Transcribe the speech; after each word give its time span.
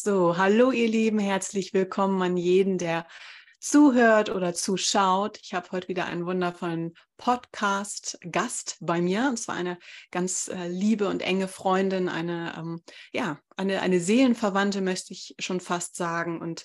So, 0.00 0.36
hallo 0.36 0.70
ihr 0.70 0.86
Lieben, 0.86 1.18
herzlich 1.18 1.74
willkommen 1.74 2.22
an 2.22 2.36
jeden, 2.36 2.78
der 2.78 3.04
zuhört 3.58 4.30
oder 4.30 4.54
zuschaut. 4.54 5.40
Ich 5.42 5.54
habe 5.54 5.72
heute 5.72 5.88
wieder 5.88 6.04
einen 6.04 6.24
wundervollen 6.24 6.94
Podcast-Gast 7.16 8.76
bei 8.80 9.00
mir. 9.00 9.26
Und 9.28 9.38
zwar 9.38 9.56
eine 9.56 9.76
ganz 10.12 10.46
äh, 10.46 10.68
liebe 10.68 11.08
und 11.08 11.20
enge 11.20 11.48
Freundin, 11.48 12.08
eine, 12.08 12.54
ähm, 12.56 12.80
ja, 13.12 13.40
eine, 13.56 13.82
eine 13.82 13.98
Seelenverwandte, 13.98 14.82
möchte 14.82 15.12
ich 15.12 15.34
schon 15.40 15.58
fast 15.58 15.96
sagen. 15.96 16.40
Und 16.40 16.64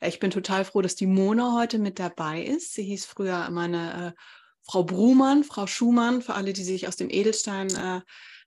äh, 0.00 0.08
ich 0.08 0.18
bin 0.18 0.32
total 0.32 0.64
froh, 0.64 0.82
dass 0.82 0.96
die 0.96 1.06
Mona 1.06 1.56
heute 1.56 1.78
mit 1.78 2.00
dabei 2.00 2.42
ist. 2.42 2.74
Sie 2.74 2.82
hieß 2.82 3.04
früher 3.04 3.48
meine 3.50 4.08
äh, 4.08 4.20
Frau 4.64 4.82
Brumann, 4.82 5.44
Frau 5.44 5.68
Schumann, 5.68 6.20
für 6.20 6.34
alle, 6.34 6.52
die 6.52 6.64
sich 6.64 6.88
aus 6.88 6.96
dem 6.96 7.10
Edelstein 7.10 7.68
äh, 7.76 8.00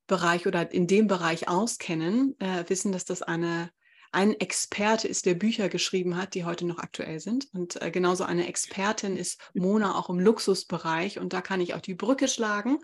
Bereich 0.08 0.46
oder 0.46 0.74
in 0.74 0.88
dem 0.88 1.08
Bereich 1.08 1.48
auskennen, 1.48 2.38
äh, 2.40 2.66
wissen, 2.68 2.92
dass 2.92 3.06
das 3.06 3.22
eine 3.22 3.70
ein 4.16 4.40
Experte 4.40 5.10
ist, 5.10 5.26
der 5.26 5.34
Bücher 5.34 5.68
geschrieben 5.68 6.16
hat, 6.16 6.36
die 6.36 6.46
heute 6.46 6.66
noch 6.66 6.80
aktuell 6.80 7.20
sind. 7.20 7.50
Und 7.54 7.82
äh, 7.82 7.92
genauso 7.92 8.24
eine 8.24 8.48
Expertin 8.48 9.18
ist 9.18 9.42
Mona 9.54 9.98
auch 9.98 10.10
im 10.10 10.20
Luxusbereich. 10.20 11.20
Und 11.20 11.34
da 11.34 11.42
kann 11.42 11.60
ich 11.60 11.74
auch 11.74 11.82
die 11.82 11.96
Brücke 11.96 12.30
schlagen. 12.30 12.80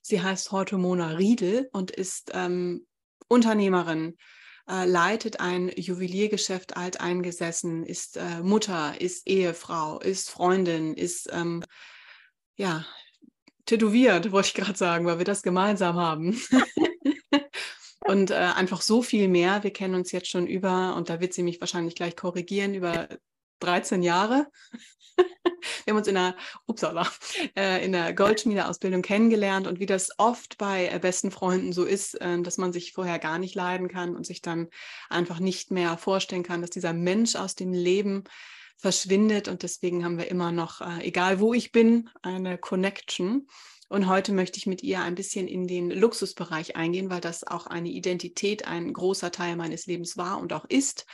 Sie 0.00 0.22
heißt 0.22 0.50
heute 0.50 0.78
Mona 0.78 1.08
Riedel 1.10 1.68
und 1.72 1.90
ist 1.90 2.30
ähm, 2.32 2.86
Unternehmerin, 3.28 4.16
äh, 4.66 4.86
leitet 4.86 5.40
ein 5.40 5.70
Juweliergeschäft 5.76 6.74
alteingesessen, 6.74 7.84
ist 7.84 8.16
äh, 8.16 8.40
Mutter, 8.42 8.98
ist 8.98 9.28
Ehefrau, 9.28 10.00
ist 10.00 10.30
Freundin, 10.30 10.94
ist 10.94 11.28
ähm, 11.32 11.62
ja 12.56 12.86
tätowiert, 13.66 14.32
wollte 14.32 14.48
ich 14.48 14.54
gerade 14.54 14.78
sagen, 14.78 15.04
weil 15.04 15.18
wir 15.18 15.26
das 15.26 15.42
gemeinsam 15.42 15.96
haben. 15.96 16.40
und 18.04 18.30
äh, 18.30 18.34
einfach 18.34 18.82
so 18.82 19.02
viel 19.02 19.28
mehr. 19.28 19.62
Wir 19.62 19.72
kennen 19.72 19.94
uns 19.94 20.12
jetzt 20.12 20.28
schon 20.28 20.46
über, 20.46 20.94
und 20.96 21.08
da 21.08 21.20
wird 21.20 21.32
sie 21.32 21.42
mich 21.42 21.60
wahrscheinlich 21.60 21.94
gleich 21.94 22.16
korrigieren, 22.16 22.74
über 22.74 23.08
13 23.60 24.02
Jahre. 24.02 24.46
wir 25.16 25.92
haben 25.92 25.98
uns 25.98 26.08
in 26.08 26.14
der, 26.14 26.36
upsala, 26.66 27.06
äh, 27.56 27.84
in 27.84 27.92
der 27.92 28.12
Goldschmiedeausbildung 28.14 29.02
kennengelernt 29.02 29.66
und 29.66 29.80
wie 29.80 29.86
das 29.86 30.10
oft 30.18 30.58
bei 30.58 30.88
äh, 30.88 30.98
besten 30.98 31.30
Freunden 31.30 31.72
so 31.72 31.84
ist, 31.84 32.20
äh, 32.20 32.40
dass 32.42 32.58
man 32.58 32.72
sich 32.72 32.92
vorher 32.92 33.18
gar 33.18 33.38
nicht 33.38 33.54
leiden 33.54 33.88
kann 33.88 34.16
und 34.16 34.26
sich 34.26 34.42
dann 34.42 34.68
einfach 35.08 35.38
nicht 35.38 35.70
mehr 35.70 35.96
vorstellen 35.96 36.42
kann, 36.42 36.60
dass 36.60 36.70
dieser 36.70 36.92
Mensch 36.92 37.36
aus 37.36 37.54
dem 37.54 37.72
Leben 37.72 38.24
verschwindet 38.78 39.48
und 39.48 39.62
deswegen 39.62 40.04
haben 40.04 40.18
wir 40.18 40.28
immer 40.30 40.50
noch, 40.50 40.80
äh, 40.80 41.06
egal 41.06 41.40
wo 41.40 41.54
ich 41.54 41.72
bin, 41.72 42.10
eine 42.22 42.58
Connection. 42.58 43.46
Und 43.92 44.08
heute 44.08 44.32
möchte 44.32 44.56
ich 44.56 44.66
mit 44.66 44.82
ihr 44.82 45.02
ein 45.02 45.14
bisschen 45.14 45.46
in 45.46 45.66
den 45.66 45.90
Luxusbereich 45.90 46.76
eingehen, 46.76 47.10
weil 47.10 47.20
das 47.20 47.46
auch 47.46 47.66
eine 47.66 47.90
Identität, 47.90 48.66
ein 48.66 48.90
großer 48.90 49.30
Teil 49.30 49.54
meines 49.54 49.84
Lebens 49.84 50.16
war 50.16 50.40
und 50.40 50.54
auch 50.54 50.64
ist. 50.64 51.04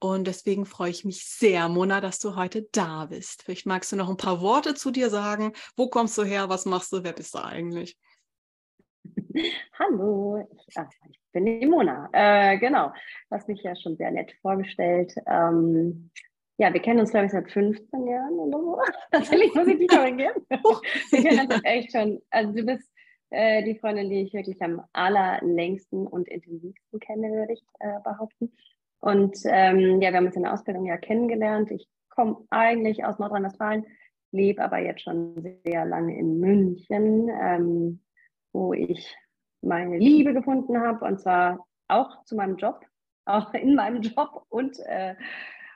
Und 0.00 0.26
deswegen 0.26 0.66
freue 0.66 0.90
ich 0.90 1.04
mich 1.04 1.24
sehr, 1.24 1.68
Mona, 1.68 2.00
dass 2.00 2.18
du 2.18 2.34
heute 2.34 2.66
da 2.72 3.06
bist. 3.06 3.44
Vielleicht 3.44 3.64
magst 3.64 3.92
du 3.92 3.96
noch 3.96 4.10
ein 4.10 4.16
paar 4.16 4.40
Worte 4.40 4.74
zu 4.74 4.90
dir 4.90 5.08
sagen. 5.08 5.52
Wo 5.76 5.88
kommst 5.88 6.18
du 6.18 6.24
her? 6.24 6.48
Was 6.48 6.66
machst 6.66 6.92
du? 6.92 7.04
Wer 7.04 7.12
bist 7.12 7.32
du 7.32 7.44
eigentlich? 7.44 7.96
Hallo, 9.78 10.44
ich 10.66 11.20
bin 11.30 11.46
die 11.46 11.64
Mona. 11.64 12.08
Äh, 12.12 12.58
genau, 12.58 12.88
du 12.88 13.36
hast 13.36 13.46
mich 13.46 13.62
ja 13.62 13.76
schon 13.76 13.96
sehr 13.96 14.10
nett 14.10 14.32
vorgestellt. 14.42 15.14
Ähm, 15.28 16.10
ja, 16.58 16.72
wir 16.72 16.80
kennen 16.80 17.00
uns, 17.00 17.10
glaube 17.10 17.26
ich, 17.26 17.32
seit 17.32 17.50
15 17.50 18.06
Jahren 18.06 18.32
oder 18.32 18.58
so. 18.58 18.78
Tatsächlich 19.10 19.54
muss 19.54 19.66
ich 19.66 19.78
dich 19.78 19.88
korrigieren. 19.88 20.34
wir 20.48 21.22
kennen 21.22 21.52
uns 21.52 21.60
echt 21.64 21.92
schon. 21.92 22.20
Also 22.30 22.52
du 22.52 22.64
bist 22.64 22.90
äh, 23.30 23.62
die 23.64 23.78
Freundin, 23.78 24.08
die 24.08 24.22
ich 24.22 24.32
wirklich 24.32 24.60
am 24.62 24.82
allerlängsten 24.92 26.06
und 26.06 26.28
intensivsten 26.28 27.00
kenne, 27.00 27.30
würde 27.32 27.52
ich 27.52 27.64
äh, 27.80 28.00
behaupten. 28.02 28.52
Und 29.00 29.36
ähm, 29.44 30.00
ja, 30.00 30.10
wir 30.10 30.16
haben 30.16 30.26
uns 30.26 30.36
in 30.36 30.42
der 30.42 30.54
Ausbildung 30.54 30.86
ja 30.86 30.96
kennengelernt. 30.96 31.70
Ich 31.70 31.86
komme 32.08 32.44
eigentlich 32.50 33.04
aus 33.04 33.18
Nordrhein-Westfalen, 33.18 33.84
lebe 34.32 34.62
aber 34.62 34.78
jetzt 34.78 35.02
schon 35.02 35.34
sehr 35.64 35.84
lange 35.84 36.18
in 36.18 36.40
München, 36.40 37.28
ähm, 37.28 38.00
wo 38.52 38.72
ich 38.72 39.14
meine 39.60 39.98
Liebe 39.98 40.32
gefunden 40.32 40.80
habe 40.80 41.04
und 41.04 41.20
zwar 41.20 41.66
auch 41.88 42.24
zu 42.24 42.36
meinem 42.36 42.56
Job, 42.56 42.84
auch 43.26 43.52
in 43.54 43.74
meinem 43.74 44.00
Job 44.00 44.44
und 44.48 44.78
äh, 44.86 45.14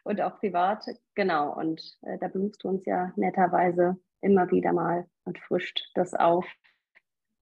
und 0.04 0.20
auch 0.20 0.38
privat. 0.38 0.84
Genau, 1.14 1.54
und 1.54 1.98
äh, 2.02 2.18
da 2.18 2.28
besuchst 2.28 2.64
du 2.64 2.68
uns 2.68 2.84
ja 2.86 3.12
netterweise 3.16 3.98
immer 4.20 4.50
wieder 4.50 4.72
mal 4.72 5.08
und 5.24 5.38
frischt 5.38 5.90
das 5.94 6.14
auf. 6.14 6.46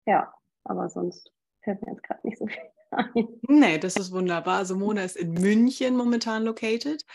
Ja, 0.06 0.34
aber 0.64 0.90
sonst 0.90 1.32
fällt 1.62 1.82
mir 1.82 1.94
jetzt 1.94 2.04
gerade 2.04 2.26
nicht 2.28 2.38
so 2.38 2.48
viel 2.48 2.62
ein. 2.92 3.28
Nee, 3.48 3.78
das 3.78 3.96
ist 3.96 4.12
wunderbar. 4.12 4.58
Also 4.58 4.76
Mona 4.76 5.04
ist 5.04 5.18
in 5.18 5.34
München 5.34 5.96
momentan 5.96 6.44
located 6.44 7.06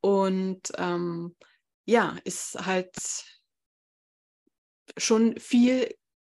und 0.00 0.72
ähm, 0.78 1.34
ja, 1.86 2.16
ist 2.24 2.54
halt 2.64 2.94
schon 4.96 5.36
viel 5.38 5.88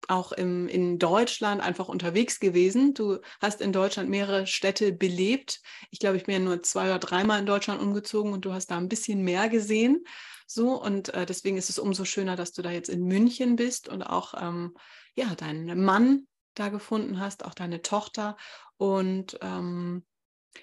auch 0.09 0.31
im, 0.31 0.67
in 0.67 0.99
Deutschland 0.99 1.61
einfach 1.61 1.87
unterwegs 1.87 2.39
gewesen. 2.39 2.93
Du 2.93 3.19
hast 3.39 3.61
in 3.61 3.73
Deutschland 3.73 4.09
mehrere 4.09 4.47
Städte 4.47 4.91
belebt. 4.91 5.61
Ich 5.89 5.99
glaube, 5.99 6.17
ich 6.17 6.25
bin 6.25 6.33
ja 6.33 6.39
nur 6.39 6.63
zwei 6.63 6.85
oder 6.85 6.99
dreimal 6.99 7.39
in 7.39 7.45
Deutschland 7.45 7.81
umgezogen 7.81 8.33
und 8.33 8.45
du 8.45 8.53
hast 8.53 8.67
da 8.67 8.77
ein 8.77 8.89
bisschen 8.89 9.23
mehr 9.23 9.49
gesehen. 9.49 10.03
So, 10.47 10.81
und 10.81 11.13
äh, 11.13 11.25
deswegen 11.25 11.57
ist 11.57 11.69
es 11.69 11.79
umso 11.79 12.03
schöner, 12.03 12.35
dass 12.35 12.51
du 12.51 12.61
da 12.61 12.71
jetzt 12.71 12.89
in 12.89 13.05
München 13.05 13.55
bist 13.55 13.87
und 13.87 14.03
auch 14.03 14.33
ähm, 14.41 14.75
ja, 15.15 15.33
deinen 15.35 15.83
Mann 15.83 16.27
da 16.55 16.69
gefunden 16.69 17.19
hast, 17.19 17.45
auch 17.45 17.53
deine 17.53 17.81
Tochter. 17.81 18.37
Und 18.77 19.37
ähm, 19.41 20.03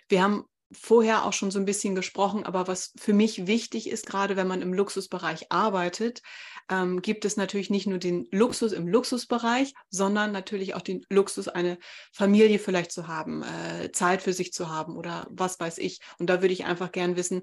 wir 0.09 0.23
haben 0.23 0.45
vorher 0.71 1.25
auch 1.25 1.33
schon 1.33 1.51
so 1.51 1.59
ein 1.59 1.65
bisschen 1.65 1.95
gesprochen, 1.95 2.45
aber 2.45 2.69
was 2.69 2.93
für 2.97 3.13
mich 3.13 3.47
wichtig 3.47 3.89
ist, 3.89 4.07
gerade 4.07 4.37
wenn 4.37 4.47
man 4.47 4.63
im 4.63 4.75
Luxusbereich 4.75 5.51
arbeitet, 5.51 6.23
ähm, 6.71 7.01
gibt 7.01 7.25
es 7.25 7.37
natürlich 7.37 7.71
nicht 7.71 7.87
nur 7.87 7.99
den 7.99 8.29
Luxus 8.31 8.73
im 8.73 8.87
Luxusbereich, 8.87 9.75
sondern 9.89 10.33
natürlich 10.33 10.75
auch 10.75 10.83
den 10.83 11.05
Luxus, 11.09 11.49
eine 11.49 11.79
Familie 12.13 12.59
vielleicht 12.59 12.93
zu 12.93 13.09
haben, 13.09 13.43
äh, 13.43 13.91
Zeit 13.93 14.23
für 14.23 14.33
sich 14.33 14.53
zu 14.53 14.69
haben 14.69 14.97
oder 14.97 15.27
was 15.31 15.59
weiß 15.59 15.79
ich. 15.79 16.01
Und 16.19 16.29
da 16.29 16.43
würde 16.43 16.53
ich 16.53 16.67
einfach 16.67 16.93
gern 16.93 17.17
wissen, 17.17 17.43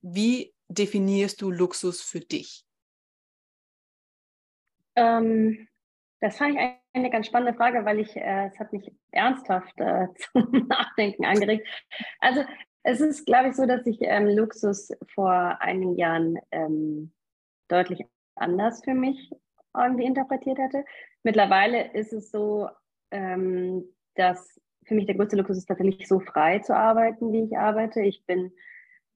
wie 0.00 0.54
definierst 0.68 1.42
du 1.42 1.50
Luxus 1.50 2.00
für 2.00 2.20
dich? 2.20 2.64
Ähm, 4.96 5.68
das 6.24 6.38
fand 6.38 6.54
ich 6.54 6.60
eine 6.94 7.10
ganz 7.10 7.26
spannende 7.26 7.52
Frage, 7.52 7.84
weil 7.84 8.00
ich, 8.00 8.16
äh, 8.16 8.46
es 8.46 8.58
hat 8.58 8.72
mich 8.72 8.90
ernsthaft 9.10 9.78
äh, 9.78 10.06
zum 10.32 10.66
Nachdenken 10.68 11.26
angeregt. 11.26 11.68
Also 12.18 12.44
es 12.82 13.02
ist, 13.02 13.26
glaube 13.26 13.50
ich, 13.50 13.56
so, 13.56 13.66
dass 13.66 13.84
ich 13.84 13.98
ähm, 14.00 14.28
Luxus 14.28 14.90
vor 15.14 15.60
einigen 15.60 15.96
Jahren 15.96 16.38
ähm, 16.50 17.12
deutlich 17.68 18.06
anders 18.36 18.82
für 18.82 18.94
mich 18.94 19.32
irgendwie 19.76 20.06
interpretiert 20.06 20.58
hatte. 20.58 20.86
Mittlerweile 21.24 21.92
ist 21.92 22.14
es 22.14 22.30
so, 22.30 22.70
ähm, 23.10 23.84
dass 24.14 24.58
für 24.86 24.94
mich 24.94 25.04
der 25.04 25.16
größte 25.16 25.36
Luxus 25.36 25.58
ist 25.58 25.66
tatsächlich 25.66 26.08
so 26.08 26.20
frei 26.20 26.60
zu 26.60 26.74
arbeiten, 26.74 27.32
wie 27.32 27.44
ich 27.44 27.58
arbeite. 27.58 28.00
Ich 28.00 28.24
bin 28.24 28.50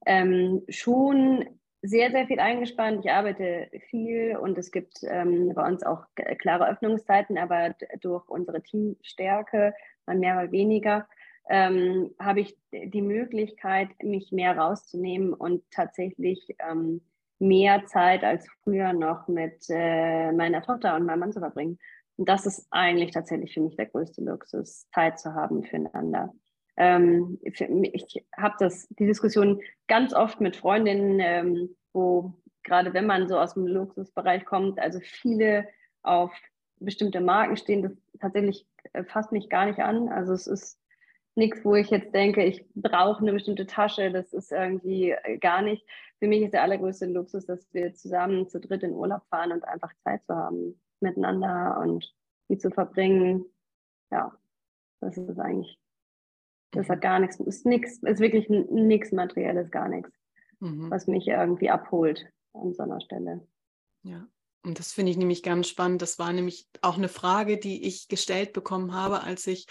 ähm, 0.05 0.63
schon 0.69 1.58
sehr, 1.83 2.11
sehr 2.11 2.27
viel 2.27 2.41
eingespannt. 2.41 3.05
Ich 3.05 3.11
arbeite 3.11 3.69
viel 3.89 4.37
und 4.37 4.59
es 4.59 4.71
gibt 4.71 4.99
ähm, 5.05 5.53
bei 5.55 5.67
uns 5.67 5.83
auch 5.85 6.05
klare 6.39 6.69
Öffnungszeiten, 6.69 7.39
aber 7.39 7.75
durch 8.01 8.29
unsere 8.29 8.63
Teamstärke, 8.63 9.75
mal 10.07 10.17
mehr, 10.17 10.35
mal 10.35 10.51
weniger, 10.51 11.07
ähm, 11.49 12.15
habe 12.19 12.41
ich 12.41 12.57
die 12.73 13.03
Möglichkeit, 13.03 13.89
mich 14.03 14.33
mehr 14.33 14.57
rauszunehmen 14.57 15.33
und 15.33 15.63
tatsächlich 15.71 16.55
ähm, 16.59 17.01
mehr 17.39 17.87
Zeit 17.87 18.25
als 18.25 18.47
früher 18.63 18.93
noch 18.93 19.29
mit 19.29 19.65
äh, 19.71 20.33
meiner 20.33 20.63
Tochter 20.63 20.97
und 20.97 21.07
meinem 21.07 21.21
Mann 21.21 21.33
zu 21.33 21.41
verbringen. 21.41 21.79
Und 22.17 22.29
das 22.29 22.47
ist 22.47 22.67
eigentlich 22.71 23.13
tatsächlich 23.13 23.55
für 23.55 23.61
mich 23.61 23.77
der 23.77 23.87
größte 23.87 24.23
Luxus, 24.23 24.89
Zeit 24.93 25.21
zu 25.21 25.35
haben 25.35 25.63
füreinander. 25.63 26.35
Ähm, 26.79 27.39
ich 27.43 28.25
habe 28.37 28.55
das 28.61 28.89
die 28.91 29.07
Diskussion 29.07 29.61
ganz 29.89 30.15
oft 30.15 30.41
mit 30.41 30.55
Freundinnen, 30.55 31.19
ähm, 31.21 31.77
wo 31.93 32.35
gerade 32.63 32.95
wenn 32.95 33.07
man 33.07 33.29
so 33.29 33.37
aus 33.37 33.55
dem 33.55 33.67
Luxusbereich 33.67 34.45
kommt, 34.45 34.79
also 34.79 35.01
viele 35.01 35.67
auf 36.03 36.33
bestimmte 36.79 37.21
Marken 37.21 37.57
stehen, 37.57 37.83
das 37.83 37.93
tatsächlich 38.21 38.65
äh, 38.93 39.03
fasst 39.03 39.33
mich 39.33 39.49
gar 39.49 39.67
nicht 39.67 39.81
an. 39.81 40.09
Also 40.09 40.33
es 40.33 40.47
ist 40.47 40.81
nichts, 41.35 41.65
wo 41.65 41.75
ich 41.75 41.91
jetzt 41.91 42.15
denke, 42.15 42.45
ich 42.45 42.65
brauche 42.75 43.23
eine 43.23 43.33
bestimmte 43.33 43.67
Tasche, 43.67 44.13
das 44.13 44.33
ist 44.33 44.53
irgendwie 44.53 45.11
äh, 45.11 45.39
gar 45.39 45.63
nicht. 45.63 45.85
Für 46.21 46.29
mich 46.29 46.43
ist 46.43 46.53
der 46.53 46.63
allergrößte 46.63 47.07
Luxus, 47.07 47.47
dass 47.47 47.73
wir 47.75 47.93
zusammen 47.95 48.49
zu 48.49 48.61
dritt 48.61 48.85
in 48.85 48.93
Urlaub 48.93 49.23
fahren 49.31 49.51
und 49.51 49.65
einfach 49.67 49.93
Zeit 50.05 50.25
zu 50.27 50.35
haben 50.37 50.81
miteinander 51.01 51.81
und 51.81 52.15
die 52.49 52.59
zu 52.59 52.71
verbringen. 52.71 53.45
Ja, 54.13 54.33
das 55.01 55.17
ist 55.17 55.41
eigentlich 55.41 55.79
das 56.71 56.89
hat 56.89 57.01
gar 57.01 57.19
nichts, 57.19 57.41
ist 57.41 57.67
nichts, 57.67 58.03
ist 58.03 58.21
wirklich 58.21 58.49
nichts 58.49 59.13
Materielles, 59.13 59.71
gar 59.71 59.89
nichts, 59.89 60.11
mhm. 60.61 60.91
was 60.91 61.07
mich 61.07 61.27
irgendwie 61.27 61.71
abholt 61.71 62.27
an 62.53 62.75
so 62.75 62.83
einer 62.83 63.01
Stelle. 63.01 63.47
Ja. 64.03 64.27
Und 64.65 64.79
das 64.79 64.93
finde 64.93 65.13
ich 65.13 65.17
nämlich 65.17 65.43
ganz 65.43 65.69
spannend. 65.69 66.03
Das 66.03 66.19
war 66.19 66.33
nämlich 66.33 66.69
auch 66.83 66.99
eine 66.99 67.09
Frage, 67.09 67.59
die 67.59 67.87
ich 67.87 68.09
gestellt 68.09 68.53
bekommen 68.53 68.93
habe, 68.93 69.23
als 69.23 69.47
ich 69.47 69.67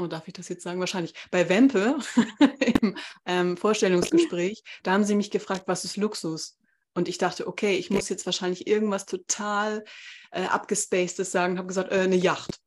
oh, 0.00 0.06
darf 0.06 0.26
ich 0.26 0.34
das 0.34 0.48
jetzt 0.48 0.62
sagen? 0.62 0.80
Wahrscheinlich. 0.80 1.14
Bei 1.30 1.48
Wempe 1.48 1.98
im 2.80 2.96
ähm, 3.26 3.56
Vorstellungsgespräch, 3.56 4.62
da 4.82 4.92
haben 4.92 5.04
sie 5.04 5.14
mich 5.14 5.30
gefragt, 5.30 5.64
was 5.66 5.84
ist 5.84 5.96
Luxus? 5.96 6.58
Und 6.94 7.08
ich 7.08 7.18
dachte, 7.18 7.46
okay, 7.46 7.76
ich 7.76 7.90
muss 7.90 8.08
jetzt 8.08 8.26
wahrscheinlich 8.26 8.66
irgendwas 8.66 9.06
total 9.06 9.84
äh, 10.32 10.44
abgespacedes 10.44 11.30
sagen, 11.30 11.58
habe 11.58 11.68
gesagt, 11.68 11.92
äh, 11.92 12.00
eine 12.00 12.16
Yacht. 12.16 12.60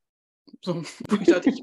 So, 0.64 0.82
ich 1.20 1.26
dachte, 1.28 1.50
ich 1.50 1.60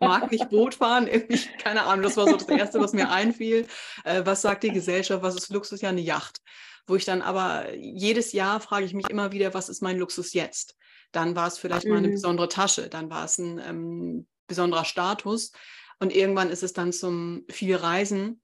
mag 0.00 0.30
nicht 0.32 0.48
Boot 0.50 0.74
fahren, 0.74 1.06
irgendwie, 1.06 1.38
keine 1.62 1.84
Ahnung, 1.84 2.02
das 2.02 2.16
war 2.16 2.26
so 2.26 2.36
das 2.36 2.48
Erste, 2.48 2.80
was 2.80 2.92
mir 2.92 3.08
einfiel. 3.10 3.66
Äh, 4.02 4.22
was 4.24 4.42
sagt 4.42 4.64
die 4.64 4.72
Gesellschaft, 4.72 5.22
was 5.22 5.36
ist 5.36 5.50
Luxus? 5.50 5.80
Ja, 5.80 5.90
eine 5.90 6.00
Yacht. 6.00 6.40
Wo 6.86 6.96
ich 6.96 7.04
dann 7.04 7.22
aber 7.22 7.72
jedes 7.74 8.32
Jahr 8.32 8.58
frage 8.60 8.86
ich 8.86 8.92
mich 8.92 9.08
immer 9.08 9.30
wieder, 9.30 9.54
was 9.54 9.68
ist 9.68 9.82
mein 9.82 9.98
Luxus 9.98 10.32
jetzt? 10.32 10.76
Dann 11.12 11.36
war 11.36 11.46
es 11.46 11.58
vielleicht 11.58 11.84
mhm. 11.86 11.92
mal 11.92 11.98
eine 11.98 12.08
mhm. 12.08 12.14
besondere 12.14 12.48
Tasche, 12.48 12.88
dann 12.88 13.08
war 13.08 13.24
es 13.24 13.38
ein 13.38 13.60
ähm, 13.60 14.26
besonderer 14.48 14.84
Status. 14.84 15.52
Und 16.00 16.14
irgendwann 16.14 16.50
ist 16.50 16.64
es 16.64 16.72
dann 16.72 16.92
zum 16.92 17.44
viel 17.48 17.76
Reisen 17.76 18.42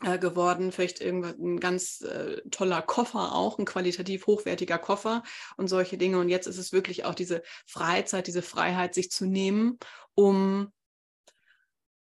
geworden, 0.00 0.72
vielleicht 0.72 1.00
irgendwann 1.00 1.38
ein 1.38 1.60
ganz 1.60 2.00
äh, 2.00 2.40
toller 2.50 2.82
Koffer 2.82 3.34
auch, 3.34 3.58
ein 3.58 3.66
qualitativ 3.66 4.26
hochwertiger 4.26 4.78
Koffer 4.78 5.22
und 5.56 5.68
solche 5.68 5.98
Dinge. 5.98 6.18
Und 6.18 6.28
jetzt 6.28 6.46
ist 6.46 6.58
es 6.58 6.72
wirklich 6.72 7.04
auch 7.04 7.14
diese 7.14 7.42
Freizeit, 7.66 8.26
diese 8.26 8.42
Freiheit, 8.42 8.94
sich 8.94 9.10
zu 9.10 9.26
nehmen, 9.26 9.78
um 10.14 10.72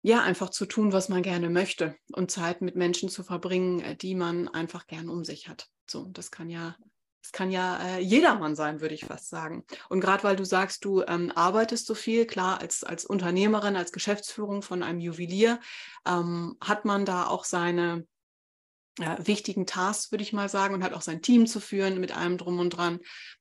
ja 0.03 0.21
einfach 0.21 0.49
zu 0.49 0.65
tun, 0.65 0.93
was 0.93 1.09
man 1.09 1.23
gerne 1.23 1.49
möchte 1.49 1.95
und 2.13 2.31
Zeit 2.31 2.61
mit 2.61 2.75
Menschen 2.75 3.09
zu 3.09 3.23
verbringen, 3.23 3.81
äh, 3.81 3.95
die 3.95 4.15
man 4.15 4.47
einfach 4.47 4.87
gern 4.87 5.09
um 5.09 5.25
sich 5.25 5.47
hat. 5.47 5.67
So, 5.89 6.05
das 6.05 6.31
kann 6.31 6.49
ja 6.49 6.75
es 7.27 7.33
kann 7.33 7.51
ja 7.51 7.77
äh, 7.79 7.99
jedermann 7.99 8.55
sein, 8.55 8.79
würde 8.79 8.95
ich 8.95 9.03
fast 9.03 9.27
sagen. 9.27 9.65
Und 9.89 9.99
gerade 9.99 10.23
weil 10.23 10.37
du 10.37 10.45
sagst, 10.45 10.85
du 10.85 11.03
ähm, 11.05 11.29
arbeitest 11.35 11.85
so 11.85 11.93
viel, 11.93 12.25
klar, 12.25 12.61
als, 12.61 12.85
als 12.85 13.03
Unternehmerin, 13.03 13.75
als 13.75 13.91
Geschäftsführung 13.91 14.61
von 14.61 14.81
einem 14.81 15.01
Juwelier, 15.01 15.59
ähm, 16.07 16.55
hat 16.61 16.85
man 16.85 17.03
da 17.03 17.27
auch 17.27 17.43
seine 17.43 18.07
äh, 19.01 19.17
wichtigen 19.27 19.65
Tasks, 19.65 20.09
würde 20.09 20.23
ich 20.23 20.31
mal 20.31 20.47
sagen, 20.47 20.73
und 20.73 20.85
hat 20.85 20.93
auch 20.93 21.01
sein 21.01 21.21
Team 21.21 21.47
zu 21.47 21.59
führen 21.59 21.99
mit 21.99 22.15
allem 22.15 22.37
drum 22.37 22.59
und 22.59 22.69
dran. 22.69 22.99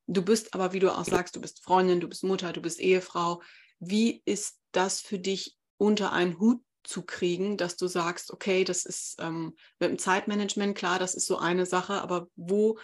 Du 0.09 0.23
bist 0.23 0.53
aber, 0.55 0.73
wie 0.73 0.81
du 0.81 0.91
auch 0.91 1.05
sagst, 1.05 1.37
du 1.37 1.41
bist 1.41 1.63
Freundin, 1.63 2.01
du 2.01 2.09
bist 2.09 2.25
Mutter, 2.25 2.53
du 2.53 2.61
bist 2.61 2.81
Ehefrau. 2.81 3.41
Wie 3.79 4.21
ist 4.25 4.59
das 4.73 5.01
für 5.01 5.21
dich 5.21 5.57
unter 5.79 6.13
einen 6.13 6.41
Hut 6.41 6.61
zu 6.83 7.03
kriegen, 7.03 7.57
dass 7.57 7.77
du 7.77 7.87
sagst, 7.87 8.33
okay, 8.33 8.65
das 8.65 8.85
ist 8.85 9.15
ähm, 9.21 9.55
mit 9.79 9.91
dem 9.91 9.99
Zeitmanagement, 9.99 10.77
klar, 10.77 10.99
das 10.99 11.15
ist 11.15 11.27
so 11.27 11.39
eine 11.39 11.67
Sache, 11.67 12.03
aber 12.03 12.27
wo 12.35 12.79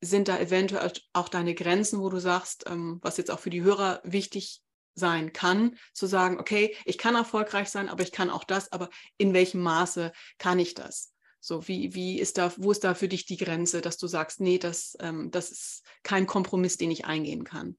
sind 0.00 0.28
da 0.28 0.38
eventuell 0.38 0.92
auch 1.12 1.28
deine 1.28 1.54
Grenzen, 1.54 2.00
wo 2.00 2.08
du 2.08 2.18
sagst, 2.18 2.64
ähm, 2.68 2.98
was 3.02 3.16
jetzt 3.16 3.30
auch 3.30 3.40
für 3.40 3.50
die 3.50 3.62
Hörer 3.62 4.00
wichtig 4.04 4.62
sein 4.94 5.32
kann, 5.32 5.76
zu 5.92 6.06
sagen, 6.06 6.38
okay, 6.38 6.74
ich 6.84 6.98
kann 6.98 7.14
erfolgreich 7.14 7.68
sein, 7.68 7.88
aber 7.88 8.02
ich 8.02 8.12
kann 8.12 8.30
auch 8.30 8.44
das, 8.44 8.72
aber 8.72 8.90
in 9.16 9.32
welchem 9.32 9.60
Maße 9.62 10.12
kann 10.38 10.58
ich 10.58 10.74
das? 10.74 11.14
So, 11.40 11.66
wie, 11.68 11.94
wie 11.94 12.18
ist 12.18 12.36
da, 12.36 12.52
wo 12.56 12.72
ist 12.72 12.84
da 12.84 12.94
für 12.94 13.08
dich 13.08 13.24
die 13.24 13.36
Grenze, 13.36 13.80
dass 13.80 13.96
du 13.96 14.06
sagst, 14.06 14.40
nee, 14.40 14.58
das, 14.58 14.96
ähm, 15.00 15.30
das 15.30 15.50
ist 15.50 15.86
kein 16.02 16.26
Kompromiss, 16.26 16.76
den 16.76 16.90
ich 16.90 17.04
eingehen 17.06 17.44
kann? 17.44 17.76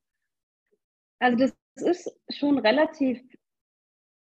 Also 1.19 1.38
das 1.38 1.54
ist 1.75 2.12
schon 2.30 2.57
relativ 2.57 3.22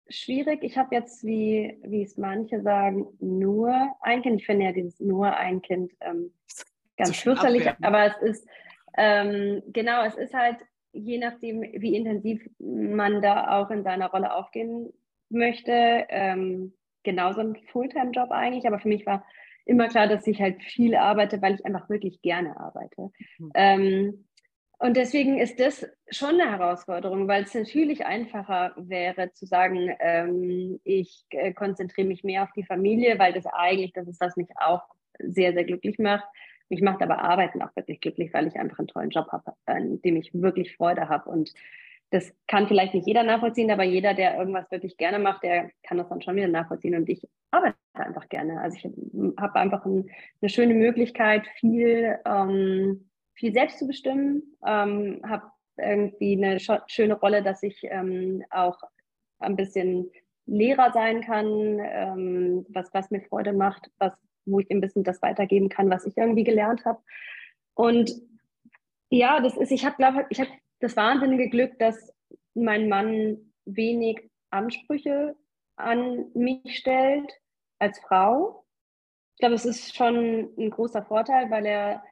schwierig. 0.09 0.63
Ich 0.63 0.77
habe 0.77 0.95
jetzt, 0.95 1.23
wie, 1.23 1.79
wie 1.83 2.01
es 2.01 2.17
manche 2.17 2.61
sagen, 2.61 3.07
nur 3.19 3.95
ein 4.01 4.23
Kind. 4.23 4.41
Ich 4.41 4.47
finde 4.47 4.65
ja 4.65 4.71
dieses 4.71 4.99
nur 4.99 5.35
ein 5.35 5.61
Kind 5.61 5.93
ähm, 6.01 6.33
ganz 6.99 7.17
so 7.17 7.23
fürchterlich, 7.31 7.67
abwerten. 7.67 7.85
aber 7.85 8.05
es 8.05 8.21
ist, 8.21 8.47
ähm, 8.97 9.63
genau, 9.67 10.03
es 10.03 10.15
ist 10.15 10.33
halt, 10.33 10.57
je 10.91 11.17
nachdem, 11.17 11.61
wie 11.61 11.95
intensiv 11.95 12.47
man 12.59 13.21
da 13.21 13.59
auch 13.59 13.69
in 13.71 13.83
seiner 13.83 14.09
Rolle 14.11 14.33
aufgehen 14.33 14.91
möchte, 15.29 16.05
ähm, 16.09 16.73
genauso 17.03 17.41
ein 17.41 17.55
Fulltime-Job 17.71 18.31
eigentlich, 18.31 18.67
aber 18.67 18.79
für 18.79 18.87
mich 18.87 19.05
war 19.05 19.25
immer 19.65 19.87
klar, 19.87 20.07
dass 20.07 20.25
ich 20.27 20.41
halt 20.41 20.61
viel 20.63 20.95
arbeite, 20.95 21.41
weil 21.41 21.55
ich 21.55 21.65
einfach 21.65 21.89
wirklich 21.89 22.21
gerne 22.21 22.59
arbeite. 22.59 23.11
Mhm. 23.37 23.51
Ähm, 23.53 24.25
und 24.81 24.95
deswegen 24.95 25.39
ist 25.39 25.59
das 25.59 25.85
schon 26.09 26.39
eine 26.39 26.49
Herausforderung, 26.49 27.27
weil 27.27 27.43
es 27.43 27.53
natürlich 27.53 28.05
einfacher 28.05 28.73
wäre 28.77 29.33
zu 29.33 29.45
sagen, 29.45 29.93
ähm, 29.99 30.79
ich 30.85 31.25
äh, 31.31 31.53
konzentriere 31.53 32.07
mich 32.07 32.23
mehr 32.23 32.43
auf 32.43 32.51
die 32.55 32.63
Familie, 32.63 33.19
weil 33.19 33.33
das 33.33 33.45
eigentlich, 33.45 33.91
das 33.91 34.07
ist, 34.07 34.21
was 34.21 34.37
mich 34.37 34.47
auch 34.55 34.81
sehr, 35.19 35.53
sehr 35.53 35.65
glücklich 35.65 35.99
macht. 35.99 36.23
Mich 36.69 36.81
macht 36.81 37.01
aber 37.01 37.19
Arbeiten 37.19 37.61
auch 37.61 37.75
wirklich 37.75 37.99
glücklich, 37.99 38.33
weil 38.33 38.47
ich 38.47 38.59
einfach 38.59 38.79
einen 38.79 38.87
tollen 38.87 39.09
Job 39.09 39.27
habe, 39.31 39.53
an 39.65 40.01
dem 40.01 40.15
ich 40.15 40.31
wirklich 40.33 40.75
Freude 40.75 41.09
habe. 41.09 41.29
Und 41.29 41.53
das 42.11 42.33
kann 42.47 42.67
vielleicht 42.67 42.93
nicht 42.93 43.07
jeder 43.07 43.23
nachvollziehen, 43.23 43.71
aber 43.71 43.83
jeder, 43.83 44.13
der 44.13 44.37
irgendwas 44.37 44.69
wirklich 44.71 44.97
gerne 44.97 45.19
macht, 45.19 45.43
der 45.43 45.71
kann 45.83 45.97
das 45.97 46.09
dann 46.09 46.21
schon 46.21 46.35
wieder 46.35 46.47
nachvollziehen. 46.47 46.95
Und 46.95 47.09
ich 47.09 47.27
arbeite 47.51 47.75
einfach 47.93 48.29
gerne. 48.29 48.61
Also 48.61 48.77
ich 48.77 48.85
habe 49.37 49.59
einfach 49.59 49.85
ein, 49.85 50.09
eine 50.41 50.49
schöne 50.49 50.73
Möglichkeit, 50.73 51.47
viel, 51.59 52.17
ähm, 52.25 53.09
viel 53.33 53.53
selbst 53.53 53.79
zu 53.79 53.87
bestimmen, 53.87 54.43
ähm, 54.65 55.21
habe 55.27 55.51
irgendwie 55.77 56.35
eine 56.37 56.59
schöne 56.59 57.13
Rolle, 57.13 57.41
dass 57.41 57.63
ich 57.63 57.79
ähm, 57.83 58.43
auch 58.49 58.81
ein 59.39 59.55
bisschen 59.55 60.11
Lehrer 60.45 60.91
sein 60.91 61.21
kann, 61.21 61.79
ähm, 61.79 62.65
was, 62.69 62.93
was 62.93 63.11
mir 63.11 63.21
Freude 63.21 63.53
macht, 63.53 63.89
was 63.99 64.13
wo 64.49 64.59
ich 64.59 64.69
ein 64.71 64.81
bisschen 64.81 65.03
das 65.03 65.21
weitergeben 65.21 65.69
kann, 65.69 65.89
was 65.89 66.05
ich 66.05 66.17
irgendwie 66.17 66.43
gelernt 66.43 66.85
habe. 66.85 67.01
Und 67.73 68.11
ja, 69.09 69.39
das 69.39 69.57
ist, 69.57 69.71
ich 69.71 69.85
habe, 69.85 69.95
glaube 69.97 70.25
ich, 70.29 70.39
habe 70.39 70.51
das 70.79 70.95
wahnsinnige 70.95 71.49
Glück, 71.49 71.77
dass 71.79 72.13
mein 72.53 72.89
Mann 72.89 73.53
wenig 73.65 74.29
Ansprüche 74.49 75.35
an 75.75 76.25
mich 76.33 76.77
stellt 76.77 77.31
als 77.79 77.99
Frau. 77.99 78.65
Ich 79.35 79.39
glaube, 79.39 79.55
es 79.55 79.65
ist 79.65 79.95
schon 79.95 80.49
ein 80.57 80.69
großer 80.69 81.03
Vorteil, 81.03 81.49
weil 81.49 81.65
er 81.65 82.03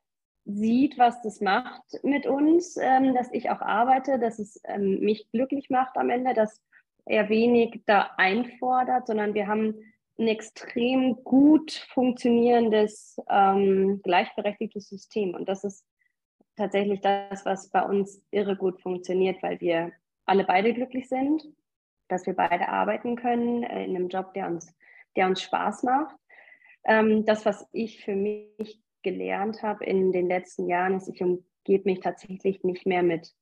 sieht, 0.45 0.97
was 0.97 1.21
das 1.21 1.41
macht 1.41 1.83
mit 2.03 2.25
uns, 2.25 2.77
ähm, 2.77 3.13
dass 3.13 3.31
ich 3.33 3.49
auch 3.49 3.61
arbeite, 3.61 4.17
dass 4.17 4.39
es 4.39 4.61
ähm, 4.63 5.01
mich 5.01 5.29
glücklich 5.31 5.69
macht 5.69 5.97
am 5.97 6.09
Ende, 6.09 6.33
dass 6.33 6.61
er 7.05 7.29
wenig 7.29 7.83
da 7.85 8.11
einfordert, 8.17 9.07
sondern 9.07 9.33
wir 9.33 9.47
haben 9.47 9.75
ein 10.19 10.27
extrem 10.27 11.23
gut 11.23 11.71
funktionierendes, 11.93 13.17
ähm, 13.29 14.01
gleichberechtigtes 14.03 14.89
System. 14.89 15.35
Und 15.35 15.47
das 15.47 15.63
ist 15.63 15.85
tatsächlich 16.55 17.01
das, 17.01 17.45
was 17.45 17.69
bei 17.69 17.83
uns 17.83 18.21
irre 18.31 18.55
gut 18.55 18.81
funktioniert, 18.81 19.41
weil 19.43 19.61
wir 19.61 19.91
alle 20.25 20.43
beide 20.43 20.73
glücklich 20.73 21.07
sind, 21.07 21.43
dass 22.07 22.25
wir 22.25 22.33
beide 22.33 22.69
arbeiten 22.69 23.15
können 23.15 23.63
äh, 23.63 23.85
in 23.85 23.95
einem 23.95 24.09
Job, 24.09 24.33
der 24.33 24.47
uns, 24.47 24.73
der 25.15 25.27
uns 25.27 25.41
Spaß 25.41 25.83
macht. 25.83 26.15
Ähm, 26.83 27.25
das, 27.25 27.45
was 27.45 27.67
ich 27.71 28.03
für 28.03 28.15
mich 28.15 28.81
gelernt 29.03 29.61
habe 29.61 29.85
in 29.85 30.11
den 30.11 30.27
letzten 30.27 30.67
Jahren, 30.67 30.95
ist, 30.95 31.09
ich 31.09 31.21
umgebe 31.21 31.83
mich 31.85 31.99
tatsächlich 31.99 32.63
nicht 32.63 32.85
mehr 32.85 33.03
mit 33.03 33.33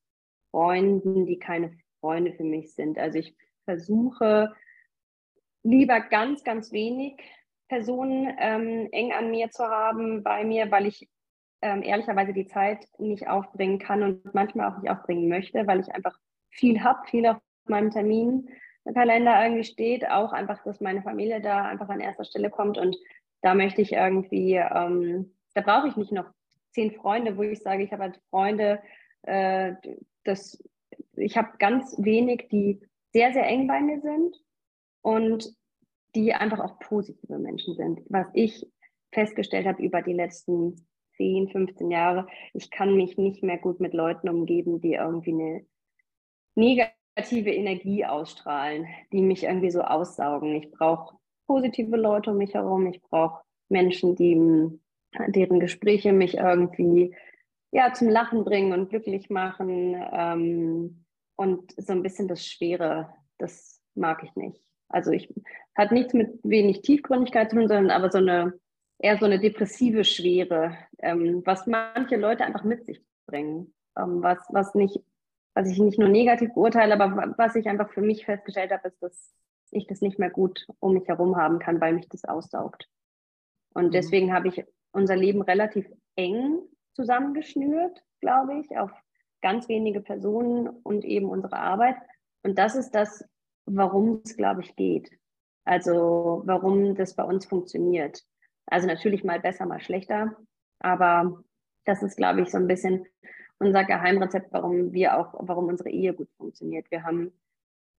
Freunden, 0.51 1.25
die 1.25 1.39
keine 1.39 1.77
Freunde 1.99 2.33
für 2.33 2.43
mich 2.43 2.73
sind. 2.73 2.97
Also 2.97 3.19
ich 3.19 3.35
versuche 3.63 4.53
lieber 5.65 5.99
ganz, 5.99 6.43
ganz 6.43 6.71
wenig 6.71 7.17
Personen 7.67 8.33
ähm, 8.39 8.87
eng 8.91 9.11
an 9.11 9.31
mir 9.31 9.49
zu 9.49 9.67
haben 9.67 10.23
bei 10.23 10.43
mir, 10.43 10.69
weil 10.71 10.85
ich 10.85 11.09
ähm, 11.61 11.81
ehrlicherweise 11.81 12.33
die 12.33 12.45
Zeit 12.45 12.85
nicht 12.99 13.27
aufbringen 13.27 13.79
kann 13.79 14.03
und 14.03 14.33
manchmal 14.33 14.71
auch 14.71 14.77
nicht 14.77 14.91
aufbringen 14.91 15.27
möchte, 15.27 15.65
weil 15.65 15.79
ich 15.79 15.91
einfach 15.93 16.17
viel 16.49 16.83
habe, 16.83 17.07
viel 17.07 17.25
auf 17.25 17.37
meinem 17.67 17.89
Terminkalender 17.89 19.43
irgendwie 19.43 19.63
steht, 19.63 20.07
auch 20.07 20.31
einfach, 20.31 20.63
dass 20.63 20.79
meine 20.79 21.01
Familie 21.01 21.41
da 21.41 21.65
einfach 21.65 21.89
an 21.89 21.99
erster 21.99 22.25
Stelle 22.25 22.51
kommt 22.51 22.77
und 22.77 22.95
da 23.41 23.55
möchte 23.55 23.81
ich 23.81 23.93
irgendwie, 23.93 24.55
ähm, 24.55 25.33
da 25.55 25.61
brauche 25.61 25.87
ich 25.87 25.97
nicht 25.97 26.11
noch 26.11 26.29
zehn 26.71 26.91
Freunde, 26.91 27.37
wo 27.37 27.41
ich 27.41 27.59
sage, 27.59 27.83
ich 27.83 27.91
habe 27.91 28.03
halt 28.03 28.21
Freunde, 28.29 28.81
äh, 29.23 29.73
das, 30.23 30.63
ich 31.15 31.35
habe 31.37 31.57
ganz 31.57 31.95
wenig, 31.97 32.49
die 32.51 32.79
sehr, 33.11 33.33
sehr 33.33 33.47
eng 33.47 33.65
bei 33.65 33.81
mir 33.81 34.01
sind 34.01 34.35
und 35.05 35.55
die 36.15 36.33
einfach 36.33 36.59
auch 36.59 36.79
positive 36.79 37.37
Menschen 37.37 37.75
sind. 37.75 38.01
Was 38.09 38.27
ich 38.33 38.67
festgestellt 39.11 39.67
habe 39.67 39.83
über 39.83 40.01
die 40.01 40.13
letzten 40.13 40.87
10, 41.17 41.49
15 41.49 41.91
Jahre, 41.91 42.25
ich 42.53 42.71
kann 42.71 42.95
mich 42.95 43.15
nicht 43.15 43.43
mehr 43.43 43.59
gut 43.59 43.79
mit 43.79 43.93
Leuten 43.93 44.29
umgeben, 44.29 44.81
die 44.81 44.93
irgendwie 44.93 45.33
eine 45.33 45.65
negative 46.55 47.51
Energie 47.51 48.03
ausstrahlen, 48.03 48.87
die 49.11 49.21
mich 49.21 49.43
irgendwie 49.43 49.69
so 49.69 49.81
aussaugen. 49.81 50.55
Ich 50.55 50.71
brauche 50.71 51.17
positive 51.45 51.95
Leute 51.95 52.31
um 52.31 52.37
mich 52.37 52.55
herum, 52.55 52.87
ich 52.87 52.99
brauche 53.03 53.43
Menschen, 53.69 54.15
die 54.15 54.79
deren 55.27 55.59
Gespräche 55.59 56.13
mich 56.13 56.35
irgendwie 56.37 57.15
ja, 57.71 57.93
zum 57.93 58.09
Lachen 58.09 58.43
bringen 58.43 58.73
und 58.73 58.89
glücklich 58.89 59.29
machen. 59.29 60.03
Ähm, 60.11 61.05
und 61.35 61.75
so 61.77 61.93
ein 61.93 62.01
bisschen 62.01 62.27
das 62.27 62.43
Schwere, 62.43 63.13
das 63.37 63.83
mag 63.93 64.23
ich 64.23 64.35
nicht. 64.35 64.64
Also 64.95 65.11
ich 65.11 65.33
hat 65.75 65.91
nichts 65.91 66.13
mit 66.13 66.39
wenig 66.43 66.81
Tiefgründigkeit 66.81 67.49
zu 67.49 67.57
tun, 67.57 67.67
sondern 67.67 67.91
aber 67.91 68.11
so 68.11 68.17
eine 68.17 68.53
eher 68.97 69.17
so 69.17 69.25
eine 69.25 69.39
depressive 69.39 70.05
Schwere, 70.05 70.77
ähm, 70.99 71.41
was 71.45 71.67
manche 71.67 72.15
Leute 72.15 72.45
einfach 72.45 72.63
mit 72.63 72.85
sich 72.85 73.03
bringen, 73.27 73.73
ähm, 73.97 74.23
was, 74.23 74.39
was 74.49 74.73
nicht 74.73 75.01
was 75.55 75.69
ich 75.69 75.79
nicht 75.79 75.97
nur 75.97 76.09
negativ 76.09 76.53
beurteile, 76.53 76.93
aber 76.93 77.33
was 77.37 77.55
ich 77.55 77.67
einfach 77.67 77.89
für 77.89 78.01
mich 78.01 78.25
festgestellt 78.25 78.71
habe, 78.71 78.89
ist, 78.89 79.01
dass 79.01 79.33
ich 79.71 79.87
das 79.87 80.01
nicht 80.01 80.19
mehr 80.19 80.29
gut 80.29 80.67
um 80.79 80.93
mich 80.93 81.07
herum 81.07 81.37
haben 81.37 81.59
kann, 81.59 81.79
weil 81.81 81.93
mich 81.93 82.09
das 82.09 82.25
aussaugt. 82.25 82.87
Und 83.73 83.87
mhm. 83.87 83.91
deswegen 83.91 84.33
habe 84.33 84.49
ich 84.49 84.63
unser 84.91 85.15
Leben 85.15 85.41
relativ 85.41 85.87
eng 86.15 86.59
zusammengeschnürt, 86.93 88.03
glaube 88.19 88.59
ich, 88.59 88.77
auf 88.77 88.91
ganz 89.41 89.67
wenige 89.69 90.01
Personen 90.01 90.67
und 90.67 91.05
eben 91.05 91.29
unsere 91.29 91.57
Arbeit. 91.57 91.95
Und 92.43 92.59
das 92.59 92.75
ist 92.75 92.91
das, 92.91 93.23
warum 93.65 94.21
es, 94.23 94.35
glaube 94.37 94.61
ich, 94.61 94.75
geht. 94.75 95.11
Also 95.63 96.43
warum 96.45 96.95
das 96.95 97.15
bei 97.15 97.23
uns 97.23 97.45
funktioniert. 97.45 98.23
Also 98.67 98.87
natürlich 98.87 99.23
mal 99.23 99.39
besser, 99.39 99.65
mal 99.65 99.79
schlechter. 99.81 100.35
Aber 100.79 101.43
das 101.85 102.03
ist, 102.03 102.17
glaube 102.17 102.41
ich, 102.41 102.49
so 102.49 102.57
ein 102.57 102.67
bisschen 102.67 103.05
unser 103.59 103.83
Geheimrezept, 103.83 104.51
warum 104.51 104.93
wir 104.93 105.17
auch, 105.17 105.33
warum 105.39 105.67
unsere 105.67 105.89
Ehe 105.89 106.13
gut 106.13 106.29
funktioniert. 106.37 106.89
Wir 106.91 107.03
haben 107.03 107.31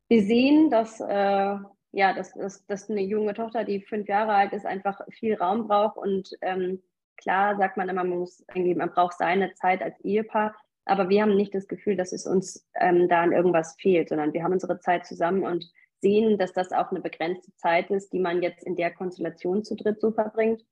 gesehen, 0.08 0.70
dass, 0.70 1.00
äh, 1.00 1.56
ja, 1.92 2.12
dass, 2.14 2.34
dass, 2.34 2.66
dass 2.66 2.90
eine 2.90 3.00
junge 3.00 3.34
Tochter, 3.34 3.64
die 3.64 3.80
fünf 3.80 4.08
Jahre 4.08 4.34
alt 4.34 4.52
ist, 4.52 4.66
einfach 4.66 5.00
viel 5.10 5.34
Raum 5.34 5.66
braucht. 5.66 5.96
Und 5.96 6.30
ähm, 6.42 6.82
klar 7.16 7.56
sagt 7.56 7.76
man 7.76 7.88
immer, 7.88 8.04
man 8.04 8.18
muss 8.18 8.44
irgendwie, 8.48 8.74
man 8.74 8.90
braucht 8.90 9.16
seine 9.16 9.54
Zeit 9.54 9.82
als 9.82 9.98
Ehepaar. 10.00 10.54
Aber 10.86 11.08
wir 11.08 11.22
haben 11.22 11.36
nicht 11.36 11.54
das 11.54 11.66
Gefühl, 11.66 11.96
dass 11.96 12.12
es 12.12 12.26
uns 12.26 12.66
ähm, 12.74 13.08
da 13.08 13.22
an 13.22 13.32
irgendwas 13.32 13.76
fehlt, 13.78 14.08
sondern 14.08 14.32
wir 14.32 14.44
haben 14.44 14.52
unsere 14.52 14.78
Zeit 14.78 15.04
zusammen 15.04 15.42
und 15.42 15.70
sehen, 16.00 16.38
dass 16.38 16.52
das 16.52 16.72
auch 16.72 16.90
eine 16.90 17.00
begrenzte 17.00 17.54
Zeit 17.56 17.90
ist, 17.90 18.12
die 18.12 18.20
man 18.20 18.42
jetzt 18.42 18.64
in 18.64 18.76
der 18.76 18.92
Konstellation 18.92 19.64
zu 19.64 19.74
dritt 19.74 20.00
so 20.00 20.12
verbringt. 20.12 20.64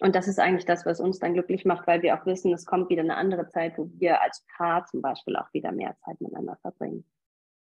Und 0.00 0.16
das 0.16 0.26
ist 0.26 0.40
eigentlich 0.40 0.64
das, 0.64 0.84
was 0.86 0.98
uns 0.98 1.20
dann 1.20 1.34
glücklich 1.34 1.64
macht, 1.64 1.86
weil 1.86 2.02
wir 2.02 2.18
auch 2.18 2.26
wissen, 2.26 2.52
es 2.52 2.66
kommt 2.66 2.90
wieder 2.90 3.02
eine 3.02 3.16
andere 3.16 3.48
Zeit, 3.48 3.78
wo 3.78 3.88
wir 3.94 4.20
als 4.20 4.44
Paar 4.56 4.86
zum 4.86 5.00
Beispiel 5.00 5.36
auch 5.36 5.52
wieder 5.54 5.70
mehr 5.70 5.96
Zeit 6.04 6.20
miteinander 6.20 6.56
verbringen. 6.60 7.04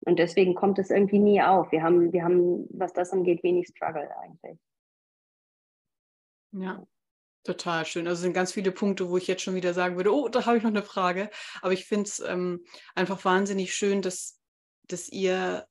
Und 0.05 0.19
deswegen 0.19 0.53
kommt 0.53 0.77
es 0.77 0.91
irgendwie 0.91 1.19
nie 1.19 1.41
auf. 1.41 1.71
Wir 1.71 1.81
haben, 1.81 2.13
wir 2.13 2.23
haben, 2.23 2.67
was 2.69 2.93
das 2.93 3.11
angeht, 3.11 3.43
wenig 3.43 3.67
Struggle 3.67 4.09
eigentlich. 4.19 4.59
Ja, 6.51 6.85
total 7.43 7.85
schön. 7.85 8.07
Also 8.07 8.21
sind 8.21 8.33
ganz 8.33 8.53
viele 8.53 8.71
Punkte, 8.71 9.09
wo 9.09 9.17
ich 9.17 9.27
jetzt 9.27 9.43
schon 9.43 9.55
wieder 9.55 9.73
sagen 9.73 9.95
würde, 9.95 10.13
oh, 10.13 10.29
da 10.29 10.45
habe 10.45 10.57
ich 10.57 10.63
noch 10.63 10.69
eine 10.69 10.83
Frage. 10.83 11.29
Aber 11.61 11.73
ich 11.73 11.85
finde 11.85 12.07
es 12.09 12.19
ähm, 12.19 12.65
einfach 12.95 13.23
wahnsinnig 13.25 13.73
schön, 13.73 14.01
dass, 14.01 14.39
dass 14.83 15.09
ihr 15.09 15.67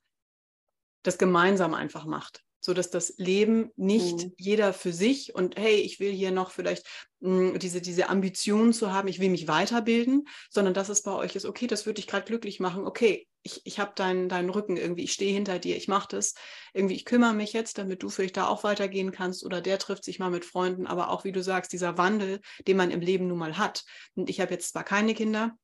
das 1.03 1.17
gemeinsam 1.17 1.73
einfach 1.73 2.05
macht 2.05 2.43
so 2.61 2.73
dass 2.73 2.89
das 2.89 3.15
Leben 3.17 3.71
nicht 3.75 4.17
mhm. 4.17 4.33
jeder 4.37 4.73
für 4.73 4.93
sich 4.93 5.35
und 5.35 5.57
hey, 5.57 5.75
ich 5.75 5.99
will 5.99 6.11
hier 6.11 6.31
noch 6.31 6.51
vielleicht 6.51 6.85
mh, 7.19 7.51
hm, 7.51 7.59
diese, 7.59 7.81
diese 7.81 8.09
Ambition 8.09 8.71
zu 8.71 8.93
haben, 8.93 9.07
ich 9.07 9.19
will 9.19 9.29
mich 9.29 9.47
weiterbilden, 9.47 10.27
sondern 10.49 10.73
dass 10.73 10.89
es 10.89 11.01
bei 11.01 11.11
euch 11.11 11.35
ist, 11.35 11.45
okay, 11.45 11.67
das 11.67 11.85
würde 11.85 11.95
dich 11.95 12.07
gerade 12.07 12.25
glücklich 12.25 12.59
machen, 12.59 12.85
okay, 12.85 13.27
ich, 13.43 13.61
ich 13.65 13.79
habe 13.79 13.93
deinen, 13.95 14.29
deinen 14.29 14.51
Rücken 14.51 14.77
irgendwie, 14.77 15.03
ich 15.03 15.13
stehe 15.13 15.33
hinter 15.33 15.57
dir, 15.57 15.75
ich 15.75 15.87
mache 15.87 16.09
das, 16.11 16.35
irgendwie, 16.73 16.95
ich 16.95 17.05
kümmere 17.05 17.33
mich 17.33 17.53
jetzt, 17.53 17.77
damit 17.77 18.03
du 18.03 18.09
vielleicht 18.09 18.37
da 18.37 18.47
auch 18.47 18.63
weitergehen 18.63 19.11
kannst 19.11 19.43
oder 19.43 19.61
der 19.61 19.79
trifft 19.79 20.03
sich 20.03 20.19
mal 20.19 20.29
mit 20.29 20.45
Freunden, 20.45 20.85
aber 20.85 21.09
auch, 21.09 21.23
wie 21.23 21.31
du 21.31 21.41
sagst, 21.41 21.73
dieser 21.73 21.97
Wandel, 21.97 22.39
den 22.67 22.77
man 22.77 22.91
im 22.91 23.01
Leben 23.01 23.27
nun 23.27 23.39
mal 23.39 23.57
hat. 23.57 23.83
Und 24.15 24.29
ich 24.29 24.39
habe 24.39 24.53
jetzt 24.53 24.69
zwar 24.69 24.83
keine 24.83 25.15
Kinder, 25.15 25.57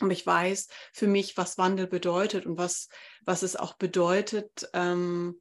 aber 0.00 0.12
ich 0.12 0.24
weiß 0.24 0.68
für 0.92 1.06
mich, 1.06 1.36
was 1.36 1.58
Wandel 1.58 1.86
bedeutet 1.86 2.46
und 2.46 2.56
was, 2.56 2.88
was 3.24 3.42
es 3.42 3.56
auch 3.56 3.74
bedeutet, 3.74 4.68
ähm, 4.72 5.40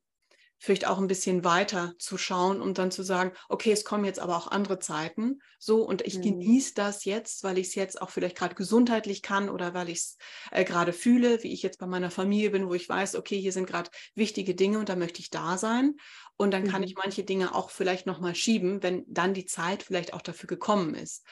vielleicht 0.60 0.88
auch 0.88 0.98
ein 0.98 1.08
bisschen 1.08 1.44
weiter 1.44 1.94
zu 2.00 2.18
schauen 2.18 2.62
und 2.62 2.78
dann 2.78 2.92
zu 2.92 3.04
sagen, 3.04 3.32
okay, 3.48 3.72
es 3.72 3.86
kommen 3.86 4.06
jetzt 4.06 4.20
aber 4.20 4.36
auch 4.36 4.48
andere 4.48 4.80
Zeiten, 4.80 5.40
so 5.60 5.84
und 5.84 6.02
ich 6.02 6.18
mhm. 6.18 6.24
genieße 6.24 6.74
das 6.76 7.06
jetzt, 7.06 7.44
weil 7.44 7.58
ich 7.58 7.68
es 7.68 7.76
jetzt 7.76 8.02
auch 8.02 8.10
vielleicht 8.10 8.38
gerade 8.38 8.56
gesundheitlich 8.56 9.22
kann 9.22 9.50
oder 9.50 9.74
weil 9.74 9.90
ich 9.90 10.00
es 10.00 10.18
äh, 10.52 10.64
gerade 10.64 10.94
fühle, 10.94 11.44
wie 11.44 11.54
ich 11.54 11.62
jetzt 11.62 11.80
bei 11.80 11.86
meiner 11.86 12.12
Familie 12.12 12.52
bin, 12.52 12.68
wo 12.68 12.74
ich 12.74 12.90
weiß, 12.90 13.16
okay, 13.16 13.40
hier 13.40 13.52
sind 13.52 13.68
gerade 13.68 13.92
wichtige 14.16 14.56
Dinge 14.56 14.80
und 14.80 14.90
da 14.90 14.96
möchte 14.96 15.20
ich 15.20 15.30
da 15.30 15.58
sein 15.58 15.96
und 16.38 16.52
dann 16.52 16.64
mhm. 16.64 16.70
kann 16.70 16.84
ich 16.84 16.96
mhm. 16.96 17.02
manche 17.04 17.24
Dinge 17.24 17.54
auch 17.54 17.70
vielleicht 17.70 18.08
noch 18.08 18.20
mal 18.20 18.36
schieben, 18.36 18.82
wenn 18.82 19.04
dann 19.08 19.34
die 19.34 19.46
Zeit 19.46 19.84
vielleicht 19.84 20.14
auch 20.14 20.22
dafür 20.22 20.48
gekommen 20.48 20.96
ist. 20.96 21.24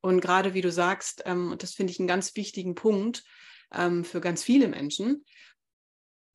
Und 0.00 0.20
gerade 0.20 0.54
wie 0.54 0.60
du 0.60 0.70
sagst, 0.70 1.22
ähm, 1.24 1.52
und 1.52 1.62
das 1.62 1.72
finde 1.72 1.92
ich 1.92 1.98
einen 1.98 2.08
ganz 2.08 2.36
wichtigen 2.36 2.74
Punkt 2.74 3.24
ähm, 3.72 4.04
für 4.04 4.20
ganz 4.20 4.42
viele 4.42 4.68
Menschen, 4.68 5.24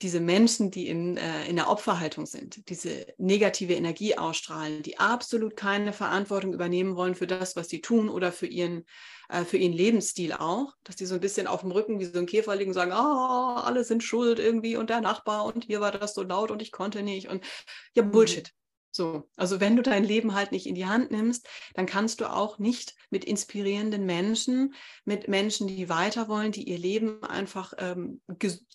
diese 0.02 0.20
Menschen, 0.20 0.72
die 0.72 0.88
in, 0.88 1.18
äh, 1.18 1.46
in 1.48 1.56
der 1.56 1.70
Opferhaltung 1.70 2.26
sind, 2.26 2.70
diese 2.70 3.06
negative 3.18 3.74
Energie 3.74 4.18
ausstrahlen, 4.18 4.82
die 4.82 4.98
absolut 4.98 5.56
keine 5.56 5.94
Verantwortung 5.94 6.54
übernehmen 6.54 6.96
wollen 6.96 7.16
für 7.16 7.28
das, 7.28 7.56
was 7.56 7.70
sie 7.70 7.82
tun 7.82 8.10
oder 8.10 8.32
für 8.32 8.48
ihren, 8.48 8.86
äh, 9.30 9.44
für 9.44 9.58
ihren 9.58 9.74
Lebensstil 9.74 10.34
auch, 10.34 10.74
dass 10.84 10.96
die 10.96 11.06
so 11.06 11.16
ein 11.16 11.22
bisschen 11.22 11.48
auf 11.48 11.62
dem 11.62 11.72
Rücken 11.72 12.00
wie 12.00 12.06
so 12.06 12.20
ein 12.20 12.26
Käfer 12.26 12.56
liegen 12.56 12.72
und 12.72 12.76
sagen, 12.76 12.94
oh, 12.94 13.60
alle 13.62 13.84
sind 13.84 14.04
schuld 14.04 14.40
irgendwie 14.40 14.76
und 14.76 14.90
der 14.90 15.02
Nachbar 15.02 15.46
und 15.46 15.66
hier 15.66 15.82
war 15.82 15.92
das 15.92 16.14
so 16.14 16.24
laut 16.24 16.52
und 16.52 16.62
ich 16.62 16.72
konnte 16.72 17.04
nicht 17.04 17.30
und 17.30 17.46
ja, 17.94 18.04
mhm. 18.04 18.12
Bullshit. 18.12 18.52
So, 18.92 19.30
also 19.38 19.62
wenn 19.62 19.78
du 19.78 19.82
dein 19.82 20.04
Leben 20.04 20.36
halt 20.36 20.52
nicht 20.52 20.68
in 20.68 20.76
die 20.76 20.86
Hand 20.86 21.12
nimmst, 21.12 21.48
dann 21.74 21.86
kannst 21.86 22.20
du 22.20 22.30
auch 22.30 22.60
nicht 22.60 22.96
mit 23.10 23.24
inspirierenden 23.24 24.06
Menschen, 24.06 24.74
mit 25.06 25.30
Menschen, 25.30 25.68
die 25.68 25.88
weiter 25.88 26.28
wollen, 26.28 26.52
die 26.52 26.68
ihr 26.68 26.78
Leben 26.78 27.24
einfach 27.24 27.74
ähm, 27.78 28.22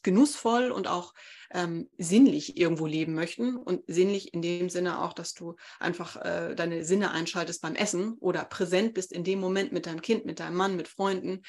genussvoll 0.03 0.71
und 0.71 0.89
auch 0.89 1.13
ähm, 1.53 1.91
sinnlich 1.99 2.57
irgendwo 2.57 2.87
leben 2.87 3.15
möchten. 3.15 3.57
Und 3.57 3.83
sinnlich 3.87 4.33
in 4.33 4.41
dem 4.41 4.71
Sinne 4.71 5.03
auch, 5.03 5.13
dass 5.13 5.35
du 5.35 5.57
einfach 5.79 6.17
äh, 6.17 6.55
deine 6.55 6.85
Sinne 6.85 7.11
einschaltest 7.11 7.61
beim 7.61 7.75
Essen 7.75 8.15
oder 8.15 8.45
präsent 8.45 8.95
bist 8.95 9.13
in 9.13 9.23
dem 9.23 9.39
Moment 9.39 9.73
mit 9.73 9.87
deinem 9.87 10.01
Kind, 10.01 10.25
mit 10.25 10.41
deinem 10.41 10.57
Mann, 10.57 10.77
mit 10.77 10.89
Freunden, 10.89 11.43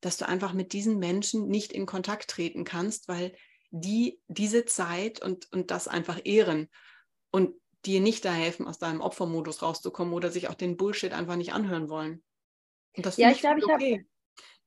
dass 0.00 0.16
du 0.16 0.26
einfach 0.26 0.54
mit 0.54 0.72
diesen 0.72 0.98
Menschen 0.98 1.48
nicht 1.48 1.72
in 1.72 1.84
Kontakt 1.84 2.30
treten 2.30 2.64
kannst, 2.64 3.08
weil 3.08 3.34
die 3.70 4.20
diese 4.28 4.64
Zeit 4.64 5.22
und, 5.22 5.52
und 5.52 5.70
das 5.70 5.88
einfach 5.88 6.20
ehren. 6.24 6.68
Und 7.30 7.54
dir 7.86 8.00
nicht 8.00 8.24
da 8.24 8.32
helfen, 8.32 8.66
aus 8.66 8.78
deinem 8.78 9.00
Opfermodus 9.00 9.62
rauszukommen 9.62 10.14
oder 10.14 10.30
sich 10.30 10.48
auch 10.48 10.54
den 10.54 10.76
Bullshit 10.76 11.12
einfach 11.12 11.36
nicht 11.36 11.52
anhören 11.52 11.88
wollen. 11.88 12.22
Und 12.96 13.06
das 13.06 13.16
ja, 13.16 13.30
ich 13.30 13.40
glaube, 13.40 13.58
ich 13.58 13.64
okay. 13.64 13.92
habe 13.94 14.04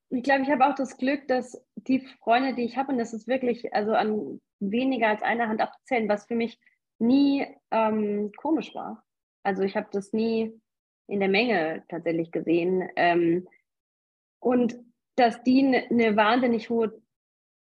ich 0.09 0.23
glaube, 0.23 0.43
ich 0.43 0.49
habe 0.49 0.65
auch 0.65 0.75
das 0.75 0.97
Glück, 0.97 1.27
dass 1.27 1.61
die 1.75 1.99
Freunde, 1.99 2.53
die 2.53 2.63
ich 2.63 2.77
habe, 2.77 2.93
und 2.93 2.97
das 2.97 3.13
ist 3.13 3.27
wirklich 3.27 3.73
also 3.73 3.91
an 3.91 4.39
weniger 4.59 5.09
als 5.09 5.21
einer 5.21 5.49
Hand 5.49 5.61
abzählen, 5.61 6.07
was 6.07 6.25
für 6.25 6.35
mich 6.35 6.59
nie 6.99 7.45
ähm, 7.71 8.31
komisch 8.37 8.73
war. 8.73 9.03
Also 9.43 9.63
ich 9.63 9.75
habe 9.75 9.87
das 9.91 10.13
nie 10.13 10.59
in 11.07 11.19
der 11.19 11.29
Menge 11.29 11.83
tatsächlich 11.89 12.31
gesehen. 12.31 12.89
Ähm, 12.95 13.47
und 14.39 14.79
dass 15.15 15.43
die 15.43 15.65
eine 15.65 15.87
ne 15.89 16.15
wahnsinnig 16.15 16.69
hohe 16.69 17.01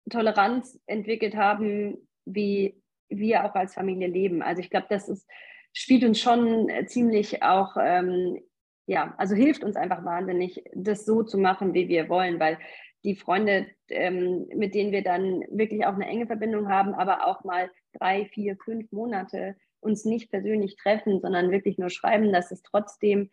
Toleranz 0.09 0.79
entwickelt 0.87 1.37
haben, 1.37 2.09
wie 2.27 2.80
wir 3.11 3.45
auch 3.45 3.55
als 3.55 3.75
Familie 3.75 4.09
leben. 4.09 4.43
Also 4.43 4.61
ich 4.61 4.71
glaube, 4.71 4.87
das 4.89 5.09
ist, 5.09 5.29
spielt 5.73 6.05
uns 6.05 6.21
schon 6.21 6.71
ziemlich 6.87 7.43
auch, 7.43 7.77
ähm, 7.81 8.41
ja, 8.87 9.15
also 9.19 9.35
hilft 9.35 9.63
uns 9.63 9.77
einfach 9.77 10.05
wahnsinnig, 10.05 10.65
das 10.75 11.05
so 11.05 11.23
zu 11.23 11.39
machen, 11.39 11.75
wie 11.75 11.89
wir 11.89 12.09
wollen, 12.09 12.41
weil 12.41 12.59
die 13.05 13.17
Freunde, 13.17 13.67
ähm, 13.89 14.47
mit 14.55 14.75
denen 14.75 14.93
wir 14.93 15.03
dann 15.03 15.45
wirklich 15.51 15.87
auch 15.87 15.95
eine 15.95 16.07
enge 16.07 16.27
Verbindung 16.27 16.69
haben, 16.69 16.95
aber 16.95 17.27
auch 17.27 17.45
mal 17.45 17.71
drei, 17.93 18.27
vier, 18.27 18.57
fünf 18.57 18.91
Monate 18.93 19.57
uns 19.81 20.05
nicht 20.05 20.31
persönlich 20.31 20.77
treffen, 20.77 21.21
sondern 21.21 21.51
wirklich 21.51 21.79
nur 21.79 21.91
schreiben, 21.91 22.33
dass 22.33 22.51
es 22.51 22.63
trotzdem 22.63 23.31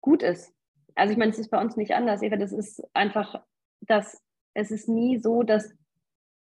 gut 0.00 0.22
ist. 0.22 0.52
Also 0.94 1.12
ich 1.12 1.18
meine, 1.18 1.30
es 1.30 1.38
ist 1.38 1.50
bei 1.50 1.60
uns 1.60 1.76
nicht 1.76 1.94
anders, 1.94 2.22
Eva, 2.22 2.36
das 2.36 2.52
ist 2.52 2.82
einfach, 2.94 3.42
dass 3.80 4.20
es 4.54 4.72
ist 4.72 4.88
nie 4.88 5.18
so, 5.18 5.44
dass 5.44 5.72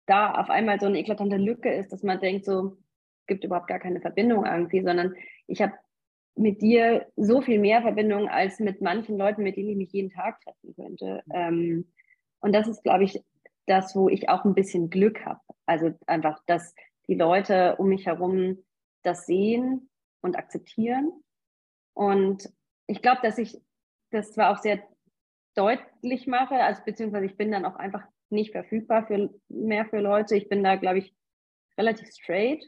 da 0.05 0.33
auf 0.33 0.50
einmal 0.50 0.79
so 0.79 0.85
eine 0.85 1.00
eklatante 1.00 1.38
Lücke 1.38 1.74
ist, 1.74 1.91
dass 1.91 2.03
man 2.03 2.19
denkt, 2.19 2.45
so 2.45 2.77
gibt 3.27 3.43
überhaupt 3.43 3.67
gar 3.67 3.79
keine 3.79 4.01
Verbindung 4.01 4.45
irgendwie, 4.45 4.81
sondern 4.81 5.15
ich 5.47 5.62
habe 5.62 5.74
mit 6.35 6.62
dir 6.62 7.07
so 7.15 7.41
viel 7.41 7.59
mehr 7.59 7.81
Verbindung 7.81 8.27
als 8.27 8.59
mit 8.59 8.81
manchen 8.81 9.17
Leuten, 9.17 9.43
mit 9.43 9.55
denen 9.55 9.69
ich 9.69 9.77
mich 9.77 9.91
jeden 9.93 10.12
Tag 10.12 10.41
treffen 10.41 10.75
könnte. 10.75 11.24
Ähm, 11.33 11.91
und 12.39 12.53
das 12.53 12.67
ist, 12.67 12.83
glaube 12.83 13.05
ich, 13.05 13.24
das, 13.65 13.95
wo 13.95 14.09
ich 14.09 14.29
auch 14.29 14.43
ein 14.45 14.53
bisschen 14.53 14.89
Glück 14.89 15.25
habe. 15.25 15.39
Also 15.65 15.91
einfach, 16.05 16.39
dass 16.45 16.75
die 17.07 17.15
Leute 17.15 17.77
um 17.77 17.88
mich 17.88 18.05
herum 18.05 18.59
das 19.03 19.25
sehen 19.25 19.89
und 20.21 20.38
akzeptieren. 20.38 21.12
Und 21.93 22.50
ich 22.88 23.01
glaube, 23.01 23.21
dass 23.24 23.38
ich 23.38 23.62
das 24.12 24.33
zwar 24.33 24.51
auch 24.51 24.57
sehr 24.57 24.83
deutlich 25.55 26.27
mache, 26.27 26.55
also 26.55 26.81
beziehungsweise 26.85 27.25
ich 27.25 27.38
bin 27.38 27.51
dann 27.51 27.65
auch 27.65 27.77
einfach 27.77 28.03
nicht 28.36 28.51
verfügbar 28.51 29.08
für 29.08 29.34
mehr 29.50 29.86
für 29.86 30.00
Leute. 30.00 30.36
Ich 30.36 30.50
bin 30.50 30.63
da, 30.63 30.75
glaube 30.75 31.00
ich, 31.00 31.15
relativ 31.77 32.10
straight, 32.12 32.63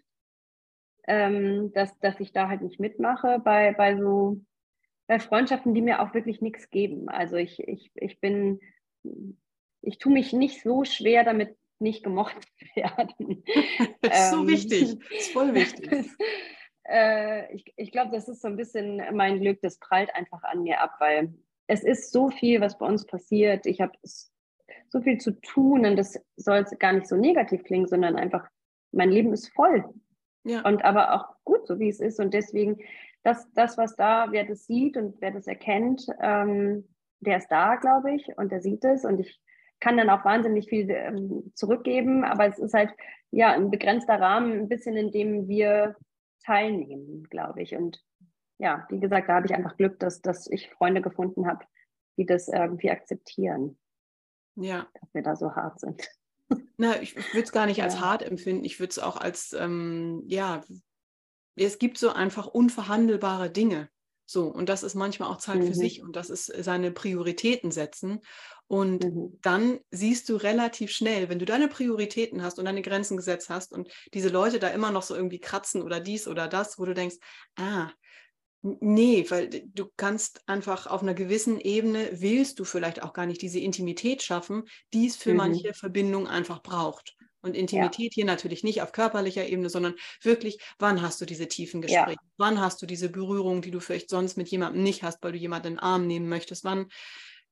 ähm, 1.08 1.72
dass, 1.74 1.98
dass 2.00 2.20
ich 2.20 2.34
da 2.34 2.48
halt 2.48 2.62
nicht 2.62 2.80
mitmache 2.80 3.40
bei, 3.40 3.74
bei 3.74 3.98
so 3.98 4.42
bei 5.08 5.20
Freundschaften, 5.20 5.74
die 5.74 5.82
mir 5.82 6.02
auch 6.02 6.14
wirklich 6.14 6.42
nichts 6.42 6.70
geben. 6.70 7.10
Also 7.10 7.38
ich, 7.38 7.60
ich, 7.60 7.92
ich 7.96 8.20
bin, 8.20 8.60
ich 9.82 9.98
tue 9.98 10.12
mich 10.12 10.34
nicht 10.34 10.62
so 10.62 10.84
schwer 10.84 11.24
damit, 11.24 11.58
nicht 11.80 12.04
gemocht 12.04 12.36
zu 12.60 12.66
werden. 12.76 13.44
Das 14.02 14.20
ist 14.20 14.32
so 14.32 14.42
ähm, 14.42 14.48
wichtig, 14.48 15.00
das 15.00 15.20
ist 15.20 15.32
voll 15.32 15.54
wichtig. 15.54 15.90
äh, 16.84 17.54
ich 17.56 17.74
ich 17.78 17.92
glaube, 17.92 18.12
das 18.12 18.28
ist 18.28 18.42
so 18.42 18.50
ein 18.50 18.58
bisschen 18.58 19.02
mein 19.16 19.40
Glück, 19.40 19.62
das 19.62 19.80
prallt 19.80 20.14
einfach 20.14 20.44
an 20.44 20.64
mir 20.64 20.82
ab, 20.82 20.96
weil 21.00 21.34
es 21.68 21.84
ist 21.84 22.12
so 22.12 22.30
viel, 22.30 22.62
was 22.62 22.78
bei 22.78 22.86
uns 22.86 23.06
passiert. 23.06 23.66
Ich 23.66 23.82
habe 23.82 23.98
so 24.90 25.02
viel 25.02 25.18
zu 25.18 25.32
tun 25.42 25.86
und 25.86 25.96
das 25.98 26.20
soll 26.36 26.64
gar 26.80 26.94
nicht 26.94 27.08
so 27.08 27.16
negativ 27.16 27.64
klingen, 27.64 27.88
sondern 27.88 28.16
einfach, 28.16 28.48
mein 28.92 29.10
Leben 29.10 29.34
ist 29.34 29.54
voll. 29.54 29.84
Ja. 30.44 30.62
Und 30.62 30.84
aber 30.86 31.14
auch 31.14 31.36
gut, 31.44 31.68
so 31.68 31.80
wie 31.80 31.90
es 31.90 32.00
ist. 32.00 32.20
Und 32.20 32.34
deswegen, 32.34 32.78
das, 33.24 33.52
das, 33.54 33.78
was 33.78 33.96
da, 33.96 34.28
wer 34.32 34.46
das 34.46 34.66
sieht 34.66 34.96
und 34.96 35.20
wer 35.20 35.32
das 35.32 35.48
erkennt, 35.48 36.08
ähm, 36.22 36.88
der 37.20 37.38
ist 37.38 37.50
da, 37.50 37.76
glaube 37.76 38.14
ich, 38.14 38.28
und 38.38 38.52
der 38.52 38.62
sieht 38.62 38.86
es. 38.86 39.04
Und 39.04 39.20
ich 39.20 39.40
kann 39.80 39.98
dann 39.98 40.10
auch 40.10 40.24
wahnsinnig 40.24 40.70
viel 40.70 40.90
ähm, 40.90 41.52
zurückgeben, 41.54 42.24
aber 42.24 42.48
es 42.48 42.58
ist 42.60 42.74
halt 42.74 42.92
ja 43.32 43.52
ein 43.52 43.70
begrenzter 43.70 44.20
Rahmen, 44.20 44.54
ein 44.54 44.70
bisschen 44.70 44.96
in 44.96 45.12
dem 45.12 45.48
wir 45.48 45.96
teilnehmen, 46.46 47.24
glaube 47.30 47.62
ich. 47.62 47.76
Und 47.76 48.02
ja, 48.58 48.88
wie 48.90 49.00
gesagt, 49.00 49.30
da 49.30 49.36
habe 49.36 49.46
ich 49.46 49.54
einfach 49.54 49.78
Glück, 49.78 50.00
dass, 50.00 50.22
dass 50.22 50.50
ich 50.50 50.70
Freunde 50.70 51.02
gefunden 51.02 51.48
habe, 51.48 51.66
die 52.18 52.26
das 52.26 52.48
irgendwie 52.48 52.90
akzeptieren. 52.90 53.78
Ja. 54.58 54.88
Dass 55.00 55.14
wir 55.14 55.24
da 55.24 55.36
so 55.36 55.56
hart 55.56 55.80
sind. 55.80 56.08
Na, 56.78 57.02
ich, 57.02 57.16
ich 57.16 57.34
würde 57.34 57.44
es 57.44 57.52
gar 57.52 57.66
nicht 57.66 57.78
ja. 57.78 57.86
als 57.86 58.00
hart 58.00 58.24
empfinden. 58.24 58.66
Ich 58.66 58.80
würde 58.80 58.92
es 58.92 59.00
auch 59.00 59.18
als, 59.18 59.54
ähm, 59.54 60.24
ja, 60.28 60.62
es 61.56 61.80
gibt 61.80 61.98
so 61.98 62.10
einfach 62.10 62.48
unverhandelbare 62.48 63.50
Dinge. 63.50 63.90
So, 64.30 64.48
und 64.48 64.68
das 64.68 64.84
ist 64.84 64.94
manchmal 64.94 65.30
auch 65.30 65.38
Zeit 65.38 65.60
mhm. 65.60 65.68
für 65.68 65.74
sich 65.74 66.02
und 66.02 66.16
das 66.18 66.30
ist 66.30 66.48
seine 66.48 66.92
Prioritäten 66.92 67.72
setzen. 67.72 68.20
Und 68.68 69.06
mhm. 69.06 69.40
dann 69.42 69.80
siehst 69.90 70.28
du 70.28 70.36
relativ 70.36 70.92
schnell, 70.92 71.30
wenn 71.30 71.40
du 71.40 71.46
deine 71.46 71.70
Prioritäten 71.70 72.44
hast 72.44 72.60
und 72.60 72.66
deine 72.66 72.82
Grenzen 72.82 73.16
gesetzt 73.16 73.50
hast 73.50 73.72
und 73.72 73.90
diese 74.14 74.28
Leute 74.28 74.60
da 74.60 74.68
immer 74.68 74.92
noch 74.92 75.04
so 75.04 75.16
irgendwie 75.16 75.40
kratzen 75.40 75.82
oder 75.82 76.02
dies 76.02 76.28
oder 76.28 76.50
das, 76.50 76.78
wo 76.78 76.84
du 76.84 76.94
denkst, 76.94 77.16
ah, 77.58 77.90
Nee, 78.62 79.26
weil 79.30 79.50
du 79.50 79.86
kannst 79.98 80.42
einfach 80.48 80.88
auf 80.88 81.02
einer 81.02 81.14
gewissen 81.14 81.60
Ebene, 81.60 82.10
willst 82.12 82.60
du 82.60 82.66
vielleicht 82.66 83.04
auch 83.04 83.14
gar 83.14 83.26
nicht 83.26 83.42
diese 83.42 83.60
Intimität 83.60 84.24
schaffen, 84.24 84.64
die 84.94 85.08
es 85.08 85.16
für 85.16 85.32
mhm. 85.32 85.38
manche 85.38 85.74
Verbindungen 85.74 86.28
einfach 86.28 86.62
braucht. 86.62 87.16
Und 87.42 87.56
Intimität 87.56 88.12
ja. 88.12 88.16
hier 88.16 88.26
natürlich 88.26 88.64
nicht 88.64 88.82
auf 88.82 88.92
körperlicher 88.92 89.48
Ebene, 89.48 89.70
sondern 89.70 89.96
wirklich, 90.22 90.60
wann 90.80 91.02
hast 91.02 91.22
du 91.22 91.26
diese 91.26 91.48
tiefen 91.48 91.82
Gespräche? 91.82 92.12
Ja. 92.12 92.30
Wann 92.38 92.60
hast 92.60 92.82
du 92.82 92.86
diese 92.86 93.10
Berührung, 93.10 93.62
die 93.62 93.72
du 93.72 93.80
vielleicht 93.80 94.10
sonst 94.10 94.38
mit 94.38 94.50
jemandem 94.50 94.84
nicht 94.84 95.04
hast, 95.04 95.24
weil 95.24 95.32
du 95.32 95.38
jemanden 95.38 95.68
in 95.68 95.74
den 95.76 95.80
Arm 95.80 96.08
nehmen 96.08 96.28
möchtest? 96.28 96.64
Wann 96.64 96.88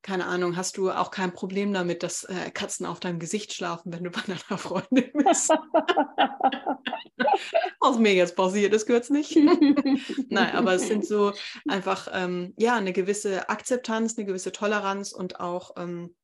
keine 0.06 0.28
Ahnung, 0.28 0.56
hast 0.56 0.78
du 0.78 0.92
auch 0.92 1.10
kein 1.10 1.34
Problem 1.34 1.74
damit, 1.74 2.04
dass 2.04 2.26
äh, 2.26 2.52
Katzen 2.52 2.86
auf 2.86 3.00
deinem 3.00 3.18
Gesicht 3.18 3.54
schlafen, 3.54 3.92
wenn 3.92 4.04
du 4.04 4.12
bei 4.12 4.22
deiner 4.22 4.60
Freundin 4.60 5.10
bist? 5.14 5.50
Was 7.80 7.98
mir 7.98 8.14
jetzt 8.14 8.36
passiert 8.36 8.72
ist 8.76 8.86
kürzlich. 8.86 9.36
Nein, 10.30 10.56
aber 10.56 10.76
es 10.76 10.88
sind 10.88 11.08
so 11.08 11.34
einfach, 11.68 12.08
ähm, 12.14 12.54
ja, 12.56 12.76
eine 12.76 12.94
gewisse 12.94 13.50
Akzeptanz, 13.50 14.16
eine 14.16 14.28
gewisse 14.28 14.52
Toleranz 14.52 15.12
und 15.12 15.40
auch 15.40 15.72
ähm, 15.76 16.16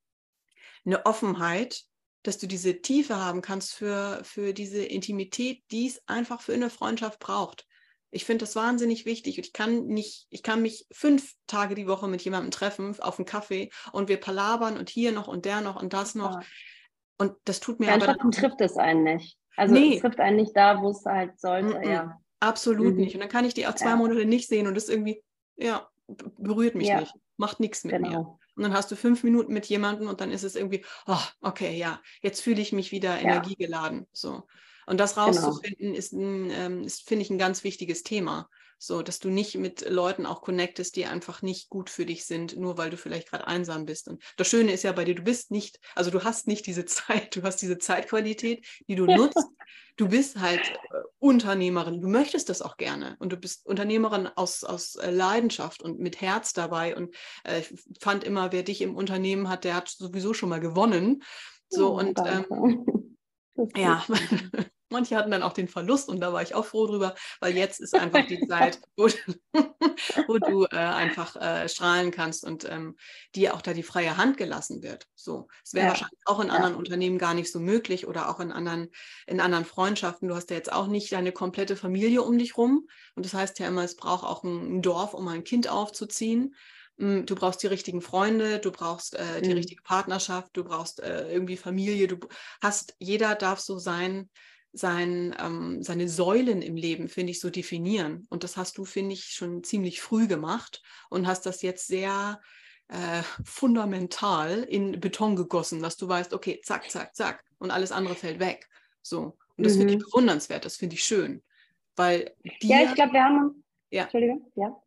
eine 0.86 1.08
Offenheit, 1.08 1.82
dass 2.22 2.38
du 2.38 2.46
diese 2.46 2.84
Tiefe 2.84 3.16
haben 3.16 3.42
kannst 3.42 3.74
für, 3.74 4.22
für 4.24 4.54
diese 4.54 4.84
Intimität, 4.84 5.64
die 5.72 5.88
es 5.88 6.08
einfach 6.08 6.42
für 6.42 6.54
eine 6.54 6.70
Freundschaft 6.70 7.18
braucht. 7.18 7.66
Ich 8.12 8.26
finde 8.26 8.44
das 8.44 8.56
wahnsinnig 8.56 9.06
wichtig. 9.06 9.40
Ich 9.40 9.54
kann 9.54 9.88
nicht, 9.88 10.28
ich 10.30 10.44
kann 10.44 10.62
mich 10.62 10.86
fünf 10.92 11.34
Tage 11.48 11.76
die 11.76 11.88
Woche 11.88 12.08
mit 12.08 12.22
jemandem 12.22 12.52
treffen 12.52 13.00
auf 13.00 13.18
einen 13.18 13.26
Kaffee 13.26 13.72
und 13.94 14.10
wir 14.10 14.18
palabern 14.18 14.78
und 14.78 14.90
hier 14.90 15.12
noch 15.12 15.28
und 15.28 15.46
der 15.46 15.62
noch 15.62 15.82
und 15.82 15.94
das 15.94 16.14
noch. 16.14 16.40
Und 17.18 17.34
das 17.46 17.60
tut 17.60 17.80
mir 17.80 17.88
ja, 17.88 17.96
aber. 17.96 18.08
Dann 18.08 18.32
trifft 18.32 18.60
es 18.60 18.78
einen 18.78 19.04
nicht. 19.04 19.38
Also 19.56 19.74
nee. 19.74 19.96
es 19.96 20.02
trifft 20.02 20.20
einen 20.20 20.38
nicht 20.38 20.56
da, 20.56 20.82
wo 20.82 20.90
es 20.90 21.06
halt 21.06 21.40
sollte, 21.40 21.80
mm 21.80 21.82
-mm. 21.82 21.92
ja. 21.92 22.22
Absolut 22.42 22.96
mhm. 22.96 23.02
nicht. 23.02 23.14
Und 23.16 23.22
dann 23.22 23.30
kann 23.30 23.46
ich 23.46 23.54
die 23.54 23.68
auch 23.68 23.76
zwei 23.76 23.92
ja. 23.92 23.96
Monate 23.96 24.26
nicht 24.26 24.48
sehen 24.48 24.68
und 24.68 24.76
das 24.76 24.90
irgendwie, 24.90 25.24
ja, 25.56 25.88
berührt 26.08 26.76
mich 26.76 26.88
ja. 26.88 27.02
nicht, 27.02 27.14
macht 27.38 27.60
nichts 27.60 27.84
mit 27.84 27.94
genau. 27.94 28.10
mir. 28.10 28.40
Und 28.56 28.64
dann 28.64 28.74
hast 28.74 28.92
du 28.92 28.96
fünf 28.96 29.24
Minuten 29.24 29.54
mit 29.54 29.68
jemandem 29.68 30.08
und 30.08 30.20
dann 30.20 30.32
ist 30.32 30.44
es 30.44 30.56
irgendwie, 30.56 30.84
oh, 31.08 31.22
okay, 31.42 31.78
ja, 31.78 32.02
jetzt 32.22 32.42
fühle 32.42 32.62
ich 32.62 32.74
mich 32.74 32.92
wieder 32.92 33.20
energiegeladen. 33.20 34.08
So. 34.12 34.44
Und 34.86 35.00
das 35.00 35.16
genau. 35.16 35.28
rauszufinden, 35.28 35.94
genau. 35.94 35.98
ist, 35.98 36.14
ähm, 36.14 36.84
ist 36.84 37.08
finde 37.08 37.24
ich, 37.24 37.30
ein 37.30 37.38
ganz 37.38 37.64
wichtiges 37.64 38.04
Thema. 38.04 38.50
So, 38.84 39.04
dass 39.04 39.20
du 39.20 39.30
nicht 39.30 39.56
mit 39.60 39.88
Leuten 39.88 40.26
auch 40.26 40.42
connectest, 40.42 40.96
die 40.96 41.06
einfach 41.06 41.44
nicht 41.44 41.70
gut 41.70 41.92
für 41.92 42.04
dich 42.04 42.26
sind, 42.26 42.58
nur 42.58 42.80
weil 42.80 42.90
du 42.90 42.98
vielleicht 42.98 43.30
gerade 43.30 43.46
einsam 43.46 43.86
bist. 43.86 44.08
Und 44.08 44.24
das 44.38 44.48
Schöne 44.48 44.72
ist 44.72 44.82
ja 44.82 44.92
bei 44.92 45.06
dir, 45.06 45.14
du 45.14 45.22
bist 45.22 45.52
nicht, 45.52 45.80
also 45.94 46.10
du 46.10 46.24
hast 46.24 46.48
nicht 46.48 46.66
diese 46.66 46.86
Zeit, 46.86 47.36
du 47.36 47.44
hast 47.44 47.58
diese 47.58 47.78
Zeitqualität, 47.78 48.66
die 48.88 48.96
du 48.96 49.06
nutzt. 49.06 49.48
Du 49.98 50.08
bist 50.08 50.40
halt 50.40 50.62
äh, 50.62 50.98
Unternehmerin, 51.20 52.02
du 52.02 52.08
möchtest 52.08 52.50
das 52.50 52.64
auch 52.64 52.78
gerne 52.78 53.18
und 53.20 53.32
du 53.32 53.38
bist 53.38 53.68
Unternehmerin 53.68 54.28
aus, 54.28 54.64
aus 54.64 54.96
äh, 54.96 55.12
Leidenschaft 55.12 55.84
und 55.84 56.00
mit 56.00 56.20
Herz 56.20 56.54
dabei. 56.54 56.96
Und 56.96 57.14
äh, 57.44 57.60
ich 57.60 57.72
fand 58.00 58.24
immer, 58.24 58.52
wer 58.52 58.64
dich 58.64 58.82
im 58.82 58.96
Unternehmen 58.96 59.48
hat, 59.48 59.64
der 59.64 59.76
hat 59.76 59.90
sowieso 59.90 60.34
schon 60.34 60.50
mal 60.50 60.60
gewonnen. 60.60 61.22
So 61.70 61.96
und 61.96 62.18
ähm, 62.26 62.86
ja, 63.76 64.06
Manche 64.92 65.16
hatten 65.16 65.32
dann 65.32 65.42
auch 65.42 65.54
den 65.54 65.70
Verlust 65.70 66.10
und 66.10 66.20
da 66.20 66.34
war 66.34 66.42
ich 66.42 66.54
auch 66.54 66.66
froh 66.66 66.86
drüber, 66.86 67.16
weil 67.40 67.56
jetzt 67.56 67.80
ist 67.80 67.96
einfach 67.96 68.28
die 68.28 68.40
Zeit, 68.48 68.82
wo, 68.98 69.08
wo 70.28 70.38
du 70.38 70.66
äh, 70.66 70.76
einfach 70.76 71.38
äh, 71.38 71.70
strahlen 71.70 72.12
kannst 72.12 72.44
und 72.44 72.70
ähm, 72.70 72.98
dir 73.34 73.56
auch 73.56 73.62
da 73.62 73.74
die 73.74 73.84
freie 73.84 74.18
Hand 74.18 74.36
gelassen 74.36 74.84
wird. 74.84 75.08
So, 75.16 75.48
es 75.64 75.74
wäre 75.74 75.86
ja. 75.86 75.92
wahrscheinlich 75.92 76.20
auch 76.26 76.42
in 76.42 76.50
ja. 76.50 76.54
anderen 76.54 76.76
Unternehmen 76.76 77.18
gar 77.18 77.34
nicht 77.34 77.52
so 77.52 77.62
möglich 77.62 78.06
oder 78.06 78.30
auch 78.30 78.42
in 78.42 78.52
anderen, 78.52 78.90
in 79.28 79.40
anderen 79.40 79.64
Freundschaften. 79.64 80.28
Du 80.28 80.36
hast 80.36 80.50
ja 80.50 80.58
jetzt 80.58 80.74
auch 80.74 80.88
nicht 80.88 81.12
deine 81.14 81.32
komplette 81.32 81.78
Familie 81.78 82.22
um 82.22 82.38
dich 82.38 82.58
rum 82.58 82.88
und 83.16 83.26
das 83.26 83.34
heißt 83.34 83.60
ja 83.60 83.68
immer, 83.68 83.86
es 83.86 83.96
braucht 83.96 84.26
auch 84.26 84.44
ein 84.44 84.82
Dorf, 84.82 85.14
um 85.14 85.28
ein 85.30 85.46
Kind 85.46 85.70
aufzuziehen. 85.70 86.54
Hm, 86.98 87.26
du 87.26 87.36
brauchst 87.36 87.64
die 87.64 87.68
richtigen 87.68 88.02
Freunde, 88.02 88.60
du 88.60 88.72
brauchst 88.72 89.16
äh, 89.16 89.42
die 89.42 89.50
mhm. 89.50 89.56
richtige 89.56 89.82
Partnerschaft, 89.84 90.56
du 90.56 90.64
brauchst 90.64 91.00
äh, 91.00 91.32
irgendwie 91.32 91.58
Familie, 91.58 92.08
du 92.08 92.18
hast, 92.62 92.96
jeder 93.00 93.36
darf 93.36 93.60
so 93.60 93.78
sein, 93.78 94.30
sein, 94.74 95.36
ähm, 95.40 95.84
seine 95.84 96.08
Säulen 96.08 96.62
im 96.62 96.76
Leben, 96.76 97.10
finde 97.10 97.32
ich, 97.32 97.40
so 97.40 97.50
definieren. 97.50 98.26
Und 98.30 98.44
das 98.44 98.58
hast 98.58 98.78
du, 98.78 98.86
finde 98.86 99.14
ich, 99.14 99.26
schon 99.32 99.64
ziemlich 99.64 100.02
früh 100.02 100.28
gemacht 100.28 100.82
und 101.10 101.28
hast 101.28 101.46
das 101.46 101.62
jetzt 101.62 101.88
sehr 101.88 102.40
äh, 102.88 103.24
fundamental 103.44 104.64
in 104.64 105.00
Beton 105.00 105.36
gegossen, 105.36 105.82
dass 105.82 105.98
du 105.98 106.08
weißt, 106.08 106.34
okay, 106.34 106.62
zack, 106.64 106.90
zack, 106.90 107.16
zack, 107.16 107.44
und 107.58 107.72
alles 107.72 107.92
andere 107.92 108.16
fällt 108.16 108.40
weg. 108.40 108.68
So. 109.02 109.38
Und 109.58 109.66
das 109.66 109.74
mhm. 109.74 109.80
finde 109.80 109.94
ich 109.96 110.00
bewundernswert, 110.00 110.66
das 110.66 110.78
finde 110.78 110.96
ich 110.96 111.04
schön. 111.04 111.44
Weil 111.96 112.34
dir, 112.62 112.82
Ja, 112.82 112.84
ich 112.84 112.96
glaube, 112.96 113.14
wir 113.14 113.24
haben. 113.24 113.64
Ja. 113.90 114.04
Entschuldigung, 114.04 114.52
ja. 114.56 114.81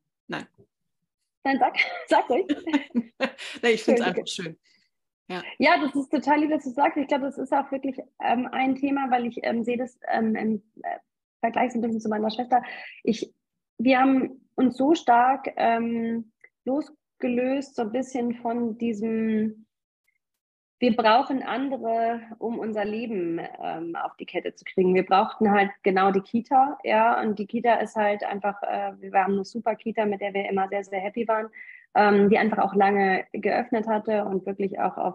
Nein. 1.44 1.58
Sag, 1.58 1.76
sag 2.08 2.30
ruhig. 2.30 2.46
nee, 3.62 3.70
ich 3.70 3.82
finde 3.82 4.00
es 4.00 4.06
einfach 4.06 4.26
schön. 4.26 4.56
Ja. 5.28 5.42
ja, 5.58 5.80
das 5.80 5.94
ist 5.94 6.10
total 6.10 6.40
lieb, 6.40 6.50
dass 6.50 6.64
du 6.64 6.70
sagst. 6.70 6.98
Ich 6.98 7.08
glaube, 7.08 7.24
das 7.24 7.38
ist 7.38 7.52
auch 7.52 7.70
wirklich 7.72 7.98
ähm, 8.22 8.46
ein 8.52 8.76
Thema, 8.76 9.10
weil 9.10 9.26
ich 9.26 9.38
ähm, 9.42 9.64
sehe 9.64 9.78
das 9.78 9.98
ähm, 10.08 10.34
im 10.36 10.62
äh, 10.82 10.98
Vergleich 11.40 11.72
so 11.72 11.78
ein 11.78 11.82
bisschen 11.82 12.00
zu 12.00 12.10
meiner 12.10 12.30
Schwester. 12.30 12.62
Ich, 13.02 13.32
wir 13.78 14.00
haben 14.00 14.48
uns 14.54 14.76
so 14.76 14.94
stark 14.94 15.50
ähm, 15.56 16.32
losgelöst, 16.66 17.74
so 17.74 17.82
ein 17.82 17.92
bisschen 17.92 18.34
von 18.34 18.76
diesem, 18.76 19.66
wir 20.84 20.96
brauchen 20.96 21.42
andere, 21.42 22.20
um 22.38 22.58
unser 22.58 22.84
Leben 22.84 23.40
ähm, 23.62 23.96
auf 23.96 24.16
die 24.16 24.26
Kette 24.26 24.54
zu 24.54 24.64
kriegen. 24.64 24.94
Wir 24.94 25.06
brauchten 25.06 25.50
halt 25.50 25.70
genau 25.82 26.10
die 26.10 26.20
Kita, 26.20 26.78
ja, 26.84 27.20
und 27.20 27.38
die 27.38 27.46
Kita 27.46 27.74
ist 27.76 27.96
halt 27.96 28.22
einfach, 28.24 28.62
äh, 28.62 28.92
wir 29.00 29.12
haben 29.14 29.34
eine 29.34 29.44
super 29.44 29.74
Kita, 29.74 30.04
mit 30.04 30.20
der 30.20 30.34
wir 30.34 30.48
immer 30.48 30.68
sehr, 30.68 30.84
sehr 30.84 31.00
happy 31.00 31.26
waren 31.26 31.48
ähm, 31.94 32.28
die 32.28 32.38
einfach 32.38 32.58
auch 32.58 32.74
lange 32.74 33.24
geöffnet 33.32 33.86
hatte 33.86 34.24
und 34.24 34.46
wirklich 34.46 34.78
auch 34.80 34.96
auf, 34.96 35.14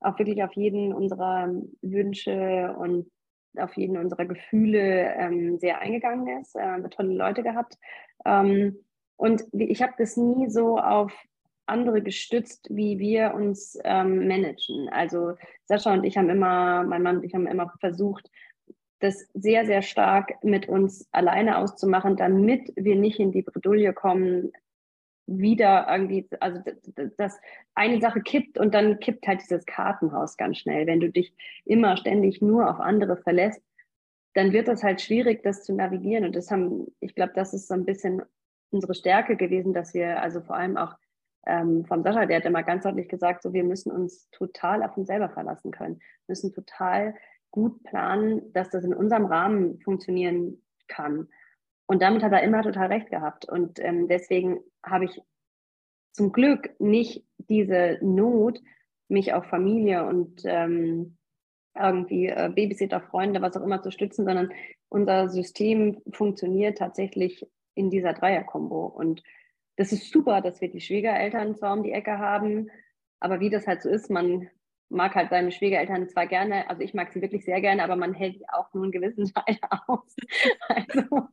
auf 0.00 0.18
wirklich 0.18 0.42
auf 0.42 0.52
jeden 0.52 0.92
unserer 0.92 1.50
Wünsche 1.82 2.74
und 2.78 3.10
auf 3.56 3.76
jeden 3.76 3.96
unserer 3.96 4.26
Gefühle 4.26 5.14
ähm, 5.14 5.58
sehr 5.58 5.80
eingegangen 5.80 6.40
ist. 6.40 6.54
Äh, 6.54 6.82
tolle 6.90 7.14
Leute 7.14 7.42
gehabt. 7.42 7.78
Ähm, 8.24 8.76
und 9.16 9.44
ich 9.52 9.82
habe 9.82 9.94
das 9.98 10.16
nie 10.16 10.48
so 10.48 10.78
auf 10.78 11.12
andere 11.68 12.02
gestützt, 12.02 12.68
wie 12.70 12.98
wir 12.98 13.34
uns 13.34 13.78
ähm, 13.84 14.26
managen. 14.28 14.88
Also 14.88 15.34
Sascha 15.64 15.92
und 15.92 16.04
ich 16.04 16.16
haben 16.16 16.30
immer, 16.30 16.84
mein 16.84 17.02
Mann 17.02 17.18
und 17.18 17.24
ich 17.24 17.34
haben 17.34 17.46
immer 17.46 17.72
versucht, 17.80 18.30
das 19.00 19.28
sehr, 19.34 19.64
sehr 19.66 19.82
stark 19.82 20.42
mit 20.42 20.68
uns 20.68 21.08
alleine 21.12 21.58
auszumachen, 21.58 22.16
damit 22.16 22.72
wir 22.76 22.96
nicht 22.96 23.20
in 23.20 23.32
die 23.32 23.42
Bredouille 23.42 23.92
kommen, 23.92 24.52
wieder 25.26 25.86
irgendwie, 25.90 26.26
also 26.40 26.60
das 27.18 27.38
eine 27.74 28.00
Sache 28.00 28.22
kippt 28.22 28.58
und 28.58 28.74
dann 28.74 28.98
kippt 28.98 29.26
halt 29.26 29.42
dieses 29.42 29.66
Kartenhaus 29.66 30.36
ganz 30.36 30.58
schnell. 30.58 30.86
Wenn 30.86 31.00
du 31.00 31.10
dich 31.10 31.34
immer 31.64 31.96
ständig 31.96 32.40
nur 32.40 32.68
auf 32.68 32.80
andere 32.80 33.16
verlässt, 33.18 33.62
dann 34.34 34.52
wird 34.52 34.68
es 34.68 34.82
halt 34.82 35.00
schwierig, 35.00 35.42
das 35.42 35.64
zu 35.64 35.74
navigieren. 35.74 36.24
Und 36.24 36.34
das 36.34 36.50
haben, 36.50 36.86
ich 37.00 37.14
glaube, 37.14 37.32
das 37.34 37.52
ist 37.52 37.68
so 37.68 37.74
ein 37.74 37.84
bisschen 37.84 38.22
unsere 38.70 38.94
Stärke 38.94 39.36
gewesen, 39.36 39.74
dass 39.74 39.94
wir, 39.94 40.22
also 40.22 40.40
vor 40.40 40.56
allem 40.56 40.76
auch 40.76 40.94
ähm, 41.46 41.84
vom 41.86 42.02
Sascha, 42.02 42.26
der 42.26 42.38
hat 42.38 42.44
immer 42.44 42.62
ganz 42.62 42.84
deutlich 42.84 43.08
gesagt, 43.08 43.42
so 43.42 43.52
wir 43.52 43.64
müssen 43.64 43.90
uns 43.90 44.28
total 44.30 44.82
auf 44.82 44.96
uns 44.96 45.06
selber 45.06 45.30
verlassen 45.30 45.70
können, 45.70 46.00
müssen 46.26 46.52
total 46.52 47.14
gut 47.50 47.82
planen, 47.84 48.52
dass 48.52 48.70
das 48.70 48.84
in 48.84 48.94
unserem 48.94 49.26
Rahmen 49.26 49.80
funktionieren 49.80 50.62
kann. 50.88 51.28
Und 51.86 52.02
damit 52.02 52.22
hat 52.22 52.32
er 52.32 52.42
immer 52.42 52.62
total 52.62 52.88
recht 52.88 53.10
gehabt. 53.10 53.48
Und 53.48 53.78
ähm, 53.80 54.08
deswegen 54.08 54.60
habe 54.84 55.06
ich 55.06 55.22
zum 56.12 56.32
Glück 56.32 56.78
nicht 56.78 57.24
diese 57.38 57.98
Not, 58.02 58.60
mich 59.08 59.32
auf 59.32 59.46
Familie 59.46 60.04
und 60.04 60.42
ähm, 60.44 61.16
irgendwie 61.74 62.26
äh, 62.26 62.50
Babysitter, 62.54 63.00
Freunde, 63.00 63.40
was 63.40 63.56
auch 63.56 63.62
immer 63.62 63.80
zu 63.80 63.90
stützen, 63.90 64.26
sondern 64.26 64.52
unser 64.90 65.28
System 65.28 66.02
funktioniert 66.12 66.78
tatsächlich 66.78 67.46
in 67.74 67.88
dieser 67.88 68.12
Dreierkombo. 68.12 68.86
Und 68.86 69.22
das 69.78 69.92
ist 69.92 70.12
super, 70.12 70.40
dass 70.40 70.60
wir 70.60 70.68
die 70.68 70.80
Schwiegereltern 70.80 71.54
zwar 71.54 71.72
um 71.72 71.84
die 71.84 71.92
Ecke 71.92 72.18
haben, 72.18 72.68
aber 73.20 73.40
wie 73.40 73.48
das 73.48 73.66
halt 73.66 73.80
so 73.82 73.88
ist, 73.88 74.10
man 74.10 74.48
mag 74.90 75.14
halt 75.14 75.30
seine 75.30 75.52
Schwiegereltern 75.52 76.08
zwar 76.08 76.26
gerne, 76.26 76.68
also 76.68 76.82
ich 76.82 76.94
mag 76.94 77.12
sie 77.12 77.22
wirklich 77.22 77.44
sehr 77.44 77.60
gerne, 77.60 77.84
aber 77.84 77.94
man 77.94 78.12
hält 78.12 78.42
auch 78.52 78.72
nur 78.74 78.82
einen 78.82 78.92
gewissen 78.92 79.26
Teil 79.34 79.58
aus. 79.86 80.16
Also, 80.68 81.28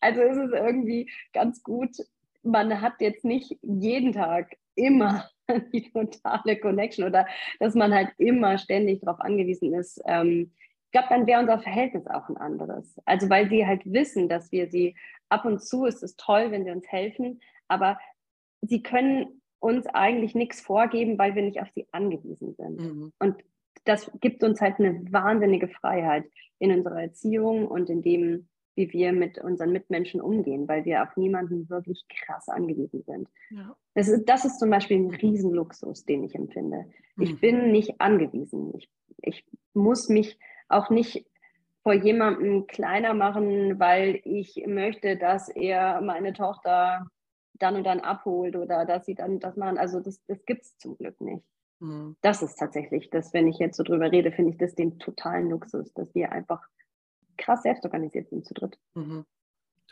also 0.00 0.22
ist 0.22 0.36
es 0.36 0.52
irgendwie 0.52 1.10
ganz 1.32 1.62
gut, 1.62 1.96
man 2.42 2.80
hat 2.80 3.00
jetzt 3.00 3.24
nicht 3.24 3.58
jeden 3.62 4.12
Tag 4.12 4.56
immer 4.76 5.28
die 5.72 5.90
totale 5.90 6.58
Connection 6.58 7.04
oder 7.04 7.26
dass 7.58 7.74
man 7.74 7.92
halt 7.92 8.10
immer 8.18 8.56
ständig 8.58 9.00
darauf 9.00 9.20
angewiesen 9.20 9.74
ist. 9.74 10.00
Ähm, 10.06 10.52
ich 10.86 10.92
glaube, 10.92 11.08
dann 11.08 11.26
wäre 11.26 11.40
unser 11.40 11.58
Verhältnis 11.58 12.06
auch 12.06 12.28
ein 12.28 12.36
anderes. 12.36 13.00
Also 13.04 13.28
weil 13.28 13.48
sie 13.48 13.66
halt 13.66 13.82
wissen, 13.84 14.28
dass 14.28 14.52
wir 14.52 14.68
sie 14.70 14.94
ab 15.28 15.44
und 15.44 15.60
zu 15.60 15.86
ist 15.86 16.04
es 16.04 16.14
toll, 16.16 16.52
wenn 16.52 16.64
sie 16.64 16.70
uns 16.70 16.86
helfen, 16.86 17.40
aber 17.68 17.98
sie 18.62 18.82
können 18.82 19.42
uns 19.60 19.86
eigentlich 19.86 20.34
nichts 20.34 20.60
vorgeben, 20.60 21.18
weil 21.18 21.34
wir 21.34 21.42
nicht 21.42 21.60
auf 21.60 21.68
sie 21.74 21.86
angewiesen 21.92 22.54
sind. 22.54 22.80
Mhm. 22.80 23.12
Und 23.18 23.36
das 23.84 24.10
gibt 24.20 24.42
uns 24.42 24.60
halt 24.60 24.78
eine 24.78 25.00
wahnsinnige 25.10 25.68
Freiheit 25.68 26.24
in 26.58 26.70
unserer 26.70 27.02
Erziehung 27.02 27.66
und 27.66 27.90
in 27.90 28.02
dem, 28.02 28.48
wie 28.76 28.92
wir 28.92 29.12
mit 29.12 29.38
unseren 29.38 29.72
Mitmenschen 29.72 30.20
umgehen, 30.20 30.68
weil 30.68 30.84
wir 30.84 31.02
auf 31.02 31.16
niemanden 31.16 31.68
wirklich 31.70 32.04
krass 32.08 32.48
angewiesen 32.48 33.02
sind. 33.02 33.28
Ja. 33.50 33.76
Das, 33.94 34.08
ist, 34.08 34.28
das 34.28 34.44
ist 34.44 34.58
zum 34.58 34.70
Beispiel 34.70 34.98
ein 34.98 35.10
Riesenluxus, 35.10 36.04
den 36.04 36.24
ich 36.24 36.34
empfinde. 36.34 36.86
Ich 37.18 37.32
mhm. 37.32 37.38
bin 37.40 37.72
nicht 37.72 38.00
angewiesen. 38.00 38.72
Ich, 38.76 38.90
ich 39.22 39.46
muss 39.72 40.08
mich 40.08 40.38
auch 40.68 40.90
nicht 40.90 41.26
vor 41.82 41.92
jemandem 41.92 42.66
kleiner 42.66 43.14
machen, 43.14 43.78
weil 43.78 44.20
ich 44.24 44.62
möchte, 44.66 45.16
dass 45.16 45.48
er 45.48 46.00
meine 46.00 46.32
Tochter 46.32 47.06
dann 47.54 47.76
und 47.76 47.84
dann 47.84 48.00
abholt 48.00 48.56
oder 48.56 48.84
dass 48.84 49.06
sie 49.06 49.14
dann 49.14 49.40
das 49.40 49.56
machen. 49.56 49.78
Also 49.78 50.00
das, 50.00 50.20
das 50.26 50.44
gibt 50.44 50.62
es 50.62 50.76
zum 50.78 50.96
Glück 50.96 51.20
nicht. 51.20 51.44
Mhm. 51.80 52.16
Das 52.20 52.42
ist 52.42 52.56
tatsächlich, 52.56 53.10
das, 53.10 53.32
wenn 53.32 53.48
ich 53.48 53.58
jetzt 53.58 53.76
so 53.76 53.82
drüber 53.82 54.10
rede, 54.10 54.32
finde 54.32 54.52
ich 54.52 54.58
das 54.58 54.74
den 54.74 54.98
totalen 54.98 55.50
Luxus, 55.50 55.92
dass 55.94 56.14
wir 56.14 56.32
einfach 56.32 56.66
krass 57.36 57.62
selbst 57.62 57.84
organisiert 57.84 58.28
sind 58.28 58.44
zu 58.44 58.54
dritt. 58.54 58.78
Mhm. 58.94 59.24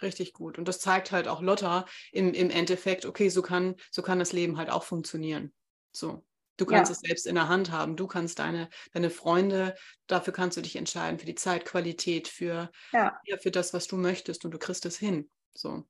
Richtig 0.01 0.33
gut. 0.33 0.59
Und 0.59 0.66
das 0.66 0.81
zeigt 0.81 1.12
halt 1.12 1.29
auch 1.29 1.42
Lotta 1.42 1.87
im, 2.12 2.33
im 2.33 2.51
Endeffekt, 2.51 3.07
okay, 3.07 3.29
so 3.29 3.42
kann, 3.42 3.77
so 3.90 4.03
kann 4.03 4.18
das 4.18 4.33
Leben 4.33 4.57
halt 4.57 4.70
auch 4.70 4.85
funktionieren. 4.85 5.53
So. 5.92 6.25
Du 6.57 6.66
kannst 6.66 6.90
ja. 6.90 6.92
es 6.92 7.01
selbst 7.01 7.27
in 7.27 7.35
der 7.35 7.48
Hand 7.48 7.70
haben. 7.70 7.96
Du 7.96 8.07
kannst 8.07 8.38
deine, 8.38 8.68
deine 8.92 9.11
Freunde, 9.11 9.75
dafür 10.07 10.33
kannst 10.33 10.57
du 10.57 10.61
dich 10.61 10.77
entscheiden, 10.77 11.18
für 11.18 11.27
die 11.27 11.35
Zeitqualität, 11.35 12.29
für, 12.29 12.70
ja. 12.92 13.18
ja 13.25 13.37
für 13.38 13.51
das, 13.51 13.72
was 13.75 13.87
du 13.87 13.96
möchtest 13.96 14.44
und 14.44 14.53
du 14.53 14.59
kriegst 14.59 14.85
es 14.87 14.98
hin. 14.98 15.31
So. 15.55 15.85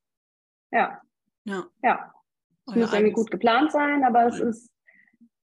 Ja. 0.71 1.01
Ja. 1.45 1.65
Ja. 1.81 2.13
Es 2.67 2.75
muss 2.75 2.93
irgendwie 2.93 3.13
gut 3.13 3.29
geplant 3.29 3.71
sein, 3.71 4.03
aber 4.03 4.25
es 4.27 4.39
ist, 4.39 4.71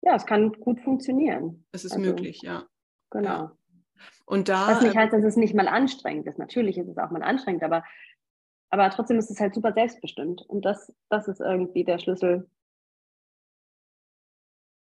ja, 0.01 0.15
es 0.15 0.25
kann 0.25 0.53
gut 0.53 0.79
funktionieren. 0.81 1.65
Es 1.71 1.83
ist 1.83 1.91
also, 1.91 2.05
möglich, 2.05 2.41
ja. 2.41 2.65
Genau. 3.09 3.29
Ja. 3.29 3.57
Und 4.25 4.47
da. 4.47 4.67
Was 4.67 4.81
nicht 4.81 4.95
heißt, 4.95 5.13
dass 5.13 5.23
es 5.23 5.35
nicht 5.35 5.53
mal 5.53 5.67
anstrengend 5.67 6.25
ist. 6.27 6.39
Natürlich 6.39 6.77
ist 6.77 6.87
es 6.87 6.97
auch 6.97 7.11
mal 7.11 7.21
anstrengend, 7.21 7.63
aber, 7.63 7.83
aber 8.69 8.89
trotzdem 8.89 9.19
ist 9.19 9.29
es 9.29 9.39
halt 9.39 9.53
super 9.53 9.73
selbstbestimmt. 9.73 10.41
Und 10.47 10.63
das, 10.63 10.93
das 11.09 11.27
ist 11.27 11.41
irgendwie 11.41 11.83
der 11.83 11.99
Schlüssel. 11.99 12.49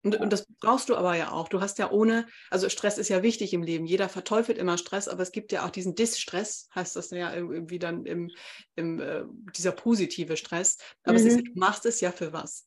Und, 0.02 0.16
und 0.16 0.32
das 0.32 0.46
brauchst 0.60 0.88
du 0.88 0.96
aber 0.96 1.16
ja 1.16 1.30
auch. 1.30 1.48
Du 1.48 1.60
hast 1.60 1.78
ja 1.78 1.90
ohne, 1.90 2.26
also 2.50 2.68
Stress 2.68 2.98
ist 2.98 3.08
ja 3.08 3.22
wichtig 3.22 3.54
im 3.54 3.62
Leben. 3.62 3.86
Jeder 3.86 4.08
verteufelt 4.08 4.58
immer 4.58 4.76
Stress, 4.76 5.08
aber 5.08 5.22
es 5.22 5.32
gibt 5.32 5.52
ja 5.52 5.64
auch 5.64 5.70
diesen 5.70 5.94
Distress, 5.94 6.68
heißt 6.74 6.96
das 6.96 7.10
ja 7.10 7.32
irgendwie 7.32 7.78
dann 7.78 8.04
im, 8.04 8.30
im 8.74 9.00
äh, 9.00 9.22
dieser 9.54 9.72
positive 9.72 10.36
Stress. 10.36 10.78
Aber 11.04 11.18
mhm. 11.18 11.26
ist, 11.26 11.38
du 11.38 11.52
machst 11.54 11.86
es 11.86 12.00
ja 12.00 12.10
für 12.10 12.32
was. 12.32 12.66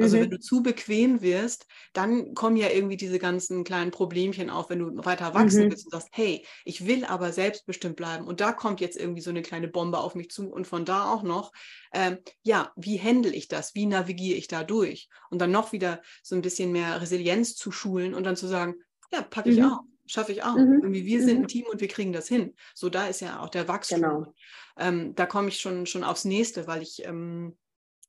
Also 0.00 0.16
mhm. 0.16 0.22
wenn 0.22 0.30
du 0.30 0.38
zu 0.38 0.62
bequem 0.62 1.22
wirst, 1.22 1.66
dann 1.92 2.34
kommen 2.34 2.56
ja 2.56 2.68
irgendwie 2.70 2.96
diese 2.96 3.18
ganzen 3.18 3.64
kleinen 3.64 3.90
Problemchen 3.90 4.50
auf, 4.50 4.70
wenn 4.70 4.78
du 4.78 5.04
weiter 5.04 5.34
wachsen 5.34 5.66
mhm. 5.66 5.70
willst 5.70 5.86
und 5.86 5.92
sagst, 5.92 6.08
hey, 6.12 6.46
ich 6.64 6.86
will 6.86 7.04
aber 7.04 7.32
selbstbestimmt 7.32 7.96
bleiben. 7.96 8.26
Und 8.26 8.40
da 8.40 8.52
kommt 8.52 8.80
jetzt 8.80 8.96
irgendwie 8.96 9.20
so 9.20 9.30
eine 9.30 9.42
kleine 9.42 9.68
Bombe 9.68 9.98
auf 9.98 10.14
mich 10.14 10.30
zu 10.30 10.50
und 10.50 10.66
von 10.66 10.84
da 10.84 11.12
auch 11.12 11.22
noch, 11.22 11.52
ähm, 11.92 12.18
ja, 12.42 12.72
wie 12.76 13.00
handle 13.00 13.32
ich 13.32 13.48
das? 13.48 13.74
Wie 13.74 13.86
navigiere 13.86 14.38
ich 14.38 14.48
da 14.48 14.64
durch? 14.64 15.08
Und 15.30 15.40
dann 15.40 15.50
noch 15.50 15.72
wieder 15.72 16.02
so 16.22 16.34
ein 16.34 16.42
bisschen 16.42 16.72
mehr 16.72 17.00
Resilienz 17.00 17.56
zu 17.56 17.72
schulen 17.72 18.14
und 18.14 18.24
dann 18.24 18.36
zu 18.36 18.46
sagen, 18.46 18.76
ja, 19.12 19.22
packe 19.22 19.50
ich 19.50 19.58
mhm. 19.58 19.64
auch 19.64 19.80
schaffe 20.10 20.32
ich 20.32 20.42
auch. 20.42 20.56
Mhm. 20.56 20.80
Irgendwie 20.82 21.04
wir 21.04 21.22
sind 21.22 21.36
ein 21.36 21.42
mhm. 21.42 21.48
Team 21.48 21.66
und 21.70 21.80
wir 21.80 21.88
kriegen 21.88 22.12
das 22.12 22.28
hin. 22.28 22.54
So, 22.74 22.88
da 22.88 23.06
ist 23.06 23.20
ja 23.20 23.40
auch 23.40 23.50
der 23.50 23.68
Wachstum. 23.68 24.00
Genau. 24.00 24.34
Ähm, 24.78 25.14
da 25.14 25.26
komme 25.26 25.48
ich 25.48 25.60
schon, 25.60 25.86
schon 25.86 26.04
aufs 26.04 26.24
nächste, 26.24 26.66
weil 26.66 26.82
ich, 26.82 27.04
ähm, 27.04 27.56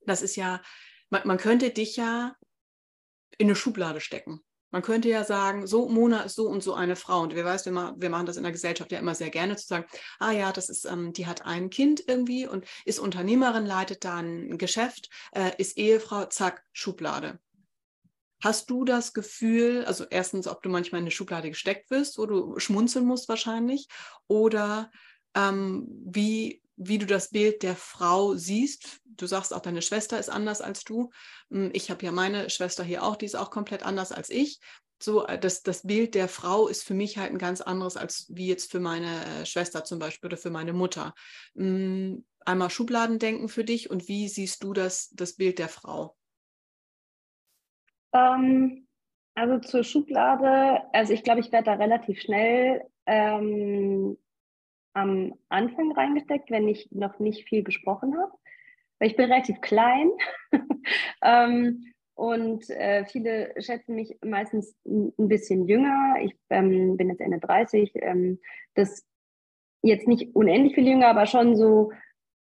das 0.05 0.21
ist 0.21 0.35
ja, 0.35 0.61
man, 1.09 1.21
man 1.25 1.37
könnte 1.37 1.69
dich 1.69 1.95
ja 1.95 2.35
in 3.37 3.47
eine 3.47 3.55
Schublade 3.55 4.01
stecken. 4.01 4.41
Man 4.71 4.83
könnte 4.83 5.09
ja 5.09 5.23
sagen, 5.23 5.65
so 5.65 5.89
Mona 5.89 6.21
ist 6.21 6.35
so 6.35 6.47
und 6.47 6.61
so 6.61 6.75
eine 6.75 6.95
Frau. 6.95 7.21
Und 7.21 7.33
wer 7.33 7.45
weiß, 7.45 7.65
wir, 7.65 7.71
ma 7.71 7.95
wir 7.97 8.09
machen 8.11 8.27
das 8.27 8.37
in 8.37 8.43
der 8.43 8.51
Gesellschaft 8.51 8.91
ja 8.91 8.99
immer 8.99 9.15
sehr 9.15 9.31
gerne, 9.31 9.55
zu 9.55 9.65
sagen, 9.65 9.85
ah 10.19 10.31
ja, 10.31 10.51
das 10.51 10.69
ist, 10.69 10.85
ähm, 10.85 11.11
die 11.11 11.25
hat 11.25 11.45
ein 11.45 11.71
Kind 11.71 12.03
irgendwie 12.07 12.45
und 12.45 12.65
ist 12.85 12.99
Unternehmerin, 12.99 13.65
leitet 13.65 14.05
da 14.05 14.17
ein 14.17 14.57
Geschäft, 14.59 15.09
äh, 15.31 15.51
ist 15.57 15.77
Ehefrau, 15.77 16.25
zack, 16.25 16.63
Schublade. 16.71 17.39
Hast 18.41 18.69
du 18.69 18.85
das 18.85 19.13
Gefühl, 19.13 19.83
also 19.85 20.05
erstens, 20.09 20.47
ob 20.47 20.61
du 20.61 20.69
manchmal 20.69 20.99
in 20.99 21.05
eine 21.05 21.11
Schublade 21.11 21.49
gesteckt 21.49 21.89
wirst, 21.89 22.17
wo 22.19 22.25
du 22.25 22.59
schmunzeln 22.59 23.05
musst 23.05 23.27
wahrscheinlich, 23.27 23.87
oder 24.27 24.91
ähm, 25.35 25.87
wie, 26.05 26.61
wie 26.79 26.97
du 26.97 27.05
das 27.05 27.29
Bild 27.29 27.61
der 27.61 27.75
Frau 27.75 28.33
siehst 28.33 29.01
du 29.21 29.27
sagst 29.27 29.53
auch, 29.53 29.61
deine 29.61 29.81
Schwester 29.81 30.19
ist 30.19 30.29
anders 30.29 30.61
als 30.61 30.83
du. 30.83 31.11
Hm, 31.49 31.71
ich 31.73 31.91
habe 31.91 32.05
ja 32.05 32.11
meine 32.11 32.49
Schwester 32.49 32.83
hier 32.83 33.03
auch, 33.03 33.15
die 33.15 33.25
ist 33.25 33.35
auch 33.35 33.51
komplett 33.51 33.83
anders 33.83 34.11
als 34.11 34.29
ich. 34.29 34.59
So, 35.01 35.25
äh, 35.25 35.39
das, 35.39 35.61
das 35.61 35.85
Bild 35.85 36.15
der 36.15 36.27
Frau 36.27 36.67
ist 36.67 36.83
für 36.83 36.93
mich 36.93 37.17
halt 37.17 37.31
ein 37.31 37.37
ganz 37.37 37.61
anderes 37.61 37.97
als 37.97 38.27
wie 38.29 38.47
jetzt 38.47 38.71
für 38.71 38.79
meine 38.79 39.25
äh, 39.25 39.45
Schwester 39.45 39.83
zum 39.83 39.99
Beispiel 39.99 40.27
oder 40.27 40.37
für 40.37 40.49
meine 40.49 40.73
Mutter. 40.73 41.13
Hm, 41.55 42.25
einmal 42.45 42.69
Schubladendenken 42.69 43.49
für 43.49 43.63
dich 43.63 43.89
und 43.89 44.07
wie 44.07 44.27
siehst 44.27 44.63
du 44.63 44.73
das, 44.73 45.09
das 45.09 45.35
Bild 45.35 45.59
der 45.59 45.69
Frau? 45.69 46.15
Ähm, 48.13 48.87
also 49.35 49.59
zur 49.59 49.83
Schublade, 49.83 50.81
also 50.93 51.13
ich 51.13 51.23
glaube, 51.23 51.41
ich 51.41 51.51
werde 51.51 51.65
da 51.65 51.73
relativ 51.73 52.21
schnell 52.21 52.81
ähm, 53.05 54.17
am 55.01 55.33
Anfang 55.49 55.91
reingesteckt, 55.91 56.51
wenn 56.51 56.67
ich 56.67 56.89
noch 56.91 57.19
nicht 57.19 57.47
viel 57.47 57.63
gesprochen 57.63 58.17
habe 58.17 58.31
weil 58.99 59.09
ich 59.09 59.15
bin 59.15 59.31
relativ 59.31 59.61
klein 59.61 60.11
ähm, 61.23 61.85
und 62.13 62.69
äh, 62.69 63.05
viele 63.05 63.53
schätzen 63.59 63.95
mich 63.95 64.17
meistens 64.23 64.75
ein 64.85 65.13
bisschen 65.15 65.67
jünger. 65.67 66.15
Ich 66.21 66.35
ähm, 66.49 66.97
bin 66.97 67.09
jetzt 67.09 67.21
Ende 67.21 67.39
30. 67.39 67.91
Ähm, 67.95 68.39
das 68.75 69.05
jetzt 69.81 70.07
nicht 70.07 70.35
unendlich 70.35 70.75
viel 70.75 70.85
jünger, 70.85 71.07
aber 71.07 71.25
schon 71.27 71.55
so, 71.55 71.93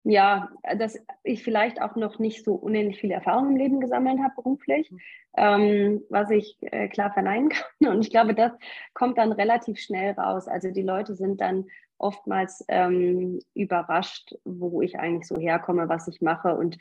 ja, 0.04 0.48
dass 0.78 0.96
ich 1.24 1.42
vielleicht 1.42 1.82
auch 1.82 1.96
noch 1.96 2.20
nicht 2.20 2.44
so 2.44 2.54
unendlich 2.54 3.00
viele 3.00 3.14
Erfahrungen 3.14 3.52
im 3.52 3.56
Leben 3.56 3.80
gesammelt 3.80 4.20
habe 4.20 4.34
beruflich, 4.36 4.92
mhm. 4.92 5.00
ähm, 5.36 6.02
was 6.08 6.30
ich 6.30 6.56
äh, 6.60 6.86
klar 6.86 7.12
verneinen 7.12 7.48
kann. 7.80 7.88
Und 7.88 8.04
ich 8.04 8.10
glaube, 8.10 8.34
das 8.34 8.52
kommt 8.92 9.18
dann 9.18 9.32
relativ 9.32 9.80
schnell 9.80 10.12
raus. 10.12 10.46
Also 10.46 10.70
die 10.70 10.82
Leute 10.82 11.16
sind 11.16 11.40
dann 11.40 11.66
oftmals 11.98 12.64
ähm, 12.68 13.40
überrascht, 13.54 14.34
wo 14.44 14.82
ich 14.82 14.98
eigentlich 14.98 15.26
so 15.28 15.36
herkomme, 15.36 15.88
was 15.88 16.08
ich 16.08 16.20
mache 16.20 16.54
und 16.54 16.78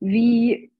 wie 0.00 0.72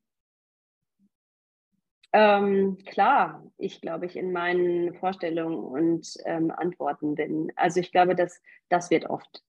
ähm, 2.12 2.78
klar 2.86 3.44
ich, 3.58 3.80
glaube 3.80 4.06
ich, 4.06 4.16
in 4.16 4.32
meinen 4.32 4.94
Vorstellungen 4.94 5.58
und 5.58 6.14
ähm, 6.24 6.50
Antworten 6.50 7.14
bin. 7.14 7.52
Also 7.56 7.80
ich 7.80 7.92
glaube, 7.92 8.14
dass 8.14 8.40
das 8.68 8.90
wird 8.90 9.10
oft 9.10 9.44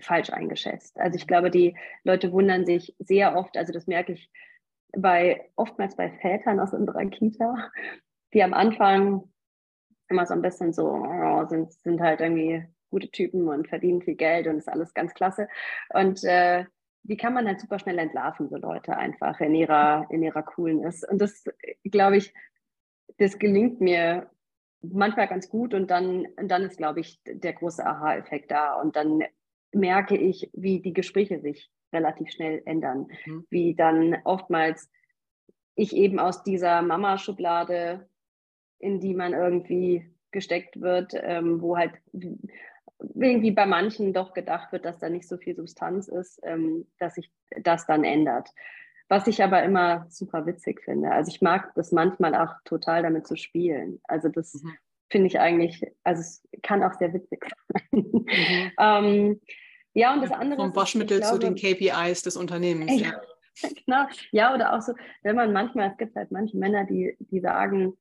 falsch 0.00 0.30
eingeschätzt. 0.30 0.98
Also 0.98 1.16
ich 1.16 1.26
glaube, 1.26 1.50
die 1.50 1.76
Leute 2.02 2.32
wundern 2.32 2.66
sich 2.66 2.94
sehr 2.98 3.36
oft, 3.36 3.56
also 3.56 3.72
das 3.72 3.86
merke 3.86 4.12
ich 4.12 4.30
bei 4.96 5.50
oftmals 5.56 5.96
bei 5.96 6.10
Vätern 6.10 6.60
aus 6.60 6.72
unserer 6.72 7.04
Kita, 7.06 7.70
die 8.32 8.42
am 8.42 8.54
Anfang 8.54 9.32
immer 10.08 10.26
so 10.26 10.34
ein 10.34 10.42
bisschen 10.42 10.72
so 10.72 10.86
oh, 10.88 11.46
sind, 11.46 11.72
sind 11.72 12.00
halt 12.00 12.20
irgendwie 12.20 12.64
gute 12.94 13.10
Typen 13.10 13.48
und 13.48 13.68
verdienen 13.68 14.02
viel 14.02 14.14
Geld 14.14 14.46
und 14.46 14.56
ist 14.56 14.68
alles 14.68 14.94
ganz 14.94 15.14
klasse. 15.14 15.48
Und 15.92 16.22
äh, 16.24 16.64
die 17.02 17.16
kann 17.16 17.34
man 17.34 17.46
halt 17.46 17.60
super 17.60 17.78
schnell 17.78 17.98
entlarven, 17.98 18.48
so 18.48 18.56
Leute 18.56 18.96
einfach 18.96 19.40
in 19.40 19.54
ihrer, 19.54 20.06
in 20.10 20.22
ihrer 20.22 20.42
Coolness. 20.42 21.02
Und 21.04 21.20
das, 21.20 21.44
glaube 21.84 22.16
ich, 22.16 22.32
das 23.18 23.38
gelingt 23.38 23.80
mir 23.80 24.30
manchmal 24.80 25.28
ganz 25.28 25.48
gut 25.48 25.74
und 25.74 25.90
dann, 25.90 26.26
und 26.36 26.48
dann 26.48 26.62
ist, 26.62 26.76
glaube 26.76 27.00
ich, 27.00 27.20
der 27.26 27.52
große 27.54 27.84
Aha-Effekt 27.84 28.50
da. 28.50 28.80
Und 28.80 28.96
dann 28.96 29.24
merke 29.72 30.16
ich, 30.16 30.50
wie 30.52 30.80
die 30.80 30.92
Gespräche 30.92 31.40
sich 31.40 31.70
relativ 31.92 32.30
schnell 32.30 32.62
ändern. 32.64 33.08
Mhm. 33.26 33.46
Wie 33.50 33.74
dann 33.74 34.16
oftmals 34.24 34.90
ich 35.74 35.94
eben 35.96 36.18
aus 36.20 36.44
dieser 36.44 36.82
Mama-Schublade 36.82 38.08
in 38.84 39.00
die 39.00 39.14
man 39.14 39.32
irgendwie 39.32 40.10
gesteckt 40.30 40.80
wird, 40.80 41.14
ähm, 41.14 41.62
wo 41.62 41.76
halt 41.76 41.92
irgendwie 43.14 43.50
bei 43.50 43.66
manchen 43.66 44.12
doch 44.12 44.32
gedacht 44.34 44.72
wird, 44.72 44.84
dass 44.84 44.98
da 44.98 45.08
nicht 45.08 45.28
so 45.28 45.36
viel 45.36 45.54
Substanz 45.54 46.08
ist, 46.08 46.40
ähm, 46.42 46.86
dass 46.98 47.14
sich 47.14 47.30
das 47.62 47.86
dann 47.86 48.04
ändert. 48.04 48.48
Was 49.08 49.26
ich 49.26 49.42
aber 49.42 49.62
immer 49.62 50.06
super 50.08 50.46
witzig 50.46 50.82
finde. 50.82 51.10
Also 51.10 51.30
ich 51.30 51.42
mag 51.42 51.74
das 51.74 51.92
manchmal 51.92 52.34
auch 52.34 52.54
total 52.64 53.02
damit 53.02 53.26
zu 53.26 53.36
spielen. 53.36 54.00
Also 54.04 54.28
das 54.28 54.54
mhm. 54.54 54.76
finde 55.10 55.26
ich 55.26 55.38
eigentlich, 55.38 55.82
also 56.02 56.20
es 56.20 56.42
kann 56.62 56.82
auch 56.82 56.94
sehr 56.94 57.12
witzig 57.12 57.44
sein. 57.68 57.82
Mhm. 57.92 58.26
ähm, 58.78 59.40
ja, 59.92 60.12
und 60.12 60.22
das 60.22 60.32
andere. 60.32 60.60
Vom 60.60 60.74
Waschmittel 60.74 61.22
zu 61.22 61.38
den 61.38 61.54
KPIs 61.54 62.22
des 62.22 62.36
Unternehmens. 62.36 63.00
Ja, 63.00 63.08
ja. 63.08 63.20
genau. 63.86 64.06
Ja, 64.32 64.54
oder 64.54 64.74
auch 64.74 64.82
so, 64.82 64.94
wenn 65.22 65.36
man 65.36 65.52
manchmal, 65.52 65.90
es 65.90 65.96
gibt 65.96 66.16
halt 66.16 66.32
manche 66.32 66.56
Männer, 66.56 66.84
die, 66.84 67.16
die 67.20 67.40
sagen, 67.40 67.96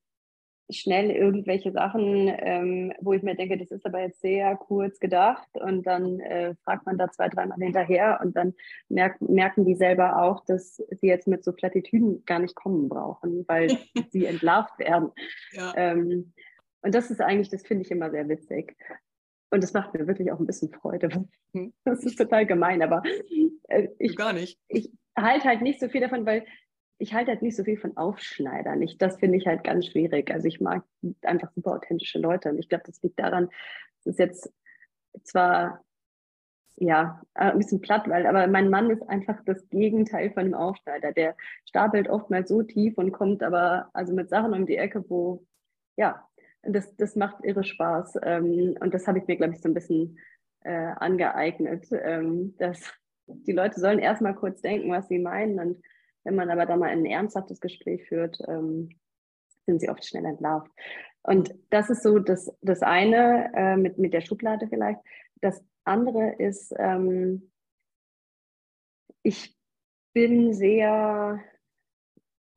schnell 0.74 1.10
irgendwelche 1.12 1.72
Sachen, 1.72 2.32
ähm, 2.38 2.94
wo 3.00 3.14
ich 3.14 3.24
mir 3.24 3.36
denke, 3.36 3.58
das 3.58 3.72
ist 3.72 3.86
aber 3.86 4.02
jetzt 4.02 4.22
sehr 4.22 4.56
kurz 4.56 5.00
gedacht 5.00 5.48
und 5.54 5.86
dann 5.88 6.20
äh, 6.20 6.56
fragt 6.64 6.86
man 6.86 6.98
da 6.98 7.10
zwei, 7.10 7.30
dreimal 7.30 7.58
hinterher 7.58 8.20
und 8.24 8.36
dann 8.36 8.54
merk, 8.90 9.22
merken 9.22 9.66
die 9.66 9.76
selber 9.76 10.22
auch, 10.22 10.44
dass 10.46 10.78
sie 10.78 11.08
jetzt 11.08 11.28
mit 11.28 11.44
so 11.44 11.54
Plattitüden 11.54 12.24
gar 12.26 12.40
nicht 12.40 12.56
kommen 12.56 12.90
brauchen, 12.90 13.46
weil 13.48 13.68
sie 14.12 14.26
entlarvt 14.26 14.78
werden. 14.80 15.12
Ja. 15.52 15.74
Ähm, 15.76 16.34
und 16.82 16.94
das 16.94 17.10
ist 17.10 17.22
eigentlich, 17.22 17.50
das 17.50 17.66
finde 17.66 17.84
ich 17.84 17.92
immer 17.92 18.12
sehr 18.12 18.28
witzig. 18.28 18.76
Und 19.52 19.64
das 19.64 19.74
macht 19.74 19.94
mir 19.94 20.08
wirklich 20.08 20.32
auch 20.32 20.40
ein 20.40 20.48
bisschen 20.48 20.72
Freude. 20.72 21.10
Hm. 21.54 21.74
Das 21.86 22.04
ist 22.04 22.18
total 22.18 22.46
gemein, 22.46 22.82
aber 22.82 23.04
äh, 23.68 23.88
ich, 24.00 24.16
gar 24.16 24.34
nicht. 24.34 24.60
Ich 24.68 24.92
halte 25.16 25.46
halt 25.46 25.62
nicht 25.62 25.80
so 25.80 25.90
viel 25.90 26.02
davon, 26.02 26.26
weil 26.26 26.46
ich 27.04 27.14
halte 27.14 27.32
halt 27.32 27.42
nicht 27.42 27.58
so 27.58 27.66
viel 27.66 27.78
von 27.78 27.98
Aufschneidern. 27.98 28.82
Ich, 28.82 28.98
das 28.98 29.18
finde 29.18 29.38
ich 29.38 29.46
halt 29.46 29.66
ganz 29.66 29.88
schwierig. 29.88 30.32
Also 30.32 30.48
ich 30.48 30.62
mag 30.62 30.86
einfach 31.22 31.52
super 31.52 31.74
authentische 31.74 32.18
Leute. 32.18 32.50
Und 32.50 32.60
ich 32.60 32.70
glaube, 32.70 32.86
das 32.88 33.02
liegt 33.04 33.20
daran, 33.20 33.50
es 34.00 34.06
ist 34.08 34.20
jetzt 34.20 34.54
zwar 35.24 35.84
ja, 36.78 37.22
ein 37.34 37.58
bisschen 37.58 37.82
platt, 37.82 38.08
weil, 38.08 38.26
aber 38.26 38.48
mein 38.48 38.70
Mann 38.70 38.90
ist 38.90 39.08
einfach 39.10 39.38
das 39.46 39.70
Gegenteil 39.70 40.32
von 40.32 40.44
einem 40.44 40.54
Aufschneider. 40.54 41.12
Der 41.12 41.36
stapelt 41.66 42.10
oftmals 42.10 42.48
so 42.48 42.64
tief 42.64 42.98
und 42.98 43.12
kommt 43.12 43.44
aber 43.44 43.90
also 43.92 44.14
mit 44.14 44.30
Sachen 44.30 44.54
um 44.54 44.66
die 44.66 44.78
Ecke, 44.78 45.04
wo, 45.10 45.46
ja, 45.98 46.26
das, 46.62 46.96
das 46.96 47.18
macht 47.18 47.44
irre 47.44 47.66
Spaß. 47.66 48.18
Ähm, 48.24 48.78
und 48.80 48.94
das 48.94 49.08
habe 49.08 49.20
ich 49.20 49.28
mir, 49.28 49.36
glaube 49.36 49.54
ich, 49.54 49.62
so 49.62 49.68
ein 49.68 49.74
bisschen 49.74 50.18
äh, 50.62 50.94
angeeignet, 50.96 51.86
ähm, 51.92 52.56
dass 52.58 52.94
die 53.28 53.52
Leute 53.52 53.82
sollen 53.82 54.00
erstmal 54.00 54.36
kurz 54.36 54.62
denken, 54.62 54.90
was 54.90 55.10
sie 55.10 55.20
meinen 55.20 55.60
und 55.60 55.84
wenn 56.24 56.36
man 56.36 56.50
aber 56.50 56.66
da 56.66 56.76
mal 56.78 56.90
ein 56.90 57.06
ernsthaftes 57.06 57.60
Gespräch 57.60 58.08
führt, 58.08 58.40
ähm, 58.48 58.90
sind 59.66 59.80
sie 59.80 59.90
oft 59.90 60.06
schnell 60.06 60.26
entlarvt. 60.26 60.72
Und 61.24 61.56
das 61.70 61.90
ist 61.90 62.04
so 62.04 62.20
das, 62.20 62.52
das 62.62 62.82
eine 62.82 63.52
äh, 63.56 63.78
mit, 63.78 63.98
mit 63.98 64.14
der 64.14 64.22
Schublade 64.22 64.68
vielleicht. 64.68 65.00
Das 65.42 65.64
andere 65.86 66.36
ist, 66.38 66.74
ähm, 66.78 67.52
ich 69.24 69.58
bin 70.14 70.54
sehr, 70.54 71.40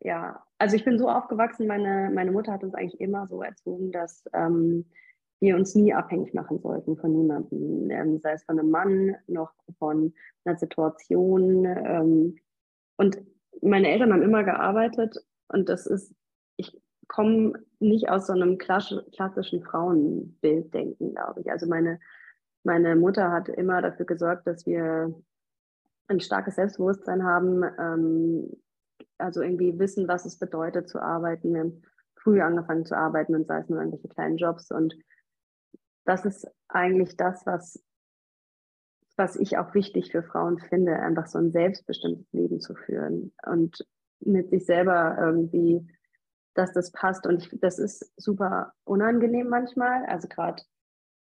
ja, 0.00 0.44
also 0.58 0.76
ich 0.76 0.84
bin 0.84 0.98
so 0.98 1.08
aufgewachsen, 1.08 1.66
meine, 1.66 2.10
meine 2.12 2.32
Mutter 2.32 2.52
hat 2.52 2.64
uns 2.64 2.74
eigentlich 2.74 3.00
immer 3.00 3.26
so 3.26 3.42
erzogen, 3.42 3.92
dass 3.92 4.24
ähm, 4.32 4.86
wir 5.40 5.56
uns 5.56 5.74
nie 5.74 5.92
abhängig 5.92 6.34
machen 6.34 6.58
sollten 6.58 6.96
von 6.96 7.12
niemandem, 7.12 7.90
ähm, 7.90 8.18
sei 8.20 8.32
es 8.32 8.44
von 8.44 8.58
einem 8.58 8.70
Mann 8.70 9.16
noch 9.26 9.52
von 9.78 10.14
einer 10.44 10.56
Situation. 10.56 11.64
Ähm, 11.64 12.36
und 12.96 13.20
meine 13.62 13.88
Eltern 13.88 14.12
haben 14.12 14.22
immer 14.22 14.44
gearbeitet 14.44 15.16
und 15.48 15.68
das 15.68 15.86
ist, 15.86 16.14
ich 16.56 16.80
komme 17.08 17.54
nicht 17.78 18.08
aus 18.08 18.26
so 18.26 18.32
einem 18.32 18.58
klassischen 18.58 19.62
Frauenbilddenken, 19.62 21.14
glaube 21.14 21.40
ich. 21.40 21.50
Also 21.50 21.66
meine, 21.66 22.00
meine 22.64 22.96
Mutter 22.96 23.30
hat 23.30 23.48
immer 23.48 23.82
dafür 23.82 24.06
gesorgt, 24.06 24.46
dass 24.46 24.66
wir 24.66 25.14
ein 26.08 26.20
starkes 26.20 26.56
Selbstbewusstsein 26.56 27.24
haben, 27.24 27.62
ähm, 27.78 28.50
also 29.18 29.42
irgendwie 29.42 29.78
wissen, 29.78 30.08
was 30.08 30.24
es 30.24 30.38
bedeutet 30.38 30.88
zu 30.88 31.00
arbeiten. 31.00 31.52
Wir 31.52 31.60
haben 31.60 31.82
früh 32.16 32.40
angefangen 32.40 32.84
zu 32.84 32.96
arbeiten 32.96 33.34
und 33.34 33.46
sei 33.46 33.60
es 33.60 33.68
nur 33.68 33.78
irgendwelche 33.78 34.08
kleinen 34.08 34.36
Jobs 34.36 34.70
und 34.70 34.94
das 36.04 36.24
ist 36.24 36.46
eigentlich 36.68 37.16
das, 37.16 37.44
was 37.46 37.82
was 39.16 39.36
ich 39.36 39.56
auch 39.58 39.74
wichtig 39.74 40.12
für 40.12 40.22
Frauen 40.22 40.58
finde, 40.58 40.98
einfach 40.98 41.26
so 41.26 41.38
ein 41.38 41.50
selbstbestimmtes 41.50 42.32
Leben 42.32 42.60
zu 42.60 42.74
führen 42.74 43.32
und 43.46 43.86
mit 44.20 44.50
sich 44.50 44.66
selber 44.66 45.16
irgendwie, 45.18 45.86
dass 46.54 46.72
das 46.72 46.92
passt. 46.92 47.26
Und 47.26 47.42
ich, 47.42 47.60
das 47.60 47.78
ist 47.78 48.12
super 48.16 48.72
unangenehm 48.84 49.48
manchmal, 49.48 50.04
also 50.06 50.28
gerade 50.28 50.62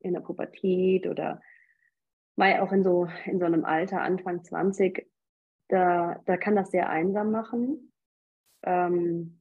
in 0.00 0.14
der 0.14 0.20
Pubertät 0.20 1.06
oder 1.06 1.40
mal 2.36 2.60
auch 2.60 2.72
in 2.72 2.82
so, 2.82 3.08
in 3.26 3.38
so 3.38 3.44
einem 3.44 3.64
Alter, 3.64 4.00
Anfang 4.00 4.42
20, 4.42 5.08
da, 5.68 6.20
da 6.26 6.36
kann 6.36 6.56
das 6.56 6.70
sehr 6.70 6.90
einsam 6.90 7.30
machen. 7.30 7.92
Ähm, 8.62 9.40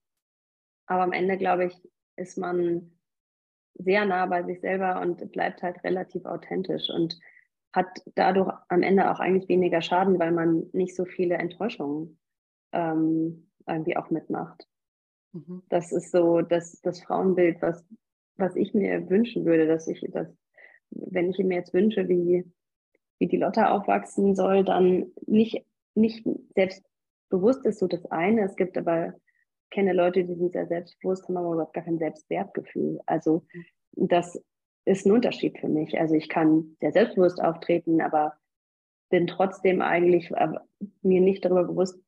aber 0.86 1.04
am 1.04 1.12
Ende, 1.12 1.38
glaube 1.38 1.66
ich, 1.66 1.90
ist 2.16 2.38
man 2.38 2.92
sehr 3.76 4.06
nah 4.06 4.26
bei 4.28 4.44
sich 4.44 4.62
selber 4.62 5.02
und 5.02 5.32
bleibt 5.32 5.64
halt 5.64 5.84
relativ 5.84 6.26
authentisch. 6.26 6.90
Und 6.90 7.20
hat 7.74 7.88
dadurch 8.16 8.54
am 8.70 8.84
Ende 8.84 9.12
auch 9.12 9.20
eigentlich 9.20 9.50
weniger 9.50 9.82
Schaden, 9.82 10.20
weil 10.20 10.32
man 10.32 10.70
nicht 10.74 10.96
so 10.96 11.06
viele 11.06 11.36
Enttäuschungen 11.36 12.20
ähm, 12.72 13.50
irgendwie 13.68 13.98
auch 13.98 14.12
mitmacht. 14.12 14.68
Mhm. 15.34 15.64
Das 15.70 15.92
ist 15.92 16.12
so 16.12 16.42
das, 16.42 16.80
das 16.82 17.02
Frauenbild, 17.02 17.62
was, 17.62 17.84
was 18.38 18.56
ich 18.56 18.74
mir 18.76 19.10
wünschen 19.10 19.46
würde, 19.46 19.68
dass 19.68 19.88
ich 19.88 20.06
das, 20.12 20.28
wenn 20.92 21.32
ich 21.32 21.40
mir 21.40 21.56
jetzt 21.56 21.74
wünsche, 21.74 22.08
wie, 22.08 22.46
wie 23.18 23.28
die 23.28 23.38
Lotte 23.38 23.70
aufwachsen 23.70 24.36
soll, 24.36 24.64
dann 24.64 25.12
nicht, 25.26 25.66
nicht 25.96 26.28
selbstbewusst 26.54 27.66
ist 27.66 27.80
so 27.80 27.88
das 27.88 28.06
eine. 28.06 28.44
Es 28.44 28.56
gibt 28.56 28.78
aber, 28.78 29.16
ich 29.64 29.70
kenne 29.72 29.94
Leute, 29.94 30.24
die 30.26 30.36
sind 30.36 30.52
sehr 30.52 30.68
selbstbewusst, 30.68 31.28
haben 31.28 31.38
aber 31.38 31.54
überhaupt 31.54 31.74
gar 31.74 31.84
kein 31.84 31.98
Selbstwertgefühl. 31.98 33.00
Also 33.08 33.48
mhm. 33.96 34.08
Ist 34.86 35.06
ein 35.06 35.12
Unterschied 35.12 35.60
für 35.60 35.68
mich. 35.68 36.00
Also 36.00 36.16
ich 36.16 36.30
kann 36.30 36.76
sehr 36.80 36.92
selbstbewusst 36.92 37.42
auftreten, 37.42 38.02
aber 38.02 38.38
bin 39.10 39.28
trotzdem 39.28 39.82
eigentlich 39.82 40.32
äh, 40.32 40.50
mir 41.02 41.22
nicht 41.22 41.46
darüber 41.46 41.66
bewusst, 41.66 42.00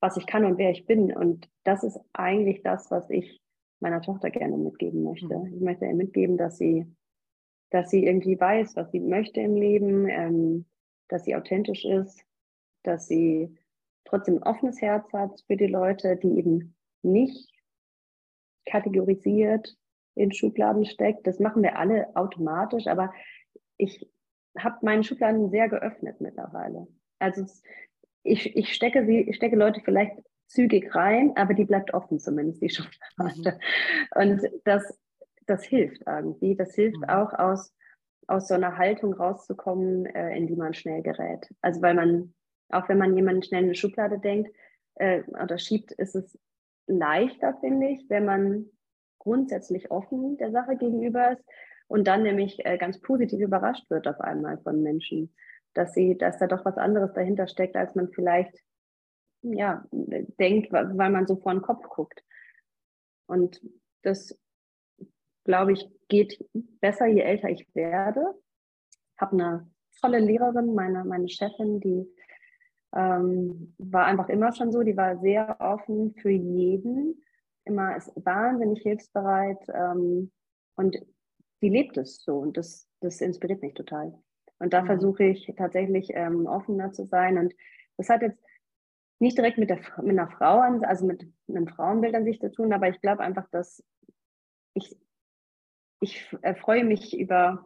was 0.00 0.16
ich 0.16 0.26
kann 0.26 0.44
und 0.44 0.58
wer 0.58 0.70
ich 0.70 0.86
bin. 0.86 1.14
Und 1.14 1.48
das 1.64 1.84
ist 1.84 1.98
eigentlich 2.12 2.62
das, 2.62 2.90
was 2.90 3.08
ich 3.10 3.40
meiner 3.80 4.02
Tochter 4.02 4.30
gerne 4.30 4.56
mitgeben 4.56 5.04
möchte. 5.04 5.38
Mhm. 5.38 5.54
Ich 5.54 5.60
möchte 5.60 5.86
ihr 5.86 5.94
mitgeben, 5.94 6.36
dass 6.36 6.58
sie, 6.58 6.86
dass 7.70 7.90
sie 7.90 8.04
irgendwie 8.04 8.38
weiß, 8.38 8.76
was 8.76 8.90
sie 8.90 9.00
möchte 9.00 9.40
im 9.40 9.54
Leben, 9.54 10.08
ähm, 10.08 10.66
dass 11.08 11.24
sie 11.24 11.36
authentisch 11.36 11.84
ist, 11.84 12.22
dass 12.82 13.06
sie 13.06 13.56
trotzdem 14.04 14.38
ein 14.38 14.42
offenes 14.42 14.80
Herz 14.80 15.10
hat 15.12 15.40
für 15.46 15.56
die 15.56 15.66
Leute, 15.66 16.16
die 16.16 16.38
eben 16.38 16.74
nicht 17.02 17.50
kategorisiert 18.66 19.77
in 20.18 20.32
Schubladen 20.32 20.84
steckt. 20.84 21.26
Das 21.26 21.38
machen 21.38 21.62
wir 21.62 21.78
alle 21.78 22.14
automatisch, 22.16 22.86
aber 22.86 23.12
ich 23.76 24.10
habe 24.58 24.76
meine 24.82 25.04
Schubladen 25.04 25.50
sehr 25.50 25.68
geöffnet 25.68 26.20
mittlerweile. 26.20 26.86
Also 27.18 27.44
ich, 28.22 28.56
ich 28.56 28.74
stecke 28.74 29.06
sie, 29.06 29.20
ich 29.20 29.36
stecke 29.36 29.56
Leute 29.56 29.80
vielleicht 29.84 30.16
zügig 30.46 30.94
rein, 30.94 31.32
aber 31.36 31.54
die 31.54 31.64
bleibt 31.64 31.94
offen 31.94 32.18
zumindest, 32.18 32.62
die 32.62 32.70
Schublade. 32.70 33.58
Mhm. 34.14 34.22
Und 34.22 34.50
das, 34.64 34.98
das 35.46 35.64
hilft 35.64 36.02
irgendwie. 36.06 36.56
Das 36.56 36.74
hilft 36.74 36.98
mhm. 36.98 37.08
auch 37.08 37.32
aus, 37.32 37.74
aus 38.26 38.48
so 38.48 38.54
einer 38.54 38.76
Haltung 38.76 39.12
rauszukommen, 39.14 40.06
äh, 40.06 40.36
in 40.36 40.46
die 40.46 40.56
man 40.56 40.74
schnell 40.74 41.02
gerät. 41.02 41.48
Also 41.60 41.82
weil 41.82 41.94
man, 41.94 42.34
auch 42.70 42.88
wenn 42.88 42.98
man 42.98 43.14
jemanden 43.14 43.42
schnell 43.42 43.62
in 43.62 43.68
eine 43.68 43.74
Schublade 43.74 44.18
denkt 44.18 44.50
äh, 44.96 45.22
oder 45.42 45.58
schiebt, 45.58 45.92
ist 45.92 46.14
es 46.14 46.38
leichter, 46.86 47.56
finde 47.60 47.88
ich, 47.88 48.08
wenn 48.08 48.24
man 48.24 48.66
grundsätzlich 49.28 49.90
offen 49.90 50.38
der 50.38 50.50
Sache 50.50 50.76
gegenüber 50.76 51.32
ist 51.32 51.44
und 51.86 52.06
dann 52.06 52.22
nämlich 52.22 52.64
äh, 52.64 52.78
ganz 52.78 52.98
positiv 53.00 53.40
überrascht 53.40 53.88
wird 53.90 54.08
auf 54.08 54.20
einmal 54.20 54.58
von 54.58 54.82
Menschen, 54.82 55.34
dass 55.74 55.92
sie, 55.92 56.16
dass 56.16 56.38
da 56.38 56.46
doch 56.46 56.64
was 56.64 56.78
anderes 56.78 57.12
dahinter 57.12 57.46
steckt, 57.46 57.76
als 57.76 57.94
man 57.94 58.08
vielleicht 58.10 58.58
ja 59.42 59.84
denkt, 59.90 60.72
weil 60.72 61.10
man 61.10 61.26
so 61.26 61.36
vor 61.36 61.52
den 61.52 61.62
Kopf 61.62 61.86
guckt. 61.90 62.24
Und 63.26 63.60
das, 64.02 64.36
glaube 65.44 65.72
ich, 65.72 65.86
geht 66.08 66.42
besser, 66.80 67.06
je 67.06 67.20
älter 67.20 67.50
ich 67.50 67.68
werde. 67.74 68.34
Habe 69.18 69.32
eine 69.32 69.70
tolle 70.00 70.20
Lehrerin, 70.20 70.74
meine, 70.74 71.04
meine 71.04 71.28
Chefin, 71.28 71.80
die 71.80 72.08
ähm, 72.94 73.74
war 73.76 74.06
einfach 74.06 74.30
immer 74.30 74.52
schon 74.52 74.72
so, 74.72 74.82
die 74.82 74.96
war 74.96 75.18
sehr 75.18 75.60
offen 75.60 76.14
für 76.14 76.30
jeden 76.30 77.22
immer 77.68 77.96
ist 77.96 78.12
wahnsinnig 78.16 78.82
hilfsbereit 78.82 79.60
ähm, 79.72 80.32
und 80.76 80.96
die 81.62 81.68
lebt 81.68 81.96
es 81.96 82.22
so 82.22 82.38
und 82.38 82.56
das, 82.56 82.88
das 83.00 83.20
inspiriert 83.20 83.62
mich 83.62 83.74
total. 83.74 84.18
Und 84.58 84.72
da 84.72 84.82
mhm. 84.82 84.86
versuche 84.86 85.24
ich 85.24 85.52
tatsächlich 85.56 86.10
ähm, 86.14 86.46
offener 86.46 86.92
zu 86.92 87.04
sein 87.06 87.38
und 87.38 87.54
das 87.96 88.08
hat 88.08 88.22
jetzt 88.22 88.42
nicht 89.20 89.36
direkt 89.36 89.58
mit, 89.58 89.70
der, 89.70 89.80
mit 90.02 90.18
einer 90.18 90.30
Frau, 90.30 90.60
an, 90.60 90.84
also 90.84 91.04
mit 91.04 91.26
einem 91.48 91.66
Frauenbild 91.66 92.14
an 92.14 92.24
sich 92.24 92.40
zu 92.40 92.50
tun, 92.50 92.72
aber 92.72 92.88
ich 92.88 93.00
glaube 93.00 93.22
einfach, 93.22 93.48
dass 93.50 93.82
ich, 94.74 94.96
ich 96.00 96.36
äh, 96.42 96.54
freue 96.54 96.84
mich 96.84 97.18
über 97.18 97.64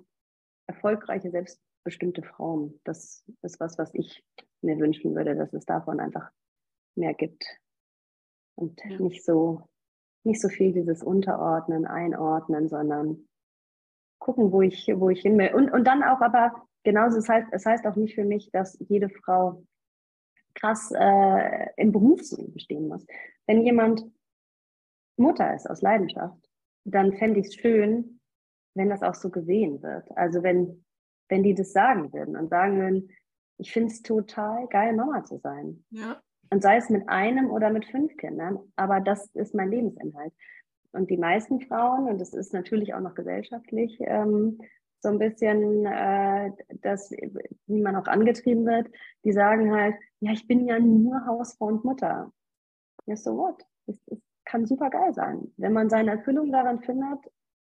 erfolgreiche, 0.66 1.30
selbstbestimmte 1.30 2.22
Frauen. 2.22 2.80
Das 2.84 3.24
ist 3.42 3.60
was, 3.60 3.78
was 3.78 3.94
ich 3.94 4.24
mir 4.62 4.78
wünschen 4.78 5.14
würde, 5.14 5.34
dass 5.34 5.52
es 5.52 5.66
davon 5.66 6.00
einfach 6.00 6.30
mehr 6.94 7.14
gibt. 7.14 7.44
Und 8.54 8.80
ja. 8.84 8.98
nicht 8.98 9.24
so, 9.24 9.68
nicht 10.24 10.40
so 10.40 10.48
viel 10.48 10.72
dieses 10.72 11.02
Unterordnen, 11.02 11.86
Einordnen, 11.86 12.68
sondern 12.68 13.28
gucken, 14.18 14.52
wo 14.52 14.62
ich, 14.62 14.88
wo 14.94 15.10
ich 15.10 15.20
hin 15.20 15.38
will. 15.38 15.52
Und, 15.54 15.70
und 15.70 15.84
dann 15.84 16.02
auch 16.02 16.20
aber 16.20 16.52
genauso, 16.84 17.18
es 17.18 17.28
heißt, 17.28 17.48
es 17.52 17.66
heißt 17.66 17.86
auch 17.86 17.96
nicht 17.96 18.14
für 18.14 18.24
mich, 18.24 18.50
dass 18.52 18.78
jede 18.88 19.08
Frau 19.08 19.64
krass 20.54 20.92
äh, 20.94 21.66
im 21.76 21.92
Berufsleben 21.92 22.58
stehen 22.58 22.88
muss. 22.88 23.04
Wenn 23.46 23.62
jemand 23.62 24.04
Mutter 25.16 25.54
ist 25.54 25.68
aus 25.68 25.82
Leidenschaft, 25.82 26.48
dann 26.84 27.12
fände 27.14 27.40
ich 27.40 27.46
es 27.46 27.54
schön, 27.54 28.20
wenn 28.74 28.88
das 28.88 29.02
auch 29.02 29.14
so 29.14 29.30
gesehen 29.30 29.82
wird. 29.82 30.10
Also 30.16 30.42
wenn, 30.42 30.84
wenn 31.28 31.42
die 31.42 31.54
das 31.54 31.72
sagen 31.72 32.12
würden 32.12 32.36
und 32.36 32.48
sagen 32.48 32.78
würden, 32.78 33.10
ich 33.58 33.72
finde 33.72 33.92
es 33.92 34.02
total 34.02 34.66
geil, 34.68 34.94
Mama 34.94 35.24
zu 35.24 35.38
sein. 35.38 35.84
Ja. 35.90 36.20
Und 36.52 36.62
sei 36.62 36.76
es 36.76 36.90
mit 36.90 37.08
einem 37.08 37.50
oder 37.50 37.70
mit 37.70 37.86
fünf 37.86 38.14
Kindern, 38.18 38.58
aber 38.76 39.00
das 39.00 39.24
ist 39.28 39.54
mein 39.54 39.70
Lebensinhalt. 39.70 40.34
Und 40.92 41.08
die 41.08 41.16
meisten 41.16 41.62
Frauen, 41.62 42.08
und 42.08 42.20
das 42.20 42.34
ist 42.34 42.52
natürlich 42.52 42.92
auch 42.92 43.00
noch 43.00 43.14
gesellschaftlich 43.14 43.96
ähm, 44.00 44.58
so 45.00 45.08
ein 45.08 45.18
bisschen, 45.18 45.86
äh, 45.86 46.52
dass, 46.82 47.10
wie 47.10 47.80
man 47.80 47.96
auch 47.96 48.06
angetrieben 48.06 48.66
wird, 48.66 48.86
die 49.24 49.32
sagen 49.32 49.72
halt, 49.72 49.94
ja, 50.20 50.32
ich 50.32 50.46
bin 50.46 50.66
ja 50.66 50.78
nur 50.78 51.24
Hausfrau 51.24 51.68
und 51.68 51.86
Mutter. 51.86 52.30
Ja, 53.06 53.16
so 53.16 53.34
what? 53.38 53.64
Das, 53.86 53.98
das 54.04 54.18
kann 54.44 54.66
super 54.66 54.90
geil 54.90 55.14
sein. 55.14 55.50
Wenn 55.56 55.72
man 55.72 55.88
seine 55.88 56.10
Erfüllung 56.10 56.52
daran 56.52 56.82
findet, 56.82 57.32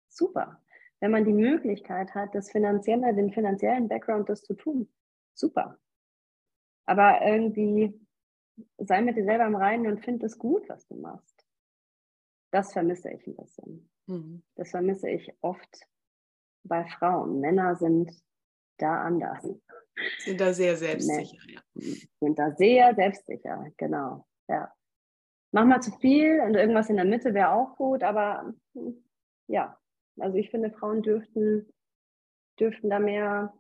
super. 0.08 0.62
Wenn 1.00 1.10
man 1.10 1.26
die 1.26 1.34
Möglichkeit 1.34 2.13
hat, 2.13 2.36
das 2.36 2.52
finanzielle, 2.52 3.16
den 3.16 3.32
finanziellen 3.32 3.88
Background, 3.88 4.30
das 4.30 4.44
zu 4.44 4.54
tun, 4.54 4.88
super. 5.34 5.80
Aber 6.86 7.24
irgendwie 7.26 8.00
sei 8.78 9.02
mit 9.02 9.17
dir 9.17 9.26
selber 9.26 9.46
im 9.46 9.56
Reinen 9.56 9.88
und 9.88 10.04
find 10.04 10.24
es 10.24 10.38
gut, 10.38 10.67
was 10.70 10.88
du 10.88 10.96
machst. 10.96 11.46
Das 12.52 12.74
vermisse 12.74 13.12
ich 13.12 13.26
ein 13.28 13.36
bisschen. 13.36 13.89
Mhm. 14.08 14.43
Das 14.56 14.72
vermisse 14.72 15.10
ich 15.10 15.32
oft 15.41 15.88
bei 16.63 16.86
Frauen. 16.86 17.39
Männer 17.39 17.76
sind 17.76 18.12
da 18.78 19.02
anders. 19.02 19.48
Sind 20.20 20.39
da 20.39 20.54
sehr 20.54 20.78
selbstsicher, 20.78 21.41
ja. 21.48 21.62
Sind 22.20 22.38
da 22.38 22.52
sehr 22.52 22.93
selbstsicher, 22.96 23.65
genau. 23.78 24.28
Ja. 24.48 24.72
Manchmal 25.52 25.82
zu 25.82 25.91
viel 26.00 26.41
und 26.41 26.56
irgendwas 26.56 26.89
in 26.89 26.98
der 26.98 27.06
Mitte 27.06 27.34
wäre 27.34 27.52
auch 27.52 27.76
gut, 27.78 28.04
aber 28.04 28.54
ja, 29.48 29.80
also 30.20 30.38
ich 30.38 30.50
finde, 30.52 30.72
Frauen 30.72 31.02
dürften, 31.02 31.72
dürften 32.60 32.89
da 32.89 33.00
mehr 33.00 33.54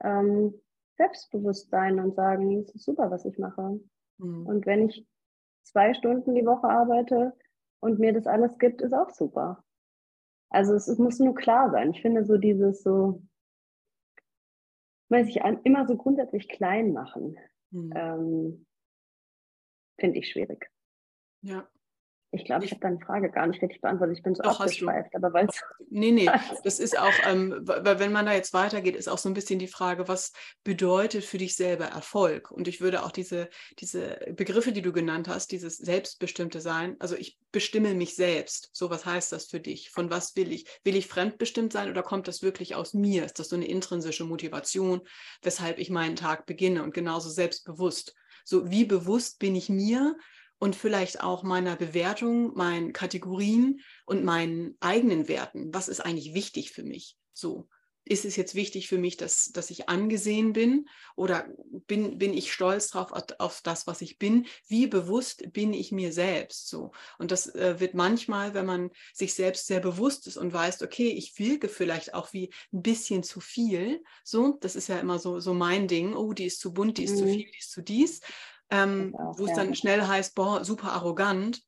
ähm, 0.00 0.60
selbstbewusst 0.96 1.70
sein 1.70 1.98
und 1.98 2.14
sagen, 2.14 2.60
es 2.60 2.74
ist 2.74 2.84
super, 2.84 3.10
was 3.10 3.24
ich 3.24 3.38
mache. 3.38 3.80
Mhm. 4.18 4.46
Und 4.46 4.66
wenn 4.66 4.88
ich 4.88 5.06
zwei 5.62 5.94
Stunden 5.94 6.34
die 6.34 6.46
Woche 6.46 6.68
arbeite 6.68 7.36
und 7.80 7.98
mir 7.98 8.12
das 8.12 8.26
alles 8.26 8.58
gibt, 8.58 8.80
ist 8.80 8.92
auch 8.92 9.10
super. 9.10 9.64
Also 10.50 10.74
es, 10.74 10.86
es 10.86 10.98
muss 10.98 11.18
nur 11.18 11.34
klar 11.34 11.70
sein. 11.70 11.90
Ich 11.90 12.02
finde 12.02 12.24
so 12.24 12.36
dieses 12.36 12.82
so, 12.82 13.22
weiß 15.08 15.28
ich, 15.28 15.36
immer 15.64 15.86
so 15.86 15.96
grundsätzlich 15.96 16.48
klein 16.48 16.92
machen, 16.92 17.36
mhm. 17.70 17.92
ähm, 17.94 18.66
finde 19.98 20.18
ich 20.18 20.30
schwierig. 20.30 20.70
Ja. 21.42 21.68
Ich 22.34 22.44
glaube, 22.44 22.64
ich, 22.64 22.72
habe 22.72 22.80
deine 22.80 22.98
Frage 22.98 23.30
gar 23.30 23.46
nicht 23.46 23.62
richtig 23.62 23.80
beantwortet. 23.80 24.18
Ich 24.18 24.22
bin 24.24 24.34
so 24.34 24.42
Doch, 24.42 24.58
abgeschweift, 24.60 25.14
aber 25.14 25.32
weil 25.32 25.48
Nee, 25.90 26.10
nee, 26.10 26.28
das 26.64 26.80
ist 26.80 26.98
auch, 26.98 27.12
ähm, 27.26 27.60
weil 27.62 28.00
wenn 28.00 28.10
man 28.10 28.26
da 28.26 28.32
jetzt 28.32 28.52
weitergeht, 28.52 28.96
ist 28.96 29.08
auch 29.08 29.18
so 29.18 29.28
ein 29.28 29.34
bisschen 29.34 29.60
die 29.60 29.68
Frage, 29.68 30.08
was 30.08 30.32
bedeutet 30.64 31.24
für 31.24 31.38
dich 31.38 31.54
selber 31.54 31.84
Erfolg? 31.84 32.50
Und 32.50 32.66
ich 32.66 32.80
würde 32.80 33.04
auch 33.04 33.12
diese, 33.12 33.48
diese 33.78 34.18
Begriffe, 34.34 34.72
die 34.72 34.82
du 34.82 34.92
genannt 34.92 35.28
hast, 35.28 35.52
dieses 35.52 35.76
selbstbestimmte 35.76 36.60
Sein, 36.60 36.96
also 36.98 37.14
ich 37.14 37.38
bestimme 37.52 37.94
mich 37.94 38.16
selbst. 38.16 38.70
So, 38.72 38.90
was 38.90 39.06
heißt 39.06 39.30
das 39.30 39.46
für 39.46 39.60
dich? 39.60 39.90
Von 39.90 40.10
was 40.10 40.34
will 40.34 40.50
ich? 40.50 40.66
Will 40.82 40.96
ich 40.96 41.06
fremdbestimmt 41.06 41.72
sein 41.72 41.88
oder 41.88 42.02
kommt 42.02 42.26
das 42.26 42.42
wirklich 42.42 42.74
aus 42.74 42.94
mir? 42.94 43.24
Ist 43.24 43.38
das 43.38 43.48
so 43.48 43.56
eine 43.56 43.68
intrinsische 43.68 44.24
Motivation, 44.24 45.02
weshalb 45.42 45.78
ich 45.78 45.90
meinen 45.90 46.16
Tag 46.16 46.46
beginne 46.46 46.82
und 46.82 46.92
genauso 46.92 47.30
selbstbewusst? 47.30 48.16
So, 48.44 48.70
wie 48.70 48.84
bewusst 48.84 49.38
bin 49.38 49.54
ich 49.54 49.68
mir? 49.68 50.16
Und 50.58 50.76
vielleicht 50.76 51.20
auch 51.20 51.42
meiner 51.42 51.76
Bewertung, 51.76 52.54
meinen 52.54 52.92
Kategorien 52.92 53.80
und 54.06 54.24
meinen 54.24 54.76
eigenen 54.80 55.28
Werten. 55.28 55.72
Was 55.74 55.88
ist 55.88 56.00
eigentlich 56.00 56.34
wichtig 56.34 56.70
für 56.70 56.84
mich? 56.84 57.16
So. 57.32 57.68
Ist 58.06 58.26
es 58.26 58.36
jetzt 58.36 58.54
wichtig 58.54 58.86
für 58.88 58.98
mich, 58.98 59.16
dass, 59.16 59.50
dass 59.52 59.70
ich 59.70 59.88
angesehen 59.88 60.52
bin 60.52 60.90
oder 61.16 61.48
bin, 61.86 62.18
bin 62.18 62.34
ich 62.34 62.52
stolz 62.52 62.88
drauf 62.88 63.12
auf 63.38 63.62
das, 63.62 63.86
was 63.86 64.02
ich 64.02 64.18
bin? 64.18 64.46
Wie 64.68 64.86
bewusst 64.86 65.54
bin 65.54 65.72
ich 65.72 65.90
mir 65.90 66.12
selbst? 66.12 66.68
So. 66.68 66.92
Und 67.18 67.30
das 67.30 67.46
äh, 67.54 67.80
wird 67.80 67.94
manchmal, 67.94 68.52
wenn 68.52 68.66
man 68.66 68.90
sich 69.14 69.32
selbst 69.32 69.66
sehr 69.66 69.80
bewusst 69.80 70.26
ist 70.26 70.36
und 70.36 70.52
weiß, 70.52 70.82
okay, 70.82 71.08
ich 71.08 71.38
wirke 71.38 71.70
vielleicht 71.70 72.12
auch 72.12 72.34
wie 72.34 72.52
ein 72.74 72.82
bisschen 72.82 73.22
zu 73.22 73.40
viel. 73.40 74.02
So, 74.22 74.58
das 74.60 74.76
ist 74.76 74.88
ja 74.88 74.98
immer 74.98 75.18
so, 75.18 75.40
so 75.40 75.54
mein 75.54 75.88
Ding. 75.88 76.14
Oh, 76.14 76.34
die 76.34 76.44
ist 76.44 76.60
zu 76.60 76.74
bunt, 76.74 76.98
die 76.98 77.04
ist 77.04 77.12
mhm. 77.12 77.18
zu 77.18 77.24
viel, 77.24 77.50
die 77.50 77.58
ist 77.58 77.72
zu 77.72 77.82
dies 77.82 78.20
ähm, 78.70 79.14
wo 79.36 79.44
es 79.44 79.50
ja. 79.50 79.56
dann 79.56 79.74
schnell 79.74 80.02
heißt, 80.06 80.34
boah, 80.34 80.64
super 80.64 80.92
arrogant, 80.92 81.62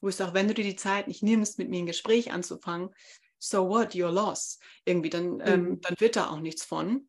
wo 0.00 0.08
ich 0.08 0.16
sage, 0.16 0.34
wenn 0.34 0.48
du 0.48 0.54
dir 0.54 0.64
die 0.64 0.76
Zeit 0.76 1.08
nicht 1.08 1.22
nimmst, 1.22 1.58
mit 1.58 1.68
mir 1.68 1.80
ein 1.80 1.86
Gespräch 1.86 2.32
anzufangen, 2.32 2.90
so 3.38 3.68
what, 3.68 3.92
you're 3.92 4.10
lost. 4.10 4.62
Irgendwie, 4.84 5.10
dann, 5.10 5.40
ähm, 5.44 5.60
mhm. 5.60 5.66
ähm, 5.68 5.80
dann 5.82 6.00
wird 6.00 6.16
da 6.16 6.30
auch 6.30 6.40
nichts 6.40 6.64
von. 6.64 7.08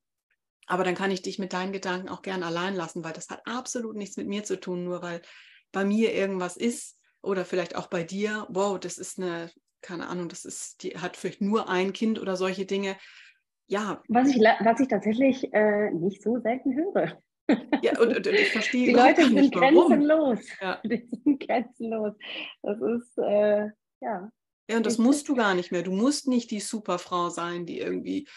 Aber 0.67 0.84
dann 0.84 0.95
kann 0.95 1.12
ich 1.12 1.21
dich 1.21 1.39
mit 1.39 1.54
deinen 1.54 1.71
Gedanken 1.71 2.10
auch 2.10 2.21
gern 2.21 2.43
allein 2.43 2.76
lassen, 2.76 3.04
weil 3.04 3.13
das 3.13 3.30
hat 3.30 3.41
absolut 3.45 3.95
nichts 3.95 4.17
mit 4.17 4.28
mir 4.28 4.43
zu 4.43 4.60
tun, 4.60 4.84
nur 4.84 5.02
weil 5.02 5.21
bei 5.71 5.86
mir 5.86 6.13
irgendwas 6.13 6.58
ist 6.58 7.00
oder 7.21 7.45
vielleicht 7.45 7.76
auch 7.76 7.88
bei 7.88 8.04
dir, 8.04 8.45
wow, 8.50 8.78
das 8.80 8.97
ist 8.97 9.17
eine, 9.17 9.50
keine 9.82 10.08
Ahnung, 10.08 10.28
das 10.28 10.43
ist, 10.43 10.84
die 10.84 10.97
hat 10.97 11.15
vielleicht 11.15 11.41
nur 11.41 11.69
ein 11.69 11.93
Kind 11.93 12.19
oder 12.19 12.36
solche 12.36 12.65
Dinge. 12.65 12.97
Ja. 13.67 14.02
Was 14.10 14.30
ich, 14.30 14.38
was 14.38 14.80
ich 14.80 14.88
tatsächlich 14.88 15.54
äh, 15.54 15.91
nicht 15.91 16.21
so 16.21 16.39
selten 16.39 16.76
höre. 16.76 17.21
Ja, 17.82 18.00
und, 18.00 18.16
und, 18.16 18.28
ich 18.28 18.52
verstehe 18.52 18.88
Die 18.88 18.94
Leute 18.94 19.24
sind 19.24 19.36
nicht, 19.36 19.54
grenzenlos. 19.54 20.40
Ja. 20.62 20.82
Die 20.84 21.08
sind 21.24 21.40
grenzenlos. 21.40 22.14
Das 22.62 22.78
ist, 22.82 23.18
äh, 23.18 23.70
ja. 24.02 24.32
Ja, 24.70 24.78
und 24.78 24.86
das 24.86 24.98
musst 24.98 25.30
du 25.30 25.36
gar 25.36 25.54
nicht 25.54 25.72
mehr. 25.72 25.84
Du 25.84 25.92
musst 25.92 26.28
nicht 26.28 26.52
die 26.52 26.60
Superfrau 26.60 27.30
sein, 27.30 27.66
die 27.66 27.80
irgendwie 27.80 28.28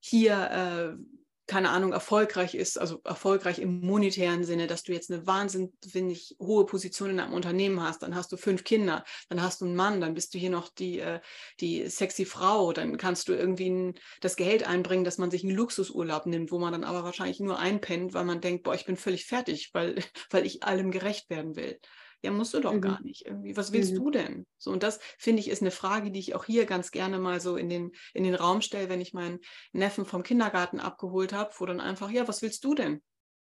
hier 0.00 0.50
äh, 0.50 1.15
keine 1.46 1.70
Ahnung, 1.70 1.92
erfolgreich 1.92 2.54
ist, 2.54 2.78
also 2.78 3.00
erfolgreich 3.04 3.58
im 3.58 3.80
monetären 3.80 4.44
Sinne, 4.44 4.66
dass 4.66 4.82
du 4.82 4.92
jetzt 4.92 5.10
eine 5.10 5.26
wahnsinnig 5.26 6.36
hohe 6.40 6.66
Position 6.66 7.10
in 7.10 7.20
einem 7.20 7.32
Unternehmen 7.32 7.82
hast, 7.82 8.02
dann 8.02 8.14
hast 8.14 8.32
du 8.32 8.36
fünf 8.36 8.64
Kinder, 8.64 9.04
dann 9.28 9.42
hast 9.42 9.60
du 9.60 9.64
einen 9.64 9.76
Mann, 9.76 10.00
dann 10.00 10.14
bist 10.14 10.34
du 10.34 10.38
hier 10.38 10.50
noch 10.50 10.68
die, 10.68 10.98
äh, 10.98 11.20
die 11.60 11.88
sexy 11.88 12.24
Frau, 12.24 12.72
dann 12.72 12.96
kannst 12.96 13.28
du 13.28 13.32
irgendwie 13.32 13.94
das 14.20 14.36
Geld 14.36 14.66
einbringen, 14.66 15.04
dass 15.04 15.18
man 15.18 15.30
sich 15.30 15.44
einen 15.44 15.56
Luxusurlaub 15.56 16.26
nimmt, 16.26 16.50
wo 16.50 16.58
man 16.58 16.72
dann 16.72 16.84
aber 16.84 17.04
wahrscheinlich 17.04 17.40
nur 17.40 17.58
einpennt, 17.58 18.14
weil 18.14 18.24
man 18.24 18.40
denkt, 18.40 18.64
boah, 18.64 18.74
ich 18.74 18.84
bin 18.84 18.96
völlig 18.96 19.26
fertig, 19.26 19.70
weil, 19.72 19.96
weil 20.30 20.46
ich 20.46 20.62
allem 20.62 20.90
gerecht 20.90 21.30
werden 21.30 21.56
will. 21.56 21.78
Ja, 22.22 22.30
musst 22.30 22.54
du 22.54 22.60
doch 22.60 22.72
mhm. 22.72 22.80
gar 22.80 23.00
nicht 23.02 23.26
irgendwie. 23.26 23.56
Was 23.56 23.72
willst 23.72 23.92
mhm. 23.92 23.96
du 23.96 24.10
denn? 24.10 24.46
So, 24.58 24.70
und 24.72 24.82
das 24.82 24.98
finde 25.18 25.40
ich 25.40 25.48
ist 25.48 25.62
eine 25.62 25.70
Frage, 25.70 26.10
die 26.10 26.18
ich 26.18 26.34
auch 26.34 26.44
hier 26.44 26.66
ganz 26.66 26.90
gerne 26.90 27.18
mal 27.18 27.40
so 27.40 27.56
in 27.56 27.68
den, 27.68 27.92
in 28.14 28.24
den 28.24 28.34
Raum 28.34 28.62
stelle, 28.62 28.88
wenn 28.88 29.00
ich 29.00 29.12
meinen 29.12 29.40
Neffen 29.72 30.04
vom 30.04 30.22
Kindergarten 30.22 30.80
abgeholt 30.80 31.32
habe, 31.32 31.52
wo 31.58 31.66
dann 31.66 31.80
einfach, 31.80 32.10
ja, 32.10 32.26
was 32.26 32.42
willst 32.42 32.64
du 32.64 32.74
denn? 32.74 33.02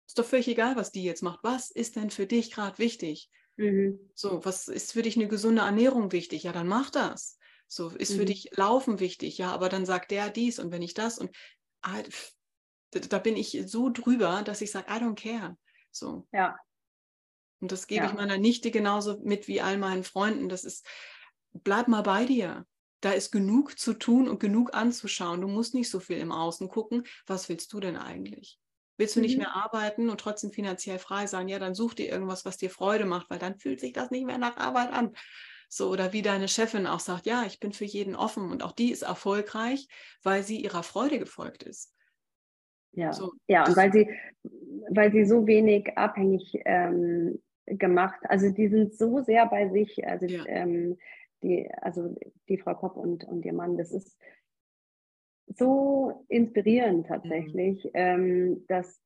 Ist 0.08 0.18
doch 0.18 0.26
völlig 0.26 0.48
egal, 0.48 0.76
was 0.76 0.92
die 0.92 1.04
jetzt 1.04 1.22
macht. 1.22 1.40
Was 1.44 1.72
ist 1.72 1.96
denn 1.96 2.10
für 2.10 2.26
dich 2.26 2.52
gerade 2.52 2.80
wichtig? 2.80 3.30
Mhm. 3.58 4.00
So, 4.16 4.44
was 4.44 4.68
ist 4.68 4.94
für 4.94 5.02
dich 5.02 5.16
eine 5.16 5.28
gesunde 5.28 5.62
Ernährung 5.62 6.12
wichtig? 6.12 6.44
Ja, 6.44 6.52
dann 6.52 6.68
mach 6.68 6.90
das. 6.90 7.38
So, 7.68 7.90
ist 7.90 8.14
für 8.14 8.24
mhm. 8.24 8.26
dich 8.26 8.50
Laufen 8.58 9.00
wichtig? 9.00 9.38
Ja, 9.38 9.52
aber 9.52 9.70
dann 9.70 9.86
sagt 9.86 10.12
der 10.12 10.30
dies 10.30 10.60
und 10.60 10.72
wenn 10.72 10.82
ich 10.82 10.94
das 10.94 11.18
und 11.18 11.34
ah, 11.82 12.02
da 12.92 13.20
bin 13.20 13.38
ich 13.38 13.64
so 13.68 13.90
drüber, 13.90 14.42
dass 14.44 14.62
ich 14.62 14.72
sage, 14.72 14.88
I 14.90 14.96
don't 14.96 15.16
care. 15.16 15.58
So. 15.92 16.28
Ja, 16.34 16.58
und 17.62 17.72
das 17.72 17.88
gebe 17.88 18.06
ja. 18.06 18.10
ich 18.10 18.16
meiner 18.16 18.38
Nichte 18.38 18.72
genauso 18.72 19.20
mit 19.24 19.48
wie 19.48 19.62
all 19.62 19.78
meinen 19.78 20.04
Freunden. 20.04 20.50
Das 20.50 20.64
ist, 20.64 20.86
bleib 21.54 21.88
mal 21.88 22.02
bei 22.02 22.26
dir. 22.26 22.66
Da 23.02 23.12
ist 23.12 23.32
genug 23.32 23.80
zu 23.80 23.94
tun 23.94 24.28
und 24.28 24.40
genug 24.40 24.76
anzuschauen. 24.76 25.42
Du 25.42 25.48
musst 25.48 25.74
nicht 25.74 25.90
so 25.90 26.00
viel 26.00 26.18
im 26.18 26.32
Außen 26.32 26.68
gucken. 26.70 27.04
Was 27.26 27.50
willst 27.50 27.72
du 27.74 27.80
denn 27.80 27.98
eigentlich? 27.98 28.60
Willst 28.98 29.16
du 29.16 29.20
mhm. 29.20 29.26
nicht 29.26 29.38
mehr 29.38 29.56
arbeiten 29.56 30.10
und 30.10 30.20
trotzdem 30.20 30.52
finanziell 30.52 31.00
frei 31.00 31.26
sein? 31.28 31.48
Ja, 31.48 31.60
dann 31.60 31.76
such 31.76 31.96
dir 31.96 32.10
irgendwas, 32.10 32.46
was 32.46 32.58
dir 32.58 32.70
Freude 32.70 33.06
macht, 33.06 33.30
weil 33.30 33.40
dann 33.40 33.58
fühlt 33.58 33.80
sich 33.80 33.94
das 33.94 34.12
nicht 34.12 34.26
mehr 34.26 34.38
nach 34.38 34.58
Arbeit 34.58 34.92
an. 34.92 35.14
So, 35.70 35.90
oder 35.90 36.14
wie 36.14 36.22
deine 36.22 36.48
Chefin 36.48 36.86
auch 36.86 37.00
sagt, 37.00 37.26
ja, 37.26 37.44
ich 37.46 37.60
bin 37.60 37.72
für 37.72 37.86
jeden 37.86 38.16
offen 38.16 38.52
und 38.52 38.62
auch 38.62 38.74
die 38.74 38.92
ist 38.92 39.04
erfolgreich, 39.04 39.88
weil 40.22 40.44
sie 40.44 40.62
ihrer 40.62 40.84
Freude 40.84 41.18
gefolgt 41.18 41.64
ist. 41.64 41.96
Ja, 42.92 43.14
so, 43.14 43.32
ja 43.48 43.66
und 43.66 43.78
weil 43.78 43.92
sie, 43.94 44.10
weil 44.90 45.12
sie 45.14 45.26
so 45.26 45.48
wenig 45.48 45.98
abhängig 45.98 46.60
ähm, 46.66 47.42
gemacht. 47.78 48.20
Also 48.24 48.50
die 48.50 48.68
sind 48.68 48.94
so 48.94 49.22
sehr 49.22 49.46
bei 49.48 49.70
sich. 49.70 50.06
Also 50.08 50.26
ja. 50.26 50.46
ähm, 50.48 50.98
die, 51.44 51.70
also 51.82 52.16
die 52.50 52.58
Frau 52.58 52.76
Kopp 52.76 52.98
und, 52.98 53.24
und 53.24 53.46
ihr 53.46 53.54
Mann, 53.54 53.78
das 53.78 53.92
ist 53.92 54.18
so 55.48 56.26
inspirierend 56.28 57.08
tatsächlich, 57.08 57.84
mhm. 57.86 57.92
ähm, 57.94 58.66
dass 58.68 59.02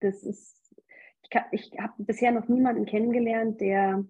das 0.00 0.22
ist, 0.22 0.74
ich, 1.22 1.30
ich 1.52 1.78
habe 1.80 1.94
bisher 1.98 2.32
noch 2.32 2.48
niemanden 2.48 2.84
kennengelernt, 2.86 3.60
der 3.60 4.04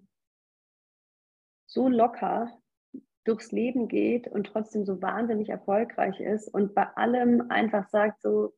so 1.65 1.87
locker 1.87 2.51
durchs 3.23 3.51
Leben 3.51 3.87
geht 3.87 4.27
und 4.27 4.47
trotzdem 4.47 4.85
so 4.85 5.01
wahnsinnig 5.01 5.49
erfolgreich 5.49 6.19
ist 6.19 6.47
und 6.47 6.73
bei 6.73 6.87
allem 6.95 7.49
einfach 7.49 7.89
sagt 7.89 8.21
so, 8.21 8.53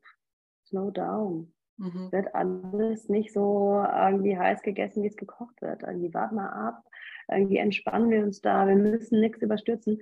slow 0.65 0.91
down. 0.91 1.53
Mhm. 1.79 2.11
Wird 2.11 2.35
alles 2.35 3.07
nicht 3.07 3.33
so 3.33 3.83
irgendwie 3.83 4.37
heiß 4.37 4.61
gegessen, 4.61 5.01
wie 5.03 5.07
es 5.07 5.15
gekocht 5.15 5.61
wird. 5.61 5.83
Irgendwie 5.83 6.13
wart 6.13 6.33
mal 6.33 6.49
ab, 6.49 6.83
irgendwie 7.31 7.57
entspannen 7.57 8.09
wir 8.09 8.23
uns 8.23 8.41
da, 8.41 8.67
wir 8.67 8.75
müssen 8.75 9.21
nichts 9.21 9.41
überstürzen. 9.41 10.01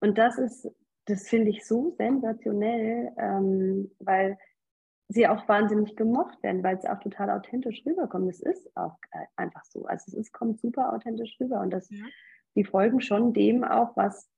Und 0.00 0.18
das 0.18 0.38
ist, 0.38 0.68
das 1.06 1.28
finde 1.28 1.50
ich 1.50 1.64
so 1.64 1.94
sensationell, 1.96 3.12
ähm, 3.16 3.90
weil 4.00 4.38
sie 5.08 5.28
auch 5.28 5.46
wahnsinnig 5.48 5.96
gemocht 5.96 6.42
werden, 6.42 6.62
weil 6.64 6.80
sie 6.80 6.88
auch 6.88 6.98
total 6.98 7.30
authentisch 7.30 7.84
rüberkommen. 7.86 8.26
Das 8.28 8.40
ist 8.40 8.74
auch 8.76 8.96
einfach 9.36 9.64
so. 9.66 9.84
Also 9.86 10.04
es 10.08 10.14
ist, 10.14 10.32
kommt 10.32 10.60
super 10.60 10.92
authentisch 10.92 11.36
rüber 11.40 11.60
und 11.60 11.70
das, 11.70 11.88
ja. 11.90 12.04
die 12.56 12.64
folgen 12.64 13.00
schon 13.00 13.32
dem 13.32 13.62
auch, 13.62 13.96
was 13.96 14.28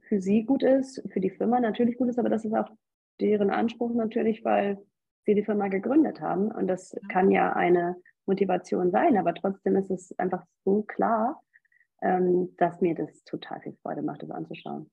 für 0.00 0.20
sie 0.20 0.44
gut 0.44 0.62
ist, 0.62 1.02
für 1.12 1.20
die 1.20 1.30
Firma 1.30 1.60
natürlich 1.60 1.98
gut 1.98 2.08
ist, 2.08 2.18
aber 2.18 2.30
das 2.30 2.44
ist 2.44 2.54
auch 2.54 2.70
deren 3.20 3.50
Anspruch 3.50 3.94
natürlich, 3.94 4.44
weil 4.44 4.78
sie 5.24 5.34
die 5.34 5.44
Firma 5.44 5.68
gegründet 5.68 6.20
haben. 6.20 6.50
Und 6.50 6.66
das 6.66 6.94
kann 7.08 7.30
ja 7.30 7.52
eine 7.52 7.96
Motivation 8.26 8.90
sein, 8.90 9.16
aber 9.16 9.34
trotzdem 9.34 9.76
ist 9.76 9.90
es 9.90 10.18
einfach 10.18 10.44
so 10.64 10.82
klar, 10.82 11.42
ähm, 12.02 12.54
dass 12.56 12.80
mir 12.80 12.94
das 12.94 13.24
total 13.24 13.60
viel 13.60 13.76
Freude 13.82 14.02
macht, 14.02 14.22
das 14.22 14.30
anzuschauen. 14.30 14.90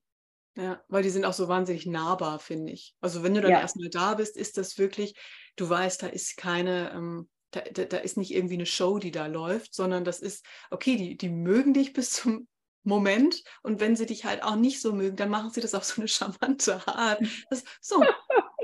Ja, 0.56 0.82
weil 0.88 1.02
die 1.02 1.10
sind 1.10 1.24
auch 1.24 1.32
so 1.32 1.48
wahnsinnig 1.48 1.86
nahbar, 1.86 2.38
finde 2.38 2.72
ich. 2.72 2.94
Also 3.00 3.22
wenn 3.22 3.34
du 3.34 3.40
dann 3.40 3.52
ja. 3.52 3.60
erstmal 3.60 3.88
da 3.88 4.14
bist, 4.14 4.36
ist 4.36 4.58
das 4.58 4.76
wirklich, 4.78 5.14
du 5.56 5.68
weißt, 5.68 6.02
da 6.02 6.08
ist 6.08 6.36
keine, 6.36 6.92
ähm, 6.92 7.28
da, 7.52 7.60
da, 7.60 7.84
da, 7.84 7.96
ist 7.98 8.18
nicht 8.18 8.34
irgendwie 8.34 8.54
eine 8.54 8.66
Show, 8.66 8.98
die 8.98 9.10
da 9.10 9.26
läuft, 9.26 9.74
sondern 9.74 10.04
das 10.04 10.20
ist, 10.20 10.44
okay, 10.70 10.96
die, 10.96 11.16
die 11.16 11.30
mögen 11.30 11.72
dich 11.72 11.94
bis 11.94 12.10
zum 12.10 12.48
Moment 12.84 13.42
und 13.62 13.80
wenn 13.80 13.94
sie 13.94 14.06
dich 14.06 14.24
halt 14.24 14.42
auch 14.42 14.56
nicht 14.56 14.80
so 14.80 14.92
mögen, 14.92 15.16
dann 15.16 15.30
machen 15.30 15.50
sie 15.50 15.60
das 15.60 15.74
auf 15.74 15.84
so 15.84 16.00
eine 16.00 16.08
charmante 16.08 16.86
Art. 16.86 17.20
Das, 17.50 17.64
so, 17.80 18.02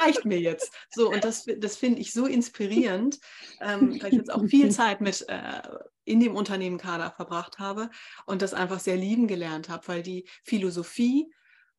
reicht 0.00 0.24
mir 0.24 0.40
jetzt. 0.40 0.72
So, 0.90 1.10
und 1.10 1.24
das, 1.24 1.46
das 1.58 1.76
finde 1.76 2.00
ich 2.00 2.12
so 2.12 2.26
inspirierend, 2.26 3.18
ähm, 3.60 4.00
weil 4.00 4.12
ich 4.12 4.18
jetzt 4.18 4.32
auch 4.32 4.44
viel 4.46 4.70
Zeit 4.70 5.00
mit 5.00 5.28
äh, 5.28 5.62
in 6.04 6.20
dem 6.20 6.34
Unternehmen 6.34 6.78
Kader 6.78 7.12
verbracht 7.12 7.58
habe 7.58 7.90
und 8.26 8.42
das 8.42 8.54
einfach 8.54 8.80
sehr 8.80 8.96
lieben 8.96 9.28
gelernt 9.28 9.68
habe, 9.68 9.86
weil 9.88 10.02
die 10.02 10.26
Philosophie 10.42 11.30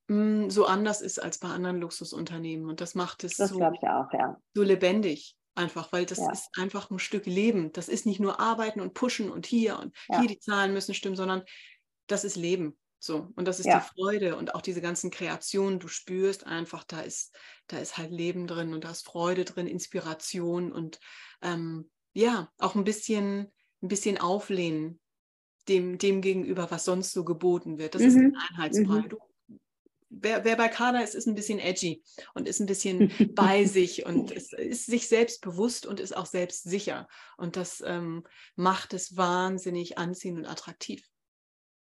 mh, 0.08 0.44
hm, 0.44 0.50
so 0.50 0.66
anders 0.66 1.02
ist 1.02 1.22
als 1.22 1.40
bei 1.40 1.50
anderen 1.50 1.80
Luxusunternehmen. 1.82 2.70
Und 2.70 2.82
das 2.82 2.96
macht 2.96 3.24
es 3.24 3.38
das 3.38 3.50
so, 3.50 3.62
auch, 3.62 4.14
ja. 4.14 4.40
so 4.54 4.64
lebendig. 4.64 5.36
Einfach, 5.56 5.92
weil 5.92 6.06
das 6.06 6.20
ja. 6.20 6.32
ist 6.32 6.50
einfach 6.58 6.90
ein 6.90 7.00
Stück 7.00 7.26
Leben. 7.26 7.74
Das 7.74 7.90
ist 7.90 8.06
nicht 8.06 8.22
nur 8.22 8.40
arbeiten 8.40 8.80
und 8.80 8.94
pushen 8.94 9.30
und 9.30 9.46
hier 9.46 9.78
und 9.78 9.94
ja. 10.08 10.20
hier 10.20 10.30
die 10.30 10.40
Zahlen 10.40 10.74
müssen 10.74 10.94
stimmen, 10.94 11.18
sondern 11.18 11.44
das 12.08 12.24
ist 12.24 12.38
Leben. 12.38 12.78
So, 13.00 13.30
und 13.36 13.48
das 13.48 13.60
ist 13.60 13.66
ja. 13.66 13.80
die 13.80 13.86
Freude 13.96 14.36
und 14.36 14.56
auch 14.56 14.62
diese 14.62 14.82
ganzen 14.82 15.10
Kreationen, 15.10 15.80
du 15.80 15.88
spürst 15.88 16.46
einfach, 16.46 16.84
da 16.84 17.02
ist, 17.02 17.34
da 17.68 17.78
ist 17.78 17.98
halt 17.98 18.12
Leben 18.12 18.46
drin 18.46 18.74
und 18.74 18.84
da 18.84 18.92
ist 18.92 19.06
Freude 19.06 19.46
drin, 19.46 19.68
Inspiration 19.68 20.72
und 20.72 21.00
ähm, 21.42 21.90
ja, 22.14 22.52
auch 22.58 22.76
ein 22.76 22.84
bisschen, 22.84 23.52
ein 23.82 23.88
bisschen 23.88 24.18
auflehnen 24.18 25.00
dem, 25.70 25.98
dem 25.98 26.22
gegenüber, 26.22 26.72
was 26.72 26.86
sonst 26.86 27.14
so 27.14 27.24
geboten 27.24 27.78
wird. 27.78 27.96
Das 27.96 28.02
mhm. 28.02 28.08
ist 28.08 28.16
ein 28.16 28.38
Einheitsbrei. 28.50 29.02
Mhm. 29.02 29.10
Du 29.10 29.18
wer, 30.10 30.44
wer 30.44 30.56
bei 30.56 30.68
Kader 30.68 31.04
ist, 31.04 31.16
ist 31.16 31.28
ein 31.28 31.36
bisschen 31.36 31.60
edgy 31.60 32.04
und 32.34 32.48
ist 32.48 32.60
ein 32.60 32.66
bisschen 32.66 33.12
bei 33.36 33.66
sich 33.66 34.06
und 34.06 34.32
ist, 34.32 34.54
ist, 34.54 34.86
sich 34.86 35.08
selbst 35.08 35.42
bewusst 35.42 35.86
und 35.86 36.00
ist 36.00 36.16
auch 36.16 36.26
selbstsicher. 36.26 37.08
Und 37.38 37.56
das 37.56 37.82
ähm, 37.86 38.24
macht 38.56 38.94
es 38.94 39.16
wahnsinnig 39.16 39.98
anziehend 39.98 40.40
und 40.40 40.46
attraktiv, 40.46 41.08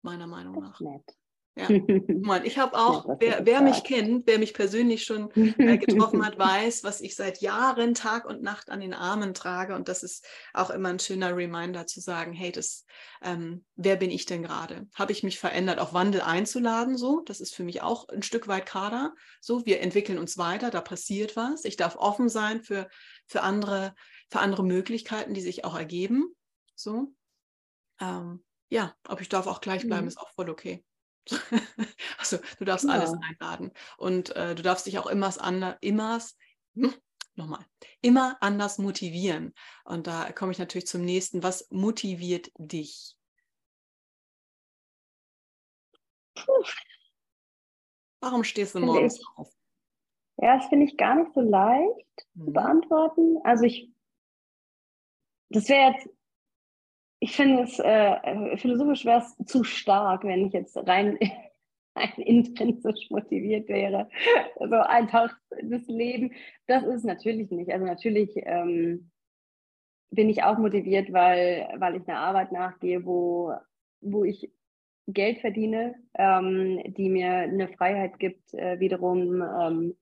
meiner 0.04 0.28
Meinung 0.28 0.60
nach. 0.60 0.80
Nett. 0.80 1.18
Ja, 1.56 1.68
Mann, 2.22 2.45
ich 2.45 2.58
habe 2.58 2.78
auch, 2.78 3.06
ja, 3.06 3.16
wer, 3.20 3.45
wer 3.45 3.62
mich 3.62 3.84
kennt, 3.84 4.26
wer 4.26 4.39
mich 4.39 4.54
persönlich 4.54 5.04
schon 5.04 5.32
äh, 5.36 5.78
getroffen 5.78 6.26
hat, 6.26 6.39
weiß, 6.39 6.86
was 6.86 7.02
ich 7.02 7.16
seit 7.16 7.41
Jahren 7.41 7.93
Tag 7.93 8.26
und 8.26 8.41
Nacht 8.41 8.70
an 8.70 8.80
den 8.80 8.93
Armen 8.93 9.34
trage. 9.34 9.76
Und 9.76 9.89
das 9.89 10.02
ist 10.02 10.26
auch 10.54 10.70
immer 10.70 10.89
ein 10.89 10.99
schöner 10.99 11.36
Reminder 11.36 11.88
zu 11.88 11.99
sagen, 11.99 12.32
hey, 12.32 12.54
das, 12.54 12.86
ähm, 13.22 13.66
wer 13.76 13.97
bin 13.97 14.12
ich 14.12 14.26
denn 14.26 14.43
gerade? 14.43 14.88
Habe 14.95 15.12
ich 15.12 15.24
mich 15.24 15.39
verändert, 15.39 15.80
auch 15.80 15.93
Wandel 15.93 16.22
einzuladen? 16.22 16.97
So, 16.97 17.22
das 17.26 17.41
ist 17.41 17.54
für 17.54 17.64
mich 17.64 17.82
auch 17.82 18.08
ein 18.08 18.24
Stück 18.24 18.47
weit 18.47 18.66
Kader. 18.66 19.14
So, 19.41 19.66
wir 19.66 19.82
entwickeln 19.82 20.20
uns 20.20 20.38
weiter, 20.38 20.70
da 20.72 20.80
passiert 20.80 21.36
was. 21.36 21.66
Ich 21.66 21.76
darf 21.76 21.97
offen 21.97 22.30
sein 22.30 22.64
für, 22.64 22.88
für, 23.28 23.41
andere, 23.41 23.93
für 24.30 24.39
andere 24.39 24.64
Möglichkeiten, 24.64 25.34
die 25.34 25.41
sich 25.41 25.66
auch 25.66 25.78
ergeben. 25.78 26.34
So. 26.76 27.14
Ähm, 27.99 28.41
ja, 28.72 28.96
aber 29.04 29.22
ich 29.22 29.30
darf 29.30 29.48
auch 29.48 29.60
gleich 29.60 29.86
bleiben, 29.86 30.04
mhm. 30.04 30.08
ist 30.08 30.18
auch 30.18 30.32
voll 30.32 30.50
okay. 30.50 30.84
also 32.18 32.38
du 32.58 32.66
darfst 32.66 32.86
ja. 32.86 32.92
alles 32.92 33.14
einladen 33.14 33.72
und 33.98 34.36
äh, 34.36 34.56
du 34.56 34.64
darfst 34.64 34.88
dich 34.88 34.98
auch 34.98 35.08
immer 35.08 35.32
anders, 35.40 35.78
immer, 35.82 36.20
hm, 36.76 36.94
nochmal, 37.36 37.66
immer 38.02 38.38
anders 38.40 38.78
motivieren. 38.78 39.54
Und 39.84 40.08
da 40.08 40.32
komme 40.32 40.54
ich 40.54 40.58
natürlich 40.58 40.88
zum 40.88 41.02
nächsten. 41.02 41.44
Was 41.44 41.70
motiviert 41.70 42.52
dich? 42.58 43.16
Puh. 46.36 46.64
Warum 48.22 48.44
stehst 48.44 48.76
du 48.76 48.80
morgens 48.80 49.20
ich, 49.20 49.26
auf? 49.36 49.52
Ja, 50.38 50.58
das 50.58 50.68
finde 50.70 50.86
ich 50.86 50.98
gar 50.98 51.16
nicht 51.16 51.34
so 51.34 51.42
leicht 51.42 52.26
mhm. 52.36 52.46
zu 52.46 52.54
beantworten. 52.54 53.38
Also 53.44 53.66
ich, 53.66 53.92
das 55.50 55.68
wäre 55.68 55.92
jetzt 55.92 56.10
ich 57.22 57.36
finde 57.36 57.64
es 57.64 57.78
äh, 57.80 58.58
philosophisch 58.58 59.06
wäre 59.06 59.20
es 59.20 59.38
zu 59.46 59.64
stark, 59.64 60.24
wenn 60.24 60.48
ich 60.48 60.54
jetzt 60.54 60.76
rein, 60.76 61.20
rein 61.96 62.14
intrinsisch 62.18 63.12
motiviert 63.12 63.70
wäre. 63.70 64.10
Also 64.60 64.76
einfach 64.76 65.32
das 65.62 65.86
Leben, 65.88 66.34
das 66.66 66.84
ist 66.84 67.06
natürlich 67.06 67.52
nicht. 67.52 67.72
Also 67.72 67.86
natürlich 67.86 68.32
ähm, 68.38 69.12
bin 70.10 70.30
ich 70.30 70.42
auch 70.44 70.58
motiviert, 70.58 71.14
weil, 71.14 71.72
weil 71.78 71.96
ich 71.96 72.08
einer 72.08 72.18
Arbeit 72.18 72.52
nachgehe, 72.52 73.06
wo, 73.06 73.54
wo 74.02 74.24
ich 74.24 74.52
Geld 75.06 75.42
verdiene, 75.42 75.96
ähm, 76.16 76.82
die 76.98 77.10
mir 77.10 77.32
eine 77.32 77.68
Freiheit 77.68 78.18
gibt, 78.18 78.52
äh, 78.56 78.80
wiederum 78.80 79.44
ähm, 79.44 79.96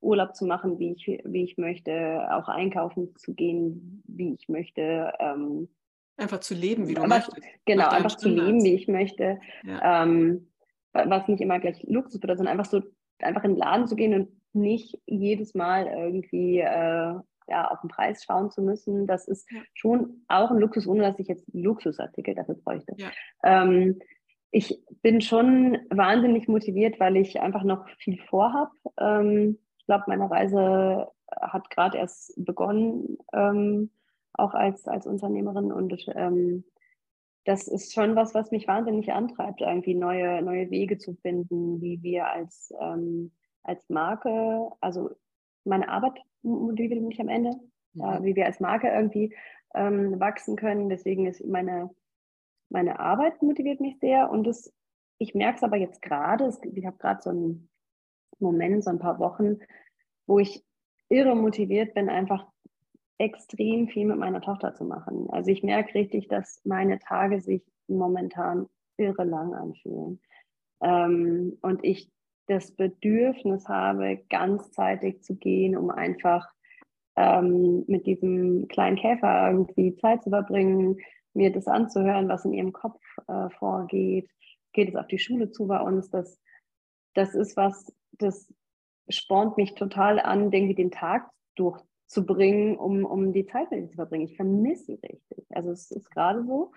Urlaub 0.00 0.34
zu 0.34 0.44
machen, 0.44 0.80
wie 0.80 0.92
ich, 0.92 1.06
wie 1.24 1.44
ich 1.44 1.56
möchte, 1.56 2.26
auch 2.32 2.48
einkaufen 2.48 3.14
zu 3.14 3.32
gehen, 3.32 4.02
wie 4.08 4.34
ich 4.34 4.48
möchte. 4.48 5.12
Ähm, 5.20 5.68
Einfach 6.16 6.40
zu 6.40 6.54
leben, 6.54 6.88
wie 6.88 6.94
du 6.94 7.02
aber, 7.02 7.08
möchtest. 7.08 7.42
Genau, 7.64 7.88
einfach 7.88 8.16
zu 8.16 8.28
leben, 8.28 8.62
wie 8.62 8.74
ich 8.74 8.88
möchte. 8.88 9.40
Ja. 9.64 10.04
Ähm, 10.04 10.48
was 10.92 11.26
nicht 11.26 11.40
immer 11.40 11.58
gleich 11.58 11.82
Luxus 11.84 12.20
bedeutet, 12.20 12.38
sondern 12.38 12.58
einfach 12.58 12.70
so, 12.70 12.82
einfach 13.20 13.42
in 13.44 13.52
den 13.52 13.58
Laden 13.58 13.88
zu 13.88 13.96
gehen 13.96 14.14
und 14.14 14.28
nicht 14.54 14.98
jedes 15.06 15.54
Mal 15.54 15.86
irgendwie 15.86 16.60
äh, 16.60 17.14
ja, 17.48 17.68
auf 17.68 17.80
den 17.80 17.88
Preis 17.88 18.24
schauen 18.24 18.50
zu 18.50 18.62
müssen. 18.62 19.06
Das 19.06 19.26
ist 19.26 19.50
ja. 19.50 19.60
schon 19.74 20.22
auch 20.28 20.50
ein 20.50 20.58
Luxus, 20.58 20.86
ohne 20.86 21.02
dass 21.02 21.18
ich 21.18 21.28
jetzt 21.28 21.44
Luxusartikel 21.52 22.34
dafür 22.34 22.54
bräuchte. 22.54 22.94
Ja. 22.96 23.10
Ähm, 23.42 23.98
ich 24.50 24.80
bin 25.02 25.20
schon 25.20 25.78
wahnsinnig 25.90 26.46
motiviert, 26.46 27.00
weil 27.00 27.16
ich 27.16 27.40
einfach 27.40 27.64
noch 27.64 27.88
viel 27.98 28.18
vorhab. 28.28 28.70
Ähm, 29.00 29.58
ich 29.78 29.86
glaube, 29.86 30.04
meine 30.06 30.30
Reise 30.30 31.08
hat 31.40 31.68
gerade 31.70 31.98
erst 31.98 32.32
begonnen. 32.36 33.18
Ähm, 33.32 33.90
auch 34.34 34.54
als, 34.54 34.86
als 34.86 35.06
Unternehmerin. 35.06 35.72
Und 35.72 36.06
ähm, 36.14 36.64
das 37.44 37.68
ist 37.68 37.92
schon 37.92 38.16
was, 38.16 38.34
was 38.34 38.50
mich 38.50 38.66
wahnsinnig 38.66 39.12
antreibt, 39.12 39.60
irgendwie 39.60 39.94
neue, 39.94 40.42
neue 40.42 40.70
Wege 40.70 40.98
zu 40.98 41.14
finden, 41.14 41.80
wie 41.80 42.02
wir 42.02 42.28
als, 42.28 42.72
ähm, 42.80 43.32
als 43.62 43.88
Marke, 43.88 44.70
also 44.80 45.10
meine 45.64 45.88
Arbeit 45.88 46.20
motiviert 46.42 47.02
mich 47.02 47.20
am 47.20 47.28
Ende, 47.28 47.58
ja. 47.94 48.18
äh, 48.18 48.22
wie 48.22 48.36
wir 48.36 48.46
als 48.46 48.60
Marke 48.60 48.88
irgendwie 48.88 49.34
ähm, 49.74 50.18
wachsen 50.20 50.56
können. 50.56 50.88
Deswegen 50.88 51.26
ist 51.26 51.44
meine, 51.44 51.90
meine 52.70 52.98
Arbeit 52.98 53.42
motiviert 53.42 53.80
mich 53.80 53.98
sehr. 53.98 54.30
Und 54.30 54.46
das, 54.46 54.72
ich 55.18 55.34
merke 55.34 55.56
es 55.56 55.62
aber 55.62 55.76
jetzt 55.76 56.02
gerade, 56.02 56.52
ich 56.74 56.86
habe 56.86 56.98
gerade 56.98 57.22
so 57.22 57.30
einen 57.30 57.68
Moment, 58.38 58.84
so 58.84 58.90
ein 58.90 58.98
paar 58.98 59.18
Wochen, 59.18 59.58
wo 60.26 60.38
ich 60.38 60.64
irre 61.08 61.34
motiviert 61.34 61.94
bin, 61.94 62.08
einfach 62.08 62.46
extrem 63.18 63.88
viel 63.88 64.06
mit 64.06 64.18
meiner 64.18 64.40
Tochter 64.40 64.74
zu 64.74 64.84
machen. 64.84 65.28
Also 65.30 65.50
ich 65.50 65.62
merke 65.62 65.94
richtig, 65.94 66.28
dass 66.28 66.60
meine 66.64 66.98
Tage 66.98 67.40
sich 67.40 67.62
momentan 67.86 68.66
irre 68.96 69.24
lang 69.24 69.54
anfühlen. 69.54 70.20
Ähm, 70.82 71.58
und 71.62 71.84
ich 71.84 72.10
das 72.46 72.72
Bedürfnis 72.72 73.68
habe, 73.68 74.22
ganzzeitig 74.28 75.22
zu 75.22 75.36
gehen, 75.36 75.76
um 75.76 75.90
einfach 75.90 76.46
ähm, 77.16 77.84
mit 77.86 78.06
diesem 78.06 78.68
kleinen 78.68 78.96
Käfer 78.96 79.50
irgendwie 79.50 79.96
Zeit 79.96 80.22
zu 80.22 80.30
verbringen, 80.30 80.98
mir 81.32 81.52
das 81.52 81.66
anzuhören, 81.66 82.28
was 82.28 82.44
in 82.44 82.52
ihrem 82.52 82.72
Kopf 82.72 83.00
äh, 83.28 83.48
vorgeht, 83.50 84.30
geht 84.72 84.90
es 84.90 84.96
auf 84.96 85.06
die 85.06 85.18
Schule 85.18 85.50
zu 85.50 85.66
bei 85.66 85.80
uns. 85.80 86.10
Das, 86.10 86.40
das 87.14 87.34
ist 87.34 87.56
was, 87.56 87.92
das 88.12 88.52
spornt 89.08 89.56
mich 89.56 89.74
total 89.74 90.20
an, 90.20 90.52
ich, 90.52 90.76
den 90.76 90.90
Tag 90.90 91.30
durchzubringen, 92.04 92.76
um, 92.76 93.04
um 93.04 93.32
die 93.32 93.46
Zeit 93.46 93.70
mit 93.70 93.80
ihm 93.80 93.88
zu 93.88 93.96
verbringen. 93.96 94.24
Ich 94.24 94.36
vermisse 94.36 94.84
sie 94.84 94.94
richtig. 94.94 95.46
Also 95.50 95.70
es 95.70 95.90
ist 95.90 96.10
gerade 96.10 96.44
so. 96.44 96.72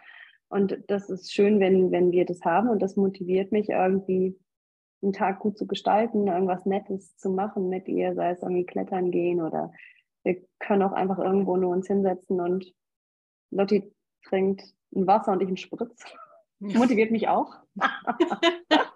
Und 0.50 0.84
das 0.88 1.10
ist 1.10 1.34
schön, 1.34 1.60
wenn, 1.60 1.92
wenn 1.92 2.12
wir 2.12 2.26
das 2.26 2.42
haben 2.42 2.70
und 2.70 2.82
das 2.82 2.96
motiviert 2.96 3.52
mich 3.52 3.70
irgendwie, 3.70 4.40
einen 5.04 5.14
Tag 5.14 5.40
gut 5.40 5.58
zu 5.58 5.68
gestalten, 5.68 6.28
irgendwas 6.28 6.66
Nettes 6.66 7.18
zu 7.18 7.30
machen 7.30 7.70
mit 7.70 7.88
ihr, 7.88 8.16
sei 8.16 8.32
es 8.32 8.42
irgendwie 8.42 8.66
klettern 8.66 9.12
gehen 9.12 9.42
oder 9.42 9.72
wir 10.24 10.42
können 10.58 10.82
auch 10.82 10.92
einfach 10.92 11.20
irgendwo 11.20 11.56
nur 11.56 11.72
uns 11.72 11.86
hinsetzen 11.86 12.42
und 12.42 12.74
Lotti 13.52 13.94
trinkt 14.24 14.74
ein 14.96 15.06
Wasser 15.06 15.34
und 15.34 15.42
ich 15.42 15.48
einen 15.48 15.58
Spritz. 15.58 16.04
Motiviert 16.60 17.12
mich 17.12 17.28
auch. 17.28 17.54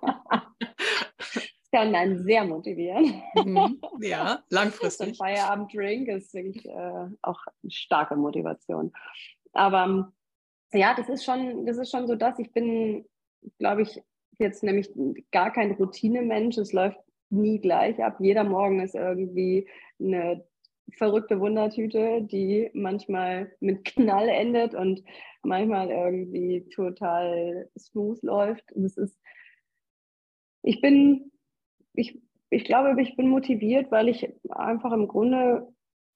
kann 1.71 1.95
einen 1.95 2.23
sehr 2.23 2.45
motivieren. 2.45 3.21
Mhm. 3.35 3.81
Ja, 4.01 4.43
langfristig. 4.49 5.09
Ein 5.09 5.15
Feierabend-Drink 5.15 6.07
ist 6.09 6.33
wirklich 6.33 6.65
äh, 6.65 7.07
auch 7.21 7.39
eine 7.63 7.71
starke 7.71 8.15
Motivation. 8.15 8.91
Aber 9.53 10.11
ja, 10.73 10.93
das 10.95 11.09
ist 11.09 11.23
schon, 11.23 11.65
das 11.65 11.77
ist 11.77 11.91
schon 11.91 12.07
so, 12.07 12.15
dass 12.15 12.39
ich 12.39 12.51
bin, 12.51 13.05
glaube 13.59 13.83
ich, 13.83 14.01
jetzt 14.39 14.63
nämlich 14.63 14.89
gar 15.31 15.51
kein 15.51 15.71
Routinemensch. 15.71 16.57
Es 16.57 16.73
läuft 16.73 16.99
nie 17.29 17.59
gleich 17.59 18.03
ab. 18.03 18.17
Jeder 18.19 18.43
Morgen 18.43 18.79
ist 18.81 18.95
irgendwie 18.95 19.67
eine 19.99 20.43
verrückte 20.97 21.39
Wundertüte, 21.39 22.21
die 22.23 22.69
manchmal 22.73 23.51
mit 23.59 23.85
Knall 23.85 24.29
endet 24.29 24.75
und 24.75 25.03
manchmal 25.43 25.89
irgendwie 25.89 26.67
total 26.73 27.69
smooth 27.77 28.21
läuft. 28.23 28.63
Das 28.75 28.97
ist, 28.97 29.17
ich 30.63 30.81
bin, 30.81 31.30
ich, 31.93 32.19
ich 32.49 32.63
glaube, 32.63 33.01
ich 33.01 33.15
bin 33.15 33.29
motiviert, 33.29 33.91
weil 33.91 34.09
ich 34.09 34.33
einfach 34.49 34.91
im 34.91 35.07
Grunde 35.07 35.67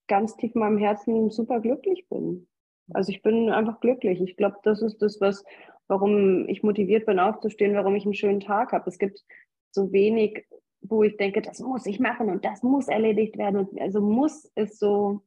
ganz 0.07 0.35
tief 0.37 0.53
in 0.55 0.61
meinem 0.61 0.77
Herzen 0.77 1.29
super 1.29 1.59
glücklich 1.59 2.07
bin. 2.09 2.47
Also 2.93 3.11
ich 3.11 3.21
bin 3.21 3.49
einfach 3.49 3.79
glücklich. 3.79 4.21
Ich 4.21 4.37
glaube, 4.37 4.57
das 4.63 4.81
ist 4.81 5.01
das, 5.01 5.19
was, 5.19 5.43
warum 5.87 6.47
ich 6.47 6.63
motiviert 6.63 7.05
bin, 7.05 7.19
aufzustehen, 7.19 7.75
warum 7.75 7.95
ich 7.95 8.05
einen 8.05 8.13
schönen 8.13 8.39
Tag 8.39 8.71
habe. 8.71 8.89
Es 8.89 8.99
gibt 8.99 9.23
so 9.71 9.91
wenig, 9.91 10.45
wo 10.81 11.03
ich 11.03 11.17
denke, 11.17 11.41
das 11.41 11.59
muss 11.59 11.85
ich 11.85 11.99
machen 11.99 12.29
und 12.29 12.45
das 12.45 12.61
muss 12.63 12.87
erledigt 12.87 13.37
werden. 13.37 13.67
also 13.79 14.01
muss 14.01 14.45
ist 14.55 14.79
so, 14.79 15.21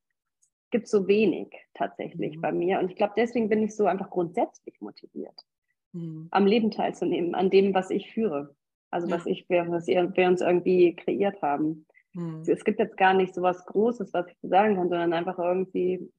gibt 0.70 0.88
so 0.88 1.08
wenig 1.08 1.48
tatsächlich 1.74 2.36
mhm. 2.36 2.40
bei 2.40 2.52
mir. 2.52 2.78
Und 2.78 2.90
ich 2.90 2.96
glaube, 2.96 3.14
deswegen 3.16 3.48
bin 3.48 3.62
ich 3.62 3.74
so 3.74 3.86
einfach 3.86 4.10
grundsätzlich 4.10 4.80
motiviert, 4.80 5.44
mhm. 5.92 6.28
am 6.30 6.46
Leben 6.46 6.70
teilzunehmen, 6.70 7.34
an 7.34 7.50
dem, 7.50 7.74
was 7.74 7.90
ich 7.90 8.12
führe. 8.12 8.54
Also 8.90 9.08
ja. 9.08 9.16
was 9.16 9.26
ich, 9.26 9.46
was 9.48 9.86
wir 9.86 10.28
uns 10.28 10.40
irgendwie 10.40 10.94
kreiert 10.96 11.42
haben. 11.42 11.86
Mhm. 12.14 12.42
Es 12.46 12.64
gibt 12.64 12.78
jetzt 12.78 12.96
gar 12.96 13.14
nicht 13.14 13.34
so 13.34 13.42
was 13.42 13.64
Großes, 13.66 14.12
was 14.12 14.26
ich 14.28 14.36
sagen 14.42 14.76
kann, 14.76 14.88
sondern 14.88 15.12
einfach 15.12 15.38
irgendwie 15.38 16.10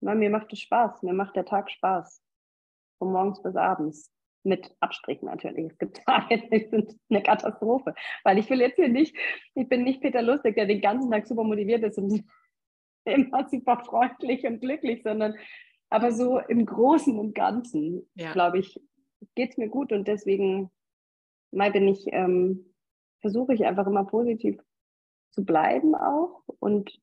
na, 0.00 0.14
mir 0.14 0.30
macht 0.30 0.52
es 0.52 0.60
Spaß, 0.60 1.02
mir 1.02 1.14
macht 1.14 1.36
der 1.36 1.44
Tag 1.44 1.70
Spaß. 1.70 2.22
Von 2.98 3.12
morgens 3.12 3.42
bis 3.42 3.56
abends. 3.56 4.12
Mit 4.42 4.74
Abstrichen 4.78 5.26
natürlich. 5.26 5.72
Es 5.72 5.78
gibt 5.78 5.96
Tage, 6.06 6.38
die 6.48 6.68
sind 6.70 6.96
eine 7.10 7.22
Katastrophe. 7.22 7.94
Weil 8.24 8.38
ich 8.38 8.48
will 8.48 8.60
jetzt 8.60 8.76
hier 8.76 8.88
nicht, 8.88 9.16
ich 9.54 9.68
bin 9.68 9.82
nicht 9.82 10.00
Peter 10.00 10.22
Lustig, 10.22 10.54
der 10.54 10.66
den 10.66 10.80
ganzen 10.80 11.10
Tag 11.10 11.26
super 11.26 11.44
motiviert 11.44 11.82
ist 11.82 11.98
und 11.98 12.24
immer 13.04 13.48
super 13.48 13.82
freundlich 13.84 14.44
und 14.46 14.60
glücklich, 14.60 15.02
sondern 15.02 15.34
aber 15.88 16.12
so 16.12 16.38
im 16.38 16.66
Großen 16.66 17.16
und 17.18 17.34
Ganzen, 17.34 18.08
ja. 18.14 18.32
glaube 18.32 18.58
ich, 18.58 18.80
geht 19.36 19.50
es 19.50 19.56
mir 19.56 19.68
gut 19.68 19.92
und 19.92 20.08
deswegen 20.08 20.70
mal 21.50 21.70
bin 21.72 21.88
ich, 21.88 22.06
ähm, 22.12 22.72
versuche 23.20 23.54
ich 23.54 23.64
einfach 23.64 23.86
immer 23.86 24.04
positiv 24.04 24.58
zu 25.30 25.44
bleiben 25.44 25.94
auch 25.94 26.42
und 26.60 27.00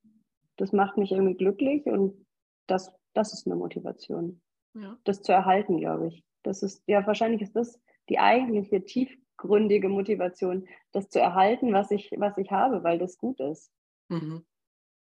das 0.58 0.72
macht 0.72 0.98
mich 0.98 1.12
irgendwie 1.12 1.36
glücklich 1.36 1.86
und 1.86 2.26
das, 2.68 2.94
das 3.14 3.34
ist 3.34 3.46
eine 3.46 3.56
Motivation. 3.56 4.42
Ja. 4.76 4.98
Das 5.04 5.22
zu 5.22 5.32
erhalten, 5.32 5.78
glaube 5.78 6.08
ich. 6.08 6.24
Das 6.44 6.64
ist, 6.64 6.84
ja, 6.88 7.06
wahrscheinlich 7.06 7.42
ist 7.42 7.56
das 7.56 7.80
die 8.10 8.20
eigentliche 8.20 8.84
tiefgründige 8.84 9.90
Motivation, 9.90 10.68
das 10.92 11.10
zu 11.10 11.20
erhalten, 11.20 11.74
was 11.74 11.92
ich, 11.92 12.12
was 12.18 12.38
ich 12.38 12.52
habe, 12.52 12.84
weil 12.84 13.00
das 13.00 13.18
gut 13.18 13.40
ist. 13.40 13.72
Mhm. 14.10 14.46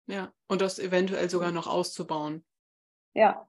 Ja, 0.07 0.33
und 0.47 0.61
das 0.61 0.79
eventuell 0.79 1.29
sogar 1.29 1.51
noch 1.51 1.67
auszubauen. 1.67 2.43
Ja, 3.13 3.47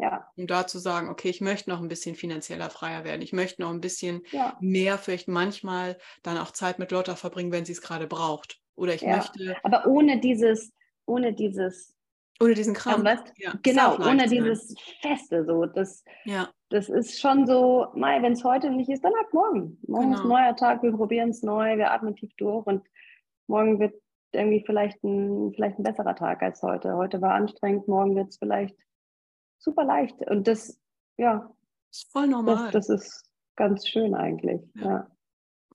ja. 0.00 0.26
Um 0.36 0.46
da 0.46 0.66
zu 0.66 0.78
sagen, 0.78 1.08
okay, 1.08 1.28
ich 1.28 1.40
möchte 1.40 1.70
noch 1.70 1.80
ein 1.80 1.88
bisschen 1.88 2.14
finanzieller 2.14 2.70
freier 2.70 3.04
werden. 3.04 3.22
Ich 3.22 3.32
möchte 3.32 3.62
noch 3.62 3.70
ein 3.70 3.80
bisschen 3.80 4.22
ja. 4.30 4.56
mehr, 4.60 4.98
vielleicht 4.98 5.28
manchmal 5.28 5.98
dann 6.22 6.38
auch 6.38 6.50
Zeit 6.52 6.78
mit 6.78 6.90
Lotta 6.90 7.16
verbringen, 7.16 7.52
wenn 7.52 7.64
sie 7.64 7.72
es 7.72 7.82
gerade 7.82 8.06
braucht. 8.06 8.60
Oder 8.76 8.94
ich 8.94 9.02
ja. 9.02 9.16
möchte. 9.16 9.56
Aber 9.62 9.86
ohne 9.86 10.20
dieses, 10.20 10.72
ohne 11.06 11.34
dieses 11.34 11.94
ohne 12.42 12.54
diesen 12.54 12.72
Kram. 12.72 13.04
Ja, 13.04 13.22
ja, 13.36 13.52
genau, 13.62 13.96
ohne 13.98 14.26
dieses 14.26 14.74
Feste 15.02 15.44
so. 15.44 15.66
Das, 15.66 16.02
ja. 16.24 16.48
das 16.70 16.88
ist 16.88 17.20
schon 17.20 17.46
so, 17.46 17.88
wenn 17.94 18.32
es 18.32 18.44
heute 18.44 18.70
nicht 18.70 18.88
ist, 18.88 19.04
dann 19.04 19.12
ab 19.20 19.26
morgen. 19.32 19.78
Morgen 19.86 20.06
genau. 20.06 20.16
ist 20.16 20.22
ein 20.22 20.28
neuer 20.28 20.56
Tag, 20.56 20.82
wir 20.82 20.92
probieren 20.92 21.30
es 21.30 21.42
neu, 21.42 21.76
wir 21.76 21.90
atmen 21.90 22.16
tief 22.16 22.32
durch 22.38 22.66
und 22.66 22.82
morgen 23.46 23.78
wird 23.78 23.94
irgendwie 24.32 24.62
vielleicht 24.64 25.04
ein, 25.04 25.52
vielleicht 25.54 25.78
ein 25.78 25.82
besserer 25.82 26.14
Tag 26.14 26.42
als 26.42 26.62
heute. 26.62 26.96
Heute 26.96 27.20
war 27.20 27.34
anstrengend, 27.34 27.88
morgen 27.88 28.16
wird 28.16 28.28
es 28.28 28.38
vielleicht 28.38 28.74
super 29.60 29.84
leicht. 29.84 30.20
Und 30.28 30.48
das, 30.48 30.78
ja. 31.16 31.54
Ist 31.90 32.10
voll 32.10 32.26
normal. 32.26 32.70
Das, 32.72 32.88
das 32.88 33.02
ist 33.02 33.30
ganz 33.56 33.86
schön 33.86 34.14
eigentlich. 34.14 34.60
Ja. 34.74 35.06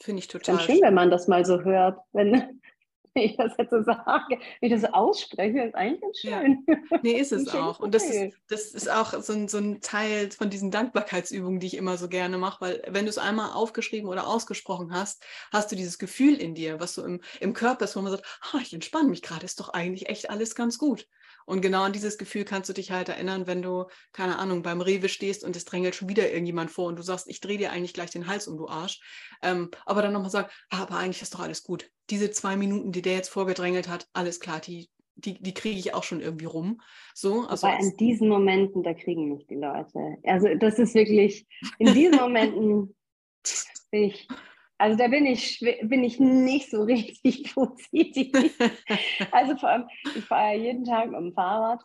Finde 0.02 0.20
ich 0.20 0.28
total. 0.28 0.56
Ganz 0.56 0.66
schön, 0.66 0.82
wenn 0.82 0.94
man 0.94 1.10
das 1.10 1.28
mal 1.28 1.46
so 1.46 1.62
hört. 1.62 2.00
Wenn, 2.12 2.62
ich 3.14 3.38
das 3.38 3.54
jetzt 3.58 3.70
so 3.70 3.82
sage, 3.82 4.40
wenn 4.60 4.74
ich 4.74 4.82
das 4.82 4.94
ausspreche, 4.94 5.62
ist 5.62 5.76
eigentlich 5.76 6.02
ganz 6.02 6.20
schön. 6.20 6.66
Ja. 6.68 7.00
Nee, 7.02 7.14
ist 7.14 7.32
es 7.32 7.48
auch. 7.48 7.80
Und 7.80 7.96
das 7.96 8.04
ist, 8.10 8.38
das 8.50 8.72
ist 8.72 8.92
auch 8.92 9.22
so 9.22 9.34
ein, 9.34 9.48
so 9.48 9.58
ein 9.58 9.80
Teil 9.80 10.32
von 10.32 10.50
diesen 10.50 10.70
Dankbarkeitsübungen, 10.70 11.60
die 11.60 11.68
ich 11.68 11.78
immer 11.78 11.98
so 11.98 12.10
gerne 12.10 12.38
mache, 12.38 12.62
weil 12.62 12.84
wenn 12.88 13.06
du 13.06 13.10
es 13.10 13.18
einmal 13.18 13.54
aufgeschrieben 13.54 14.10
oder 14.10 14.28
ausgesprochen 14.28 14.94
hast, 14.94 15.24
hast 15.52 15.72
du 15.72 15.76
dieses 15.78 15.98
Gefühl 15.98 16.36
in 16.36 16.56
dir, 16.56 16.80
was 16.80 16.96
so 16.96 17.06
im, 17.06 17.22
im 17.40 17.54
Körper 17.54 17.86
ist, 17.86 17.96
wo 17.96 18.02
man 18.02 18.12
sagt, 18.12 18.26
oh, 18.54 18.58
ich 18.62 18.74
entspanne 18.74 19.10
mich 19.10 19.22
gerade, 19.22 19.46
ist 19.46 19.60
doch 19.60 19.70
eigentlich 19.70 20.10
echt 20.10 20.30
alles 20.30 20.56
ganz 20.56 20.78
gut. 20.78 21.08
Und 21.46 21.62
genau 21.62 21.84
an 21.84 21.94
dieses 21.94 22.18
Gefühl 22.18 22.44
kannst 22.44 22.70
du 22.70 22.74
dich 22.74 22.92
halt 22.92 23.10
erinnern, 23.10 23.48
wenn 23.48 23.62
du, 23.62 23.86
keine 24.12 24.38
Ahnung, 24.40 24.64
beim 24.64 24.82
Rewe 24.82 25.10
stehst 25.10 25.44
und 25.44 25.56
es 25.56 25.66
drängelt 25.66 25.96
schon 25.96 26.10
wieder 26.10 26.32
irgendjemand 26.32 26.72
vor 26.72 26.88
und 26.88 26.98
du 26.98 27.04
sagst, 27.04 27.28
ich 27.30 27.40
drehe 27.40 27.58
dir 27.58 27.72
eigentlich 27.72 27.94
gleich 27.94 28.10
den 28.10 28.28
Hals 28.28 28.48
um, 28.48 28.58
du 28.58 28.68
Arsch. 28.68 29.00
Ähm, 29.42 29.70
aber 29.86 30.02
dann 30.02 30.14
nochmal 30.14 30.32
sagen, 30.32 30.50
ah, 30.70 30.82
aber 30.82 30.98
eigentlich 30.98 31.22
ist 31.22 31.34
doch 31.34 31.40
alles 31.40 31.64
gut. 31.64 31.90
Diese 32.10 32.32
zwei 32.32 32.56
Minuten, 32.56 32.92
die 32.92 33.02
der 33.02 33.14
jetzt 33.14 33.30
vorgedrängelt 33.30 33.88
hat, 33.88 34.08
alles 34.14 34.40
klar, 34.40 34.60
die, 34.60 34.90
die, 35.16 35.42
die 35.42 35.54
kriege 35.54 35.80
ich 35.80 35.94
auch 35.94 36.04
schon 36.04 36.22
irgendwie 36.22 36.46
rum. 36.46 36.82
So, 37.14 37.48
also 37.48 37.68
Wobei 37.68 37.78
an 37.78 37.94
diesen 37.98 38.28
Momenten, 38.28 38.84
da 38.84 38.94
kriegen 38.94 39.30
mich 39.30 39.46
die 39.48 39.56
Leute. 39.56 40.18
Also 40.24 40.54
das 40.56 40.80
ist 40.80 40.96
wirklich, 40.96 41.48
in 41.78 41.94
diesen 41.94 42.18
Momenten 42.18 42.96
ich 43.92 44.28
also 44.78 44.98
da 44.98 45.08
bin 45.08 45.26
ich, 45.26 45.60
bin 45.84 46.04
ich 46.04 46.20
nicht 46.20 46.70
so 46.70 46.84
richtig 46.84 47.54
positiv. 47.54 48.32
also 49.32 49.56
vor 49.58 49.70
allem, 49.70 49.88
ich 50.16 50.26
fahre 50.26 50.56
jeden 50.56 50.84
Tag 50.84 51.10
mit 51.10 51.20
dem 51.20 51.34
Fahrrad. 51.34 51.84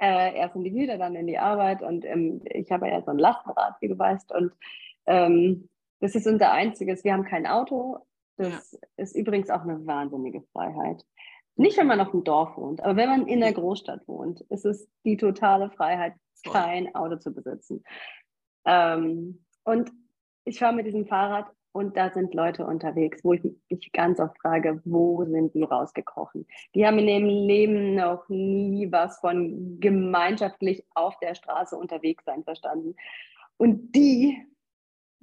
Äh, 0.00 0.36
erst 0.36 0.56
in 0.56 0.64
die 0.64 0.74
Wieder, 0.74 0.98
dann 0.98 1.14
in 1.14 1.28
die 1.28 1.38
Arbeit. 1.38 1.82
Und 1.82 2.04
ähm, 2.04 2.42
ich 2.46 2.70
habe 2.72 2.88
ja 2.88 3.00
so 3.02 3.12
ein 3.12 3.18
Lastenrad, 3.18 3.76
wie 3.80 3.88
du 3.88 3.96
weißt. 3.96 4.32
Und 4.32 4.52
ähm, 5.06 5.68
das 6.00 6.16
ist 6.16 6.26
unser 6.26 6.50
einziges. 6.50 7.04
Wir 7.04 7.12
haben 7.12 7.24
kein 7.24 7.46
Auto. 7.46 7.98
Das 8.36 8.72
ja. 8.72 8.78
ist 8.96 9.14
übrigens 9.14 9.50
auch 9.50 9.62
eine 9.62 9.86
wahnsinnige 9.86 10.42
Freiheit. 10.52 11.04
Nicht, 11.56 11.78
wenn 11.78 11.86
man 11.86 12.00
auf 12.00 12.10
dem 12.10 12.24
Dorf 12.24 12.56
wohnt, 12.56 12.82
aber 12.82 12.96
wenn 12.96 13.08
man 13.08 13.28
in 13.28 13.40
der 13.40 13.52
Großstadt 13.52 14.08
wohnt, 14.08 14.40
ist 14.48 14.64
es 14.64 14.88
die 15.04 15.16
totale 15.16 15.70
Freiheit, 15.70 16.14
kein 16.44 16.92
Auto 16.96 17.16
zu 17.16 17.32
besitzen. 17.32 17.84
Ähm, 18.66 19.44
und 19.62 19.92
ich 20.44 20.58
fahre 20.58 20.74
mit 20.74 20.86
diesem 20.86 21.06
Fahrrad 21.06 21.50
und 21.74 21.96
da 21.96 22.10
sind 22.10 22.34
Leute 22.34 22.64
unterwegs, 22.64 23.24
wo 23.24 23.32
ich 23.32 23.42
mich 23.68 23.90
ganz 23.92 24.20
oft 24.20 24.38
frage, 24.38 24.80
wo 24.84 25.24
sind 25.24 25.54
die 25.54 25.64
rausgekrochen? 25.64 26.46
Die 26.72 26.86
haben 26.86 27.00
in 27.00 27.08
ihrem 27.08 27.26
Leben 27.26 27.94
noch 27.96 28.28
nie 28.28 28.92
was 28.92 29.18
von 29.18 29.80
gemeinschaftlich 29.80 30.84
auf 30.94 31.18
der 31.18 31.34
Straße 31.34 31.76
unterwegs 31.76 32.24
sein 32.24 32.44
verstanden. 32.44 32.94
Und 33.56 33.92
die 33.92 34.38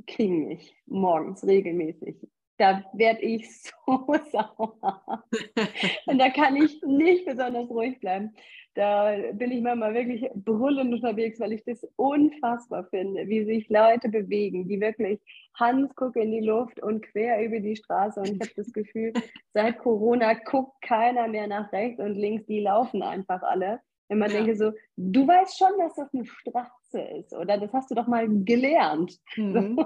kriegen 0.07 0.49
mich 0.49 0.75
morgens 0.87 1.47
regelmäßig. 1.47 2.17
Da 2.57 2.83
werde 2.91 3.21
ich 3.21 3.49
so 3.61 4.13
sauer. 4.31 5.23
Und 6.05 6.19
da 6.19 6.29
kann 6.31 6.57
ich 6.57 6.81
nicht 6.83 7.25
besonders 7.25 7.69
ruhig 7.69 7.97
bleiben. 8.01 8.35
Da 8.73 9.17
bin 9.33 9.51
ich 9.51 9.61
manchmal 9.61 9.93
wirklich 9.93 10.29
brüllend 10.33 10.93
unterwegs, 10.93 11.39
weil 11.41 11.51
ich 11.51 11.63
das 11.65 11.85
unfassbar 11.97 12.85
finde, 12.85 13.27
wie 13.27 13.43
sich 13.43 13.67
Leute 13.69 14.07
bewegen, 14.07 14.67
die 14.67 14.79
wirklich 14.79 15.19
Hans 15.55 15.93
guckt 15.95 16.15
in 16.15 16.31
die 16.31 16.39
Luft 16.39 16.81
und 16.81 17.01
quer 17.01 17.43
über 17.43 17.59
die 17.59 17.75
Straße. 17.75 18.21
Und 18.21 18.29
ich 18.29 18.39
habe 18.39 18.53
das 18.55 18.71
Gefühl, 18.71 19.11
seit 19.53 19.77
Corona 19.79 20.35
guckt 20.35 20.81
keiner 20.81 21.27
mehr 21.27 21.47
nach 21.47 21.71
rechts 21.73 21.99
und 21.99 22.15
links, 22.15 22.45
die 22.45 22.61
laufen 22.61 23.01
einfach 23.01 23.41
alle. 23.43 23.81
Wenn 24.07 24.19
man 24.19 24.29
ja. 24.29 24.37
denke 24.37 24.57
so, 24.57 24.73
du 24.97 25.25
weißt 25.25 25.57
schon, 25.57 25.71
dass 25.79 25.95
das 25.95 26.13
eine 26.13 26.25
Straße 26.25 26.99
ist, 27.19 27.33
oder? 27.33 27.57
Das 27.57 27.71
hast 27.71 27.91
du 27.91 27.95
doch 27.95 28.07
mal 28.07 28.27
gelernt. 28.43 29.17
Mhm. 29.37 29.79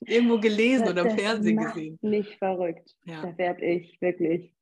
Irgendwo 0.00 0.38
gelesen 0.38 0.88
oder 0.88 1.02
im 1.02 1.18
Fernsehen 1.18 1.58
gesehen. 1.58 1.98
Nicht 2.00 2.38
verrückt. 2.38 2.96
Ja. 3.04 3.20
Da 3.20 3.36
werde 3.36 3.64
ich 3.66 4.00
wirklich 4.00 4.54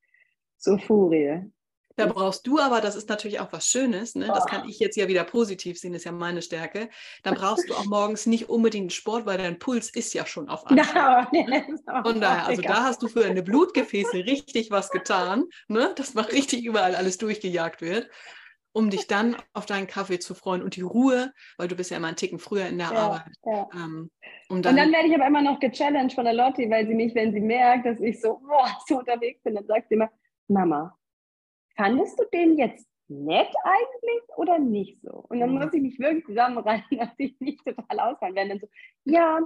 so 0.57 0.77
Furie. 0.77 1.43
Da 1.97 2.07
brauchst 2.07 2.45
du 2.45 2.59
aber, 2.59 2.81
das 2.81 2.95
ist 2.95 3.07
natürlich 3.07 3.39
auch 3.39 3.53
was 3.53 3.67
Schönes, 3.67 4.15
ne? 4.15 4.27
das 4.27 4.45
kann 4.45 4.63
oh. 4.65 4.69
ich 4.69 4.79
jetzt 4.79 4.97
ja 4.97 5.07
wieder 5.07 5.23
positiv 5.23 5.79
sehen, 5.79 5.93
ist 5.93 6.03
ja 6.03 6.11
meine 6.11 6.41
Stärke. 6.41 6.89
Dann 7.23 7.35
brauchst 7.35 7.69
du 7.69 7.73
auch 7.73 7.85
morgens 7.85 8.25
nicht 8.25 8.49
unbedingt 8.49 8.91
Sport, 8.91 9.25
weil 9.25 9.37
dein 9.37 9.59
Puls 9.59 9.89
ist 9.89 10.13
ja 10.13 10.25
schon 10.25 10.49
auf 10.49 10.65
Anschlag. 10.67 11.31
Ne? 11.45 11.63
Von 12.03 12.21
daher, 12.21 12.47
also 12.47 12.61
da 12.61 12.83
hast 12.83 13.03
du 13.03 13.07
für 13.07 13.19
deine 13.19 13.43
Blutgefäße 13.43 14.13
richtig 14.17 14.71
was 14.71 14.89
getan, 14.89 15.45
ne? 15.67 15.93
dass 15.95 16.13
mal 16.13 16.25
richtig 16.25 16.63
überall 16.63 16.95
alles 16.95 17.17
durchgejagt 17.17 17.81
wird, 17.81 18.09
um 18.71 18.89
dich 18.89 19.07
dann 19.07 19.35
auf 19.53 19.65
deinen 19.65 19.87
Kaffee 19.87 20.19
zu 20.19 20.33
freuen 20.33 20.63
und 20.63 20.75
die 20.75 20.81
Ruhe, 20.81 21.33
weil 21.57 21.67
du 21.67 21.75
bist 21.75 21.91
ja 21.91 21.97
immer 21.97 22.07
einen 22.07 22.15
Ticken 22.15 22.39
früher 22.39 22.67
in 22.67 22.77
der 22.77 22.91
ja, 22.91 22.97
Arbeit. 22.97 23.33
Ja. 23.45 23.67
Ähm, 23.73 24.09
um 24.49 24.61
dann, 24.61 24.73
und 24.73 24.79
dann 24.79 24.91
werde 24.91 25.07
ich 25.07 25.15
aber 25.15 25.27
immer 25.27 25.41
noch 25.41 25.59
gechallenged 25.59 26.13
von 26.13 26.25
der 26.25 26.33
Lotti, 26.33 26.69
weil 26.69 26.87
sie 26.87 26.95
mich, 26.95 27.13
wenn 27.15 27.31
sie 27.31 27.41
merkt, 27.41 27.85
dass 27.85 27.99
ich 27.99 28.19
so, 28.21 28.39
boah, 28.39 28.67
so 28.87 28.99
unterwegs 28.99 29.41
bin, 29.43 29.55
dann 29.55 29.65
sagt 29.67 29.89
sie 29.89 29.95
immer, 29.95 30.09
Mama, 30.47 30.97
fandest 31.75 32.19
du 32.19 32.25
den 32.33 32.57
jetzt 32.57 32.87
nett 33.07 33.53
eigentlich 33.63 34.37
oder 34.37 34.59
nicht 34.59 35.01
so? 35.01 35.25
Und 35.29 35.39
dann 35.39 35.51
muss 35.51 35.73
ich 35.73 35.81
mich 35.81 35.99
wirklich 35.99 36.25
zusammenreißen, 36.25 36.85
dass 36.97 37.09
ich 37.17 37.39
nicht 37.39 37.63
total 37.65 37.99
ausfallen 37.99 38.35
werde. 38.35 38.49
Dann 38.49 38.59
so, 38.59 38.67
ja, 39.05 39.39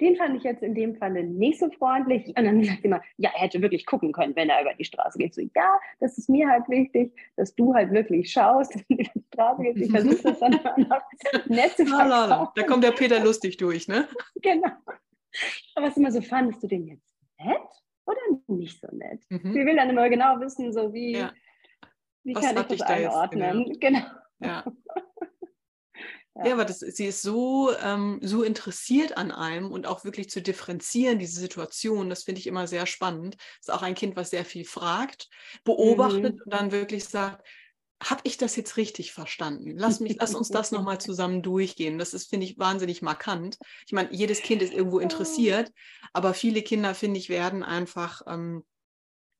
den 0.00 0.16
fand 0.16 0.36
ich 0.36 0.42
jetzt 0.42 0.62
in 0.62 0.74
dem 0.74 0.96
Falle 0.96 1.24
nicht 1.24 1.58
so 1.58 1.70
freundlich. 1.70 2.26
Und 2.28 2.44
dann 2.44 2.62
sagt 2.62 2.84
immer, 2.84 3.02
ja, 3.16 3.30
er 3.34 3.40
hätte 3.40 3.62
wirklich 3.62 3.86
gucken 3.86 4.12
können, 4.12 4.36
wenn 4.36 4.50
er 4.50 4.60
über 4.60 4.74
die 4.74 4.84
Straße 4.84 5.18
geht. 5.18 5.34
So, 5.34 5.40
ja, 5.40 5.80
das 6.00 6.18
ist 6.18 6.28
mir 6.28 6.48
halt 6.48 6.68
wichtig, 6.68 7.12
dass 7.36 7.54
du 7.54 7.74
halt 7.74 7.92
wirklich 7.92 8.30
schaust, 8.30 8.74
dass 8.74 8.86
du 8.86 8.94
über 8.94 9.02
die 9.02 9.24
Straße 9.32 9.62
gehst. 9.62 9.78
Ich 9.78 9.90
versuche 9.90 10.22
das 10.22 10.38
dann 10.38 10.52
noch 10.52 11.02
nett 11.46 11.76
zu 11.76 11.86
verkaufen. 11.86 12.52
Da 12.54 12.62
kommt 12.64 12.84
der 12.84 12.92
Peter 12.92 13.20
lustig 13.20 13.56
durch, 13.56 13.88
ne? 13.88 14.08
Genau. 14.42 14.70
Aber 15.74 15.86
es 15.86 15.92
ist 15.92 15.98
immer 15.98 16.12
so, 16.12 16.20
fandest 16.20 16.62
du 16.62 16.66
den 16.66 16.86
jetzt 16.86 17.14
nett? 17.38 17.60
Oder 18.06 18.18
nicht 18.48 18.80
so 18.80 18.88
nett. 18.94 19.22
Mhm. 19.28 19.52
Sie 19.52 19.66
will 19.66 19.76
dann 19.76 19.90
immer 19.90 20.08
genau 20.08 20.40
wissen, 20.40 20.72
so 20.72 20.92
wie, 20.92 21.12
ja. 21.16 21.32
wie 22.24 22.32
kann 22.32 22.56
ich 22.56 22.62
das 22.62 22.78
da 22.78 22.86
einordnen. 22.86 23.66
Jetzt, 23.66 23.80
genau. 23.80 24.04
Ja. 24.40 24.64
Ja. 26.36 26.46
ja, 26.46 26.52
aber 26.52 26.64
das, 26.64 26.78
sie 26.78 27.06
ist 27.06 27.22
so, 27.22 27.72
ähm, 27.82 28.20
so 28.22 28.44
interessiert 28.44 29.16
an 29.16 29.32
einem 29.32 29.72
und 29.72 29.88
auch 29.88 30.04
wirklich 30.04 30.30
zu 30.30 30.40
differenzieren, 30.40 31.18
diese 31.18 31.40
Situation, 31.40 32.08
das 32.08 32.22
finde 32.22 32.38
ich 32.38 32.46
immer 32.46 32.68
sehr 32.68 32.86
spannend. 32.86 33.34
Das 33.34 33.68
ist 33.68 33.70
auch 33.74 33.82
ein 33.82 33.96
Kind, 33.96 34.14
was 34.14 34.30
sehr 34.30 34.44
viel 34.44 34.64
fragt, 34.64 35.28
beobachtet 35.64 36.36
mhm. 36.36 36.42
und 36.44 36.52
dann 36.52 36.70
wirklich 36.70 37.04
sagt, 37.04 37.44
habe 38.02 38.22
ich 38.24 38.38
das 38.38 38.56
jetzt 38.56 38.76
richtig 38.76 39.12
verstanden? 39.12 39.76
Lass, 39.76 40.00
mich, 40.00 40.16
lass 40.18 40.34
uns 40.34 40.48
das 40.48 40.72
nochmal 40.72 41.00
zusammen 41.00 41.42
durchgehen. 41.42 41.98
Das 41.98 42.14
ist, 42.14 42.30
finde 42.30 42.46
ich, 42.46 42.58
wahnsinnig 42.58 43.02
markant. 43.02 43.58
Ich 43.86 43.92
meine, 43.92 44.12
jedes 44.12 44.40
Kind 44.40 44.62
ist 44.62 44.72
irgendwo 44.72 44.98
interessiert, 44.98 45.70
aber 46.12 46.34
viele 46.34 46.62
Kinder, 46.62 46.94
finde 46.94 47.18
ich, 47.18 47.28
werden 47.28 47.62
einfach, 47.62 48.22
ähm, 48.26 48.64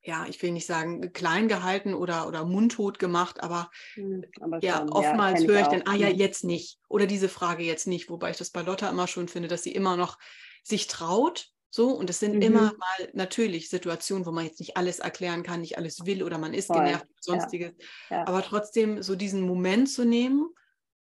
ja, 0.02 0.26
ich 0.26 0.42
will 0.42 0.52
nicht 0.52 0.66
sagen, 0.66 1.12
klein 1.12 1.48
gehalten 1.48 1.94
oder, 1.94 2.26
oder 2.26 2.44
mundtot 2.44 2.98
gemacht, 2.98 3.42
aber, 3.42 3.70
hm, 3.94 4.24
aber 4.40 4.62
ja, 4.62 4.78
schon, 4.78 4.90
oftmals 4.90 5.42
ja, 5.42 5.48
höre 5.48 5.61
ich, 5.61 5.66
ich 5.66 5.68
dann, 5.68 5.82
ah 5.86 5.96
ja, 5.96 6.08
mhm. 6.08 6.16
jetzt 6.16 6.44
nicht. 6.44 6.78
Oder 6.88 7.06
diese 7.06 7.28
Frage 7.28 7.64
jetzt 7.64 7.86
nicht, 7.86 8.11
wobei 8.11 8.30
ich 8.30 8.36
das 8.36 8.50
bei 8.50 8.62
Lotta 8.62 8.88
immer 8.88 9.06
schon 9.06 9.28
finde, 9.28 9.48
dass 9.48 9.62
sie 9.62 9.72
immer 9.72 9.96
noch 9.96 10.18
sich 10.62 10.86
traut, 10.86 11.50
so, 11.71 11.93
und 11.93 12.11
es 12.11 12.18
sind 12.18 12.35
mhm. 12.35 12.43
immer 12.43 12.73
mal 12.77 13.11
natürlich 13.12 13.71
Situationen, 13.71 14.27
wo 14.27 14.33
man 14.33 14.45
jetzt 14.45 14.59
nicht 14.59 14.77
alles 14.77 14.99
erklären 14.99 15.45
kann, 15.45 15.61
nicht 15.61 15.79
alles 15.79 16.05
will 16.05 16.25
oder 16.25 16.37
man 16.37 16.53
ist 16.53 16.66
Voll. 16.66 16.79
genervt 16.79 17.05
oder 17.05 17.21
sonstiges. 17.21 17.73
Ja. 18.11 18.18
Ja. 18.18 18.27
Aber 18.27 18.43
trotzdem 18.43 19.03
so 19.03 19.14
diesen 19.14 19.43
Moment 19.43 19.89
zu 19.89 20.05
nehmen, 20.05 20.49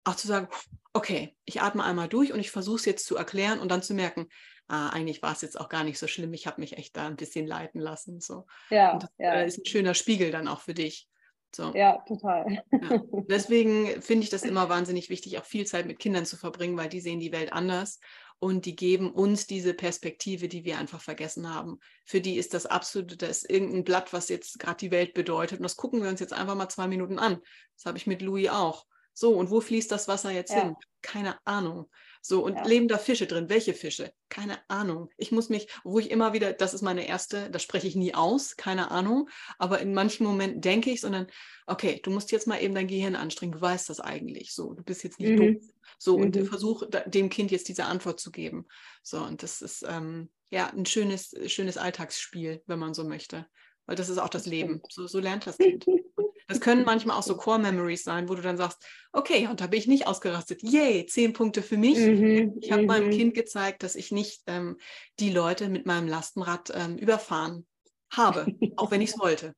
auch 0.04 0.14
zu 0.14 0.28
sagen, 0.28 0.48
okay, 0.92 1.36
ich 1.44 1.60
atme 1.60 1.82
einmal 1.82 2.08
durch 2.08 2.32
und 2.32 2.38
ich 2.38 2.52
versuche 2.52 2.76
es 2.76 2.84
jetzt 2.84 3.06
zu 3.06 3.16
erklären 3.16 3.58
und 3.58 3.68
dann 3.68 3.82
zu 3.82 3.94
merken, 3.94 4.28
ah, 4.68 4.90
eigentlich 4.90 5.22
war 5.22 5.32
es 5.32 5.42
jetzt 5.42 5.58
auch 5.58 5.68
gar 5.68 5.82
nicht 5.82 5.98
so 5.98 6.06
schlimm, 6.06 6.32
ich 6.34 6.46
habe 6.46 6.60
mich 6.60 6.78
echt 6.78 6.96
da 6.96 7.08
ein 7.08 7.16
bisschen 7.16 7.48
leiten 7.48 7.80
lassen. 7.80 8.20
So. 8.20 8.46
Ja, 8.70 8.92
und 8.92 9.02
das 9.02 9.10
ja. 9.18 9.34
Äh, 9.34 9.46
ist 9.48 9.58
ein 9.58 9.66
schöner 9.66 9.94
Spiegel 9.94 10.30
dann 10.30 10.46
auch 10.46 10.60
für 10.60 10.74
dich. 10.74 11.08
So. 11.54 11.72
Ja, 11.74 11.98
total. 12.06 12.46
Ja. 12.48 12.62
Deswegen 13.28 14.02
finde 14.02 14.24
ich 14.24 14.30
das 14.30 14.42
immer 14.42 14.68
wahnsinnig 14.68 15.08
wichtig, 15.10 15.38
auch 15.38 15.44
viel 15.44 15.66
Zeit 15.66 15.86
mit 15.86 15.98
Kindern 15.98 16.26
zu 16.26 16.36
verbringen, 16.36 16.76
weil 16.76 16.88
die 16.88 17.00
sehen 17.00 17.20
die 17.20 17.32
Welt 17.32 17.52
anders 17.52 17.98
und 18.44 18.66
die 18.66 18.76
geben 18.76 19.10
uns 19.10 19.46
diese 19.46 19.72
Perspektive, 19.72 20.48
die 20.48 20.66
wir 20.66 20.76
einfach 20.76 21.00
vergessen 21.00 21.48
haben. 21.48 21.80
Für 22.04 22.20
die 22.20 22.36
ist 22.36 22.52
das 22.52 22.66
absolute, 22.66 23.16
das 23.16 23.38
ist 23.38 23.50
irgendein 23.50 23.84
Blatt, 23.84 24.12
was 24.12 24.28
jetzt 24.28 24.58
gerade 24.58 24.76
die 24.76 24.90
Welt 24.90 25.14
bedeutet. 25.14 25.60
Und 25.60 25.62
das 25.62 25.78
gucken 25.78 26.02
wir 26.02 26.10
uns 26.10 26.20
jetzt 26.20 26.34
einfach 26.34 26.54
mal 26.54 26.68
zwei 26.68 26.86
Minuten 26.86 27.18
an. 27.18 27.40
Das 27.74 27.86
habe 27.86 27.96
ich 27.96 28.06
mit 28.06 28.20
Louis 28.20 28.50
auch. 28.50 28.84
So, 29.14 29.34
und 29.34 29.50
wo 29.50 29.62
fließt 29.62 29.90
das 29.90 30.08
Wasser 30.08 30.30
jetzt 30.30 30.52
ja. 30.52 30.60
hin? 30.60 30.76
Keine 31.00 31.38
Ahnung. 31.46 31.88
So, 32.26 32.42
und 32.42 32.54
ja. 32.54 32.66
leben 32.66 32.88
da 32.88 32.96
Fische 32.96 33.26
drin? 33.26 33.50
Welche 33.50 33.74
Fische? 33.74 34.10
Keine 34.30 34.58
Ahnung. 34.70 35.10
Ich 35.18 35.30
muss 35.30 35.50
mich, 35.50 35.68
wo 35.84 35.98
ich 35.98 36.10
immer 36.10 36.32
wieder, 36.32 36.54
das 36.54 36.72
ist 36.72 36.80
meine 36.80 37.06
erste, 37.06 37.50
das 37.50 37.62
spreche 37.62 37.86
ich 37.86 37.96
nie 37.96 38.14
aus, 38.14 38.56
keine 38.56 38.90
Ahnung. 38.90 39.28
Aber 39.58 39.78
in 39.80 39.92
manchen 39.92 40.26
Momenten 40.26 40.62
denke 40.62 40.90
ich, 40.90 41.02
sondern, 41.02 41.26
okay, 41.66 42.00
du 42.02 42.10
musst 42.10 42.32
jetzt 42.32 42.46
mal 42.46 42.62
eben 42.62 42.74
dein 42.74 42.86
Gehirn 42.86 43.14
anstrengen, 43.14 43.52
du 43.52 43.60
weißt 43.60 43.90
das 43.90 44.00
eigentlich. 44.00 44.54
So, 44.54 44.72
du 44.72 44.82
bist 44.82 45.04
jetzt 45.04 45.20
nicht 45.20 45.38
mhm. 45.38 45.54
doof. 45.54 45.62
So, 45.98 46.16
mhm. 46.16 46.24
und 46.24 46.48
versuche 46.48 46.88
dem 46.88 47.28
Kind 47.28 47.50
jetzt 47.50 47.68
diese 47.68 47.84
Antwort 47.84 48.18
zu 48.18 48.30
geben. 48.30 48.64
So, 49.02 49.18
und 49.22 49.42
das 49.42 49.60
ist 49.60 49.84
ähm, 49.86 50.30
ja 50.48 50.68
ein 50.68 50.86
schönes, 50.86 51.34
schönes 51.48 51.76
Alltagsspiel, 51.76 52.62
wenn 52.64 52.78
man 52.78 52.94
so 52.94 53.04
möchte. 53.04 53.46
Weil 53.86 53.96
das 53.96 54.08
ist 54.08 54.18
auch 54.18 54.28
das 54.28 54.46
Leben. 54.46 54.80
So, 54.88 55.06
so 55.06 55.18
lernt 55.18 55.46
das 55.46 55.58
Kind. 55.58 55.86
Das 56.46 56.60
können 56.60 56.84
manchmal 56.84 57.16
auch 57.16 57.22
so 57.22 57.36
Core 57.36 57.58
Memories 57.58 58.04
sein, 58.04 58.28
wo 58.28 58.34
du 58.34 58.42
dann 58.42 58.58
sagst, 58.58 58.84
okay, 59.12 59.46
und 59.48 59.62
da 59.62 59.66
bin 59.66 59.78
ich 59.78 59.86
nicht 59.86 60.06
ausgerastet. 60.06 60.62
Yay, 60.62 61.06
zehn 61.06 61.32
Punkte 61.32 61.62
für 61.62 61.78
mich. 61.78 61.98
Mhm, 61.98 62.58
ich 62.60 62.70
habe 62.70 62.82
mhm. 62.82 62.88
meinem 62.88 63.10
Kind 63.10 63.34
gezeigt, 63.34 63.82
dass 63.82 63.94
ich 63.94 64.12
nicht 64.12 64.42
ähm, 64.46 64.76
die 65.20 65.30
Leute 65.30 65.68
mit 65.68 65.86
meinem 65.86 66.06
Lastenrad 66.06 66.70
ähm, 66.74 66.98
überfahren 66.98 67.66
habe, 68.12 68.46
auch 68.76 68.90
wenn 68.90 69.00
ich 69.00 69.10
es 69.10 69.18
wollte. 69.18 69.54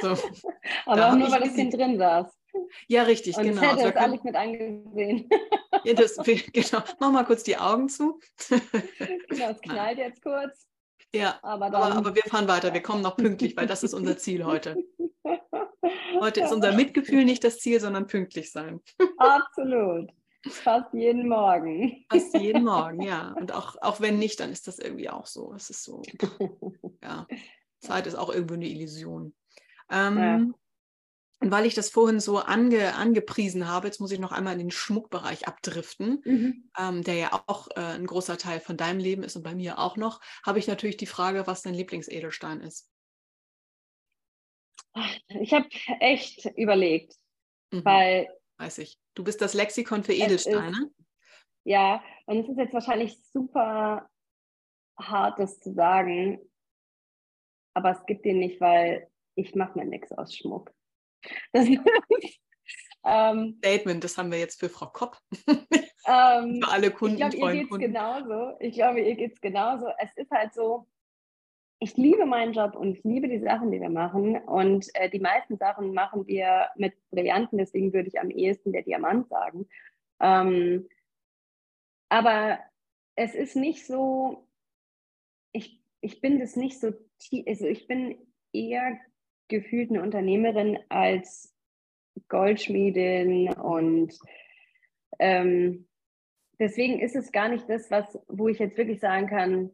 So. 0.00 0.16
Aber 0.86 1.08
auch 1.08 1.16
nur, 1.16 1.30
weil 1.32 1.40
das 1.40 1.54
Kind 1.54 1.74
drin 1.74 1.98
saß. 1.98 2.26
Ja, 2.86 3.02
richtig, 3.02 3.36
und 3.36 3.44
genau. 3.44 3.60
Hätte 3.60 3.70
also, 3.78 3.90
das 3.90 3.96
alles 3.96 4.22
mit 4.22 4.36
angesehen. 4.36 5.28
Ja, 5.84 5.94
das, 5.94 6.16
genau. 6.16 6.84
Mach 7.00 7.10
mal 7.10 7.24
kurz 7.24 7.42
die 7.42 7.56
Augen 7.56 7.88
zu. 7.88 8.20
Genau, 9.28 9.50
es 9.50 9.60
knallt 9.60 9.98
jetzt 9.98 10.22
kurz. 10.22 10.66
Ja, 11.14 11.38
aber, 11.42 11.70
dann, 11.70 11.82
aber, 11.82 11.96
aber, 11.96 12.14
wir 12.14 12.22
fahren 12.22 12.48
weiter. 12.48 12.72
Wir 12.72 12.82
kommen 12.82 13.02
noch 13.02 13.16
pünktlich, 13.16 13.56
weil 13.56 13.66
das 13.66 13.82
ist 13.82 13.94
unser 13.94 14.16
Ziel 14.16 14.44
heute. 14.44 14.76
Heute 16.20 16.42
ist 16.42 16.52
unser 16.52 16.72
Mitgefühl 16.72 17.24
nicht 17.24 17.42
das 17.42 17.58
Ziel, 17.58 17.80
sondern 17.80 18.06
pünktlich 18.06 18.52
sein. 18.52 18.80
Absolut. 19.16 20.10
Fast 20.48 20.92
jeden 20.92 21.28
Morgen. 21.28 22.04
Fast 22.10 22.34
jeden 22.34 22.64
Morgen, 22.64 23.02
ja. 23.06 23.32
Und 23.38 23.52
auch, 23.52 23.76
auch 23.80 24.00
wenn 24.00 24.18
nicht, 24.18 24.40
dann 24.40 24.50
ist 24.52 24.68
das 24.68 24.78
irgendwie 24.78 25.08
auch 25.08 25.26
so. 25.26 25.52
Es 25.54 25.70
ist 25.70 25.84
so, 25.84 26.02
ja. 27.02 27.26
Zeit 27.80 28.06
ist 28.06 28.14
auch 28.14 28.30
irgendwo 28.30 28.54
eine 28.54 28.68
Illusion. 28.68 29.34
Ähm, 29.90 30.18
ja. 30.18 30.46
Und 31.42 31.50
weil 31.50 31.64
ich 31.64 31.74
das 31.74 31.88
vorhin 31.88 32.20
so 32.20 32.38
ange, 32.38 32.94
angepriesen 32.94 33.66
habe, 33.66 33.86
jetzt 33.86 33.98
muss 33.98 34.12
ich 34.12 34.18
noch 34.18 34.32
einmal 34.32 34.52
in 34.52 34.58
den 34.58 34.70
Schmuckbereich 34.70 35.48
abdriften, 35.48 36.20
mhm. 36.24 36.70
ähm, 36.78 37.02
der 37.02 37.14
ja 37.14 37.42
auch 37.46 37.68
äh, 37.76 37.80
ein 37.80 38.06
großer 38.06 38.36
Teil 38.36 38.60
von 38.60 38.76
deinem 38.76 38.98
Leben 38.98 39.22
ist 39.22 39.36
und 39.36 39.42
bei 39.42 39.54
mir 39.54 39.78
auch 39.78 39.96
noch, 39.96 40.20
habe 40.44 40.58
ich 40.58 40.68
natürlich 40.68 40.98
die 40.98 41.06
Frage, 41.06 41.46
was 41.46 41.62
dein 41.62 41.74
Lieblingsedelstein 41.74 42.60
ist. 42.60 42.90
Ich 45.28 45.54
habe 45.54 45.66
echt 46.00 46.44
überlegt, 46.56 47.14
mhm. 47.70 47.84
weil. 47.84 48.28
Weiß 48.58 48.78
ich. 48.78 48.98
Du 49.14 49.24
bist 49.24 49.40
das 49.40 49.54
Lexikon 49.54 50.04
für 50.04 50.12
Edelsteine. 50.12 50.76
Ist, 50.76 51.06
ja, 51.64 52.02
und 52.26 52.40
es 52.40 52.48
ist 52.48 52.58
jetzt 52.58 52.74
wahrscheinlich 52.74 53.18
super 53.32 54.10
hart, 54.98 55.38
das 55.38 55.58
zu 55.60 55.72
sagen, 55.72 56.38
aber 57.74 57.92
es 57.92 58.04
gibt 58.06 58.24
den 58.24 58.40
nicht, 58.40 58.60
weil 58.60 59.08
ich 59.36 59.54
mache 59.54 59.78
mir 59.78 59.86
nichts 59.86 60.12
aus 60.12 60.36
Schmuck. 60.36 60.72
Das 61.52 61.66
ähm, 63.04 63.54
Statement, 63.58 64.04
das 64.04 64.18
haben 64.18 64.30
wir 64.30 64.38
jetzt 64.38 64.60
für 64.60 64.68
Frau 64.68 64.86
Kopp. 64.86 65.18
Ähm, 66.06 66.60
für 66.62 66.72
alle 66.72 66.90
Kunden. 66.90 67.14
Ich 67.14 67.20
glaube, 67.20 67.36
ihr 67.36 67.52
geht 67.52 67.70
es 67.70 67.78
genauso. 67.78 68.56
Ich 68.58 68.74
glaube, 68.74 69.00
ihr 69.00 69.14
geht 69.14 69.34
es 69.34 69.40
genauso. 69.40 69.86
Es 69.98 70.10
ist 70.16 70.30
halt 70.30 70.54
so, 70.54 70.86
ich 71.78 71.96
liebe 71.96 72.26
meinen 72.26 72.52
Job 72.52 72.74
und 72.74 72.96
ich 72.96 73.04
liebe 73.04 73.28
die 73.28 73.38
Sachen, 73.38 73.70
die 73.70 73.80
wir 73.80 73.90
machen. 73.90 74.36
Und 74.36 74.88
äh, 74.94 75.08
die 75.10 75.20
meisten 75.20 75.56
Sachen 75.56 75.94
machen 75.94 76.26
wir 76.26 76.68
mit 76.76 76.94
Brillanten, 77.10 77.58
deswegen 77.58 77.92
würde 77.92 78.08
ich 78.08 78.20
am 78.20 78.30
ehesten 78.30 78.72
der 78.72 78.82
Diamant 78.82 79.28
sagen. 79.28 79.68
Ähm, 80.20 80.88
aber 82.08 82.58
es 83.14 83.34
ist 83.34 83.56
nicht 83.56 83.86
so, 83.86 84.46
ich, 85.52 85.82
ich 86.00 86.20
bin 86.20 86.38
das 86.38 86.56
nicht 86.56 86.80
so, 86.80 86.88
also 87.46 87.66
ich 87.66 87.86
bin 87.86 88.18
eher 88.52 88.98
gefühlt 89.50 89.90
eine 89.90 90.02
Unternehmerin 90.02 90.78
als 90.88 91.54
Goldschmiedin 92.28 93.52
und 93.52 94.18
ähm, 95.18 95.86
deswegen 96.58 97.00
ist 97.00 97.16
es 97.16 97.32
gar 97.32 97.48
nicht 97.48 97.68
das, 97.68 97.90
was, 97.90 98.18
wo 98.28 98.48
ich 98.48 98.58
jetzt 98.58 98.78
wirklich 98.78 99.00
sagen 99.00 99.26
kann, 99.26 99.70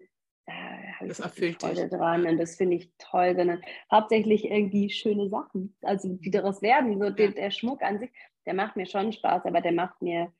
da 0.47 0.53
habe 1.01 1.11
ich 1.11 1.18
erfüllt 1.18 1.61
Freude 1.61 1.89
dich. 1.89 1.91
dran 1.91 2.27
und 2.27 2.39
das 2.39 2.57
finde 2.57 2.77
ich 2.77 2.91
toll, 2.99 3.35
sondern 3.37 3.61
hauptsächlich 3.91 4.45
irgendwie 4.45 4.91
schöne 4.91 5.29
Sachen, 5.29 5.77
also 5.83 6.09
die 6.14 6.31
daraus 6.31 6.62
werden. 6.62 6.99
So 7.01 7.11
der, 7.11 7.33
der, 7.33 7.51
Schmuck 7.51 7.83
an 7.83 7.99
sich, 7.99 8.11
der 8.47 8.55
macht 8.55 8.77
mir 8.77 8.87
schon 8.87 9.12
Spaß, 9.12 9.45
aber 9.45 9.61
der 9.61 9.72
macht 9.72 10.01
mir 10.03 10.33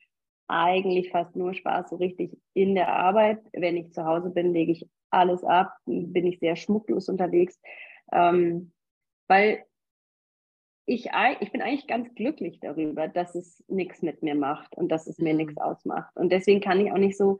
eigentlich 0.47 1.09
fast 1.09 1.35
nur 1.35 1.53
Spaß, 1.53 1.89
so 1.89 1.97
richtig 1.97 2.37
in 2.53 2.73
der 2.73 2.87
Arbeit. 2.87 3.39
Wenn 3.51 3.75
ich 3.75 3.91
zu 3.91 4.05
Hause 4.05 4.29
bin, 4.29 4.53
lege 4.53 4.71
ich 4.71 4.87
alles 5.09 5.43
ab, 5.43 5.75
bin 5.85 6.25
ich 6.25 6.39
sehr 6.39 6.55
schmucklos 6.55 7.09
unterwegs, 7.09 7.59
ähm, 8.13 8.71
weil 9.27 9.63
ich, 10.85 11.09
ich 11.39 11.51
bin 11.51 11.61
eigentlich 11.61 11.87
ganz 11.87 12.13
glücklich 12.15 12.59
darüber, 12.61 13.07
dass 13.07 13.35
es 13.35 13.63
nichts 13.67 14.01
mit 14.01 14.23
mir 14.23 14.35
macht 14.35 14.75
und 14.75 14.89
dass 14.89 15.05
es 15.07 15.17
mir 15.17 15.33
mhm. 15.33 15.39
nichts 15.39 15.57
ausmacht. 15.57 16.15
Und 16.15 16.31
deswegen 16.31 16.61
kann 16.61 16.79
ich 16.79 16.91
auch 16.91 16.97
nicht 16.97 17.17
so 17.17 17.39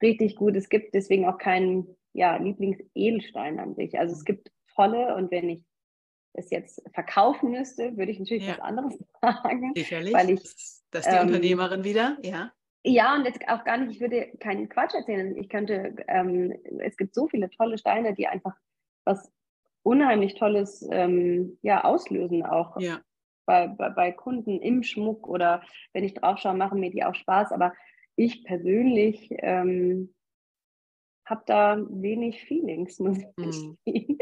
richtig 0.00 0.36
gut, 0.36 0.54
es 0.56 0.68
gibt 0.68 0.94
deswegen 0.94 1.26
auch 1.26 1.38
keinen 1.38 1.96
ja, 2.12 2.36
Lieblingsedelstein 2.36 3.58
an 3.58 3.74
sich. 3.74 3.98
Also 3.98 4.14
es 4.14 4.24
gibt 4.24 4.50
tolle 4.74 5.16
und 5.16 5.30
wenn 5.30 5.48
ich 5.48 5.64
es 6.34 6.50
jetzt 6.50 6.82
verkaufen 6.92 7.50
müsste, 7.50 7.96
würde 7.96 8.12
ich 8.12 8.18
natürlich 8.18 8.46
ja. 8.46 8.52
was 8.52 8.60
anderes 8.60 8.98
sagen. 9.20 9.72
Sicherlich. 9.74 10.14
Weil 10.14 10.30
ich, 10.30 10.42
das 10.90 11.06
ist 11.06 11.12
die 11.12 11.16
ähm, 11.16 11.26
Unternehmerin 11.26 11.84
wieder, 11.84 12.18
ja. 12.22 12.52
Ja, 12.84 13.16
und 13.16 13.24
jetzt 13.24 13.40
auch 13.48 13.64
gar 13.64 13.78
nicht, 13.78 13.96
ich 13.96 14.00
würde 14.00 14.30
keinen 14.38 14.68
Quatsch 14.68 14.94
erzählen. 14.94 15.36
Ich 15.36 15.48
könnte, 15.48 15.96
ähm, 16.06 16.54
es 16.78 16.96
gibt 16.96 17.14
so 17.14 17.26
viele 17.26 17.50
tolle 17.50 17.78
Steine, 17.78 18.14
die 18.14 18.28
einfach 18.28 18.54
was 19.04 19.32
unheimlich 19.86 20.34
Tolles 20.34 20.86
ähm, 20.90 21.58
ja, 21.62 21.84
auslösen, 21.84 22.44
auch 22.44 22.78
ja. 22.80 23.00
Bei, 23.46 23.68
bei, 23.68 23.90
bei, 23.90 24.10
Kunden 24.10 24.60
im 24.60 24.82
Schmuck 24.82 25.28
oder 25.28 25.62
wenn 25.92 26.02
ich 26.02 26.14
drauf 26.14 26.38
schaue, 26.38 26.56
machen 26.56 26.80
mir 26.80 26.90
die 26.90 27.04
auch 27.04 27.14
Spaß. 27.14 27.52
Aber 27.52 27.72
ich 28.16 28.42
persönlich 28.42 29.28
ähm, 29.38 30.12
habe 31.24 31.42
da 31.46 31.78
wenig 31.88 32.42
Feelings, 32.44 32.98
muss 33.00 33.18
ich 33.18 33.68
mhm. 34.08 34.18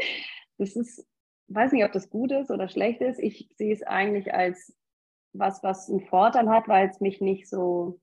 Das 0.57 0.75
ist, 0.75 1.05
weiß 1.47 1.71
nicht, 1.71 1.83
ob 1.83 1.91
das 1.91 2.09
gut 2.09 2.31
ist 2.31 2.51
oder 2.51 2.69
schlecht 2.69 3.01
ist. 3.01 3.19
Ich 3.19 3.49
sehe 3.55 3.73
es 3.73 3.81
eigentlich 3.81 4.33
als 4.33 4.77
was, 5.33 5.63
was 5.63 5.89
einen 5.89 6.05
Vorteil 6.05 6.47
hat, 6.49 6.67
weil 6.67 6.87
es 6.87 7.01
mich 7.01 7.19
nicht 7.19 7.49
so, 7.49 7.99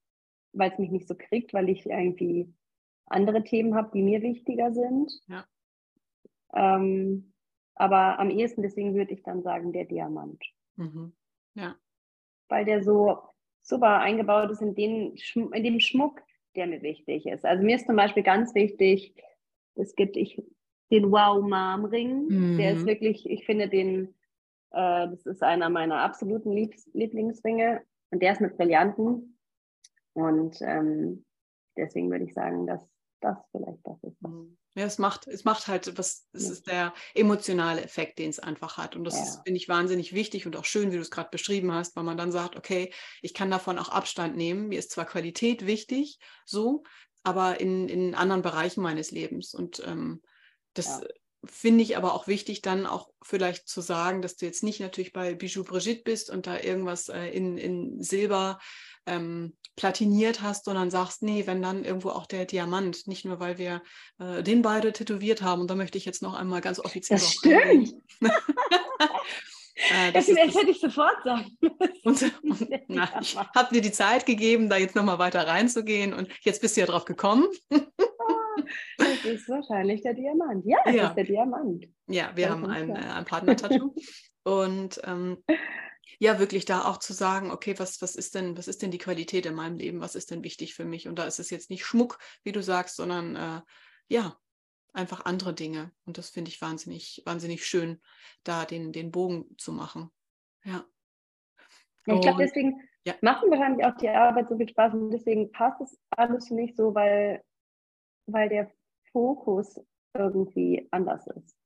weil 0.53 0.73
es 0.73 0.79
mich 0.79 0.91
nicht 0.91 1.07
so 1.07 1.15
kriegt, 1.15 1.55
weil 1.55 1.69
ich 1.69 1.87
irgendwie 1.87 2.53
andere 3.07 3.45
Themen 3.45 3.75
habe, 3.77 3.91
die 3.95 4.03
mir 4.03 4.21
wichtiger 4.21 4.73
sind. 4.73 5.13
Ja. 5.29 5.47
Ähm, 6.55 7.32
aber 7.75 8.18
am 8.18 8.31
ehesten 8.31 8.62
deswegen 8.62 8.95
würde 8.95 9.14
ich 9.14 9.23
dann 9.23 9.43
sagen, 9.43 9.73
der 9.73 9.85
Diamant. 9.85 10.43
Mhm. 10.77 11.12
Ja. 11.55 11.77
Weil 12.49 12.64
der 12.64 12.83
so 12.83 13.18
super 13.62 14.01
eingebaut 14.01 14.51
ist 14.51 14.62
in, 14.62 14.75
den, 14.75 15.16
in 15.35 15.64
dem 15.64 15.81
Schmuck, 15.81 16.20
der 16.55 16.66
mir 16.66 16.83
wichtig 16.83 17.27
ist. 17.27 17.45
Also 17.45 17.62
mir 17.62 17.77
ist 17.77 17.87
zum 17.87 17.97
Beispiel 17.97 18.23
ganz 18.23 18.55
wichtig, 18.55 19.14
es 19.75 19.95
gibt 19.95 20.16
ich, 20.16 20.43
den 20.91 21.11
Wow 21.11 21.43
Mom 21.43 21.87
Ring. 21.87 22.27
Mhm. 22.29 22.59
Der 22.59 22.75
ist 22.75 22.87
wirklich, 22.87 23.29
ich 23.29 23.47
finde 23.47 23.68
den, 23.68 24.09
äh, 24.73 25.09
das 25.09 25.25
ist 25.25 25.43
einer 25.43 25.70
meiner 25.70 26.01
absoluten 26.01 26.53
Liebs 26.53 26.91
Lieblingsringe 26.93 27.83
und 28.11 28.23
der 28.23 28.33
ist 28.33 28.41
mit 28.41 28.57
Brillanten. 28.57 29.39
Und 30.12 30.59
ähm, 30.61 31.25
deswegen 31.77 32.11
würde 32.11 32.25
ich 32.25 32.35
sagen, 32.35 32.66
dass 32.66 32.91
das 33.23 33.39
vielleicht 33.51 33.79
das 33.85 33.97
ist. 34.03 34.23
Mhm. 34.23 34.57
Ja, 34.75 34.85
es 34.85 34.99
macht, 34.99 35.27
es 35.27 35.45
macht 35.45 35.68
halt 35.68 35.99
was, 35.99 36.27
es 36.33 36.49
ist 36.49 36.66
der 36.66 36.95
emotionale 37.14 37.83
Effekt, 37.83 38.18
den 38.18 38.31
es 38.31 38.39
einfach 38.39 38.79
hat. 38.79 38.97
Und 38.97 39.05
das 39.05 39.16
ja. 39.16 39.43
finde 39.45 39.59
ich, 39.59 39.68
wahnsinnig 39.68 40.14
wichtig 40.14 40.47
und 40.47 40.57
auch 40.57 40.64
schön, 40.64 40.91
wie 40.93 40.97
du 40.97 41.03
es 41.03 41.11
gerade 41.11 41.29
beschrieben 41.31 41.73
hast, 41.73 41.95
weil 41.95 42.05
man 42.05 42.16
dann 42.16 42.33
sagt, 42.33 42.57
okay, 42.57 42.93
ich 43.20 43.35
kann 43.35 43.51
davon 43.51 43.79
auch 43.79 43.91
Abstand 43.91 44.35
nehmen. 44.35 44.68
Mir 44.68 44.79
ist 44.79 44.91
zwar 44.91 45.05
Qualität 45.05 45.66
wichtig, 45.66 46.18
so, 46.47 46.85
aber 47.23 47.61
in, 47.61 47.89
in 47.89 48.14
anderen 48.14 48.41
Bereichen 48.41 48.83
meines 48.83 49.11
Lebens. 49.11 49.53
Und 49.53 49.83
ähm, 49.87 50.23
das 50.73 50.87
ja. 50.87 51.01
finde 51.45 51.83
ich 51.83 51.99
aber 51.99 52.14
auch 52.14 52.27
wichtig, 52.27 52.62
dann 52.62 52.87
auch 52.87 53.11
vielleicht 53.23 53.68
zu 53.68 53.83
sagen, 53.83 54.23
dass 54.23 54.37
du 54.37 54.47
jetzt 54.47 54.62
nicht 54.62 54.81
natürlich 54.81 55.12
bei 55.12 55.35
Bijou 55.35 55.64
Brigitte 55.64 56.03
bist 56.03 56.31
und 56.31 56.47
da 56.47 56.59
irgendwas 56.59 57.11
äh, 57.11 57.27
in, 57.27 57.59
in 57.59 58.03
Silber 58.03 58.59
ähm, 59.05 59.55
platiniert 59.77 60.43
hast, 60.43 60.66
sondern 60.66 60.91
sagst, 60.91 61.23
nee, 61.23 61.47
wenn 61.47 61.62
dann 61.62 61.85
irgendwo 61.85 62.11
auch 62.11 62.27
der 62.27 62.45
Diamant, 62.45 63.07
nicht 63.07 63.25
nur 63.25 63.41
weil 63.41 63.59
wir 63.59 63.83
äh, 64.18 64.43
den 64.43 64.62
beide 64.62 64.93
tätowiert 64.93 65.43
haben. 65.43 65.62
Und 65.62 65.70
da 65.70 65.75
möchte 65.75 65.99
ich 65.99 66.05
jetzt 66.05 66.23
noch 66.23 66.35
einmal 66.35 66.61
ganz 66.61 66.79
offiziell. 66.79 67.18
Das 67.18 67.33
stimmt. 67.33 67.95
Äh, 69.91 70.12
das, 70.12 70.27
das, 70.27 70.37
ist, 70.37 70.57
hätte 70.57 70.70
ich 70.70 70.81
sofort 70.81 71.25
sagen 71.25 71.57
und, 72.05 72.23
und, 72.43 72.68
na, 72.89 73.09
ich 73.20 73.37
habe 73.37 73.75
dir 73.75 73.81
die 73.81 73.91
Zeit 73.91 74.27
gegeben, 74.27 74.68
da 74.68 74.77
jetzt 74.77 74.95
nochmal 74.95 75.18
weiter 75.18 75.47
reinzugehen 75.47 76.12
und 76.12 76.29
jetzt 76.43 76.61
bist 76.61 76.77
du 76.77 76.83
ja 76.83 76.87
drauf 76.87 77.05
gekommen. 77.05 77.49
Ah, 77.70 77.79
das 78.99 79.25
ist 79.25 79.49
wahrscheinlich 79.49 80.03
der 80.03 80.14
Diamant. 80.14 80.64
Ja, 80.66 80.79
das 80.85 80.95
ja. 80.95 81.09
ist 81.09 81.16
der 81.16 81.25
Diamant. 81.25 81.89
Ja, 82.07 82.31
wir 82.35 82.47
das 82.47 82.55
haben 82.55 82.66
ein, 82.66 82.91
äh, 82.91 82.99
ein 82.99 83.25
Partner-Tattoo. 83.25 83.95
und 84.45 85.01
ähm, 85.05 85.43
ja, 86.19 86.39
wirklich 86.39 86.65
da 86.65 86.85
auch 86.85 86.99
zu 86.99 87.13
sagen, 87.13 87.51
okay, 87.51 87.79
was, 87.79 88.03
was 88.03 88.17
ist 88.17 88.35
denn, 88.35 88.57
was 88.57 88.69
ist 88.69 88.83
denn 88.83 88.91
die 88.91 88.99
Qualität 88.99 89.47
in 89.47 89.55
meinem 89.55 89.77
Leben? 89.77 90.01
Was 90.01 90.15
ist 90.15 90.31
denn 90.31 90.45
wichtig 90.45 90.75
für 90.75 90.85
mich? 90.85 91.09
Und 91.09 91.19
da 91.19 91.25
ist 91.25 91.39
es 91.39 91.51
jetzt 91.51 91.71
nicht 91.71 91.85
Schmuck, 91.85 92.19
wie 92.45 92.53
du 92.53 92.63
sagst, 92.63 92.97
sondern 92.97 93.37
äh, 93.37 93.61
ja, 94.09 94.37
einfach 94.93 95.25
andere 95.25 95.55
Dinge. 95.55 95.93
Und 96.05 96.19
das 96.19 96.31
finde 96.31 96.51
ich 96.51 96.61
wahnsinnig, 96.61 97.23
wahnsinnig 97.25 97.67
schön, 97.67 98.01
da 98.45 98.65
den, 98.65 98.93
den 98.93 99.11
Bogen 99.11 99.57
zu 99.59 99.73
machen. 99.73 100.11
Ja. 100.65 100.85
ja 102.07 102.15
ich 102.15 102.21
glaube, 102.21 102.43
deswegen 102.43 102.81
ja. 103.05 103.15
macht 103.21 103.45
wahrscheinlich 103.49 103.85
auch 103.85 103.97
die 103.97 104.09
Arbeit 104.09 104.49
so 104.49 104.57
viel 104.57 104.69
Spaß 104.69 104.95
und 104.95 105.11
deswegen 105.11 105.51
passt 105.53 105.81
es 105.81 105.99
alles 106.11 106.51
nicht 106.51 106.77
so, 106.77 106.95
weil, 106.95 107.43
weil 108.27 108.49
der 108.49 108.71
Fokus 109.13 109.81
irgendwie 110.15 110.89
anders 110.91 111.27
ist. 111.27 111.57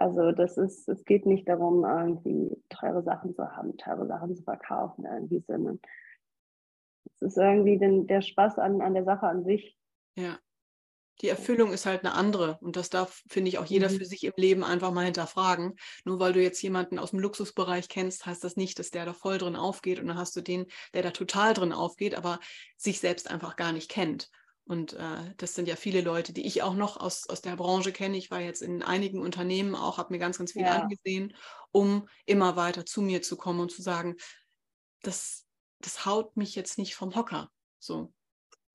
Also 0.00 0.32
das 0.32 0.56
ist, 0.56 0.88
es 0.88 1.04
geht 1.04 1.26
nicht 1.26 1.46
darum, 1.46 1.84
irgendwie 1.84 2.56
teure 2.70 3.02
Sachen 3.02 3.34
zu 3.34 3.54
haben, 3.54 3.76
teure 3.76 4.06
Sachen 4.06 4.34
zu 4.34 4.42
verkaufen, 4.42 5.04
irgendwie, 5.04 5.44
sondern 5.46 5.78
es 7.20 7.32
ist 7.32 7.36
irgendwie 7.36 7.78
den, 7.78 8.06
der 8.06 8.22
Spaß 8.22 8.58
an, 8.58 8.80
an 8.80 8.94
der 8.94 9.04
Sache 9.04 9.26
an 9.26 9.44
sich. 9.44 9.76
Ja. 10.16 10.38
Die 11.20 11.28
Erfüllung 11.28 11.70
ist 11.74 11.84
halt 11.84 12.02
eine 12.02 12.14
andere 12.14 12.56
und 12.62 12.76
das 12.76 12.88
darf, 12.88 13.22
finde 13.28 13.50
ich, 13.50 13.58
auch 13.58 13.66
jeder 13.66 13.90
mhm. 13.90 13.96
für 13.96 14.06
sich 14.06 14.24
im 14.24 14.32
Leben 14.36 14.64
einfach 14.64 14.90
mal 14.90 15.04
hinterfragen. 15.04 15.76
Nur 16.06 16.18
weil 16.18 16.32
du 16.32 16.42
jetzt 16.42 16.62
jemanden 16.62 16.98
aus 16.98 17.10
dem 17.10 17.18
Luxusbereich 17.18 17.90
kennst, 17.90 18.24
heißt 18.24 18.42
das 18.42 18.56
nicht, 18.56 18.78
dass 18.78 18.90
der 18.90 19.04
da 19.04 19.12
voll 19.12 19.36
drin 19.36 19.54
aufgeht 19.54 20.00
und 20.00 20.06
dann 20.06 20.16
hast 20.16 20.34
du 20.34 20.40
den, 20.40 20.64
der 20.94 21.02
da 21.02 21.10
total 21.10 21.52
drin 21.52 21.74
aufgeht, 21.74 22.14
aber 22.14 22.40
sich 22.78 23.00
selbst 23.00 23.30
einfach 23.30 23.56
gar 23.56 23.72
nicht 23.72 23.90
kennt. 23.90 24.30
Und 24.70 24.92
äh, 24.92 25.34
das 25.36 25.56
sind 25.56 25.66
ja 25.66 25.74
viele 25.74 26.00
Leute, 26.00 26.32
die 26.32 26.46
ich 26.46 26.62
auch 26.62 26.74
noch 26.74 26.96
aus, 26.96 27.28
aus 27.28 27.42
der 27.42 27.56
Branche 27.56 27.90
kenne. 27.90 28.16
Ich 28.16 28.30
war 28.30 28.38
jetzt 28.38 28.62
in 28.62 28.84
einigen 28.84 29.20
Unternehmen 29.20 29.74
auch, 29.74 29.98
habe 29.98 30.12
mir 30.14 30.20
ganz, 30.20 30.38
ganz 30.38 30.52
viel 30.52 30.62
ja. 30.62 30.82
angesehen, 30.82 31.34
um 31.72 32.06
immer 32.24 32.54
weiter 32.54 32.86
zu 32.86 33.02
mir 33.02 33.20
zu 33.20 33.36
kommen 33.36 33.58
und 33.58 33.72
zu 33.72 33.82
sagen, 33.82 34.14
das, 35.02 35.44
das 35.80 36.06
haut 36.06 36.36
mich 36.36 36.54
jetzt 36.54 36.78
nicht 36.78 36.94
vom 36.94 37.16
Hocker. 37.16 37.50
So. 37.80 38.12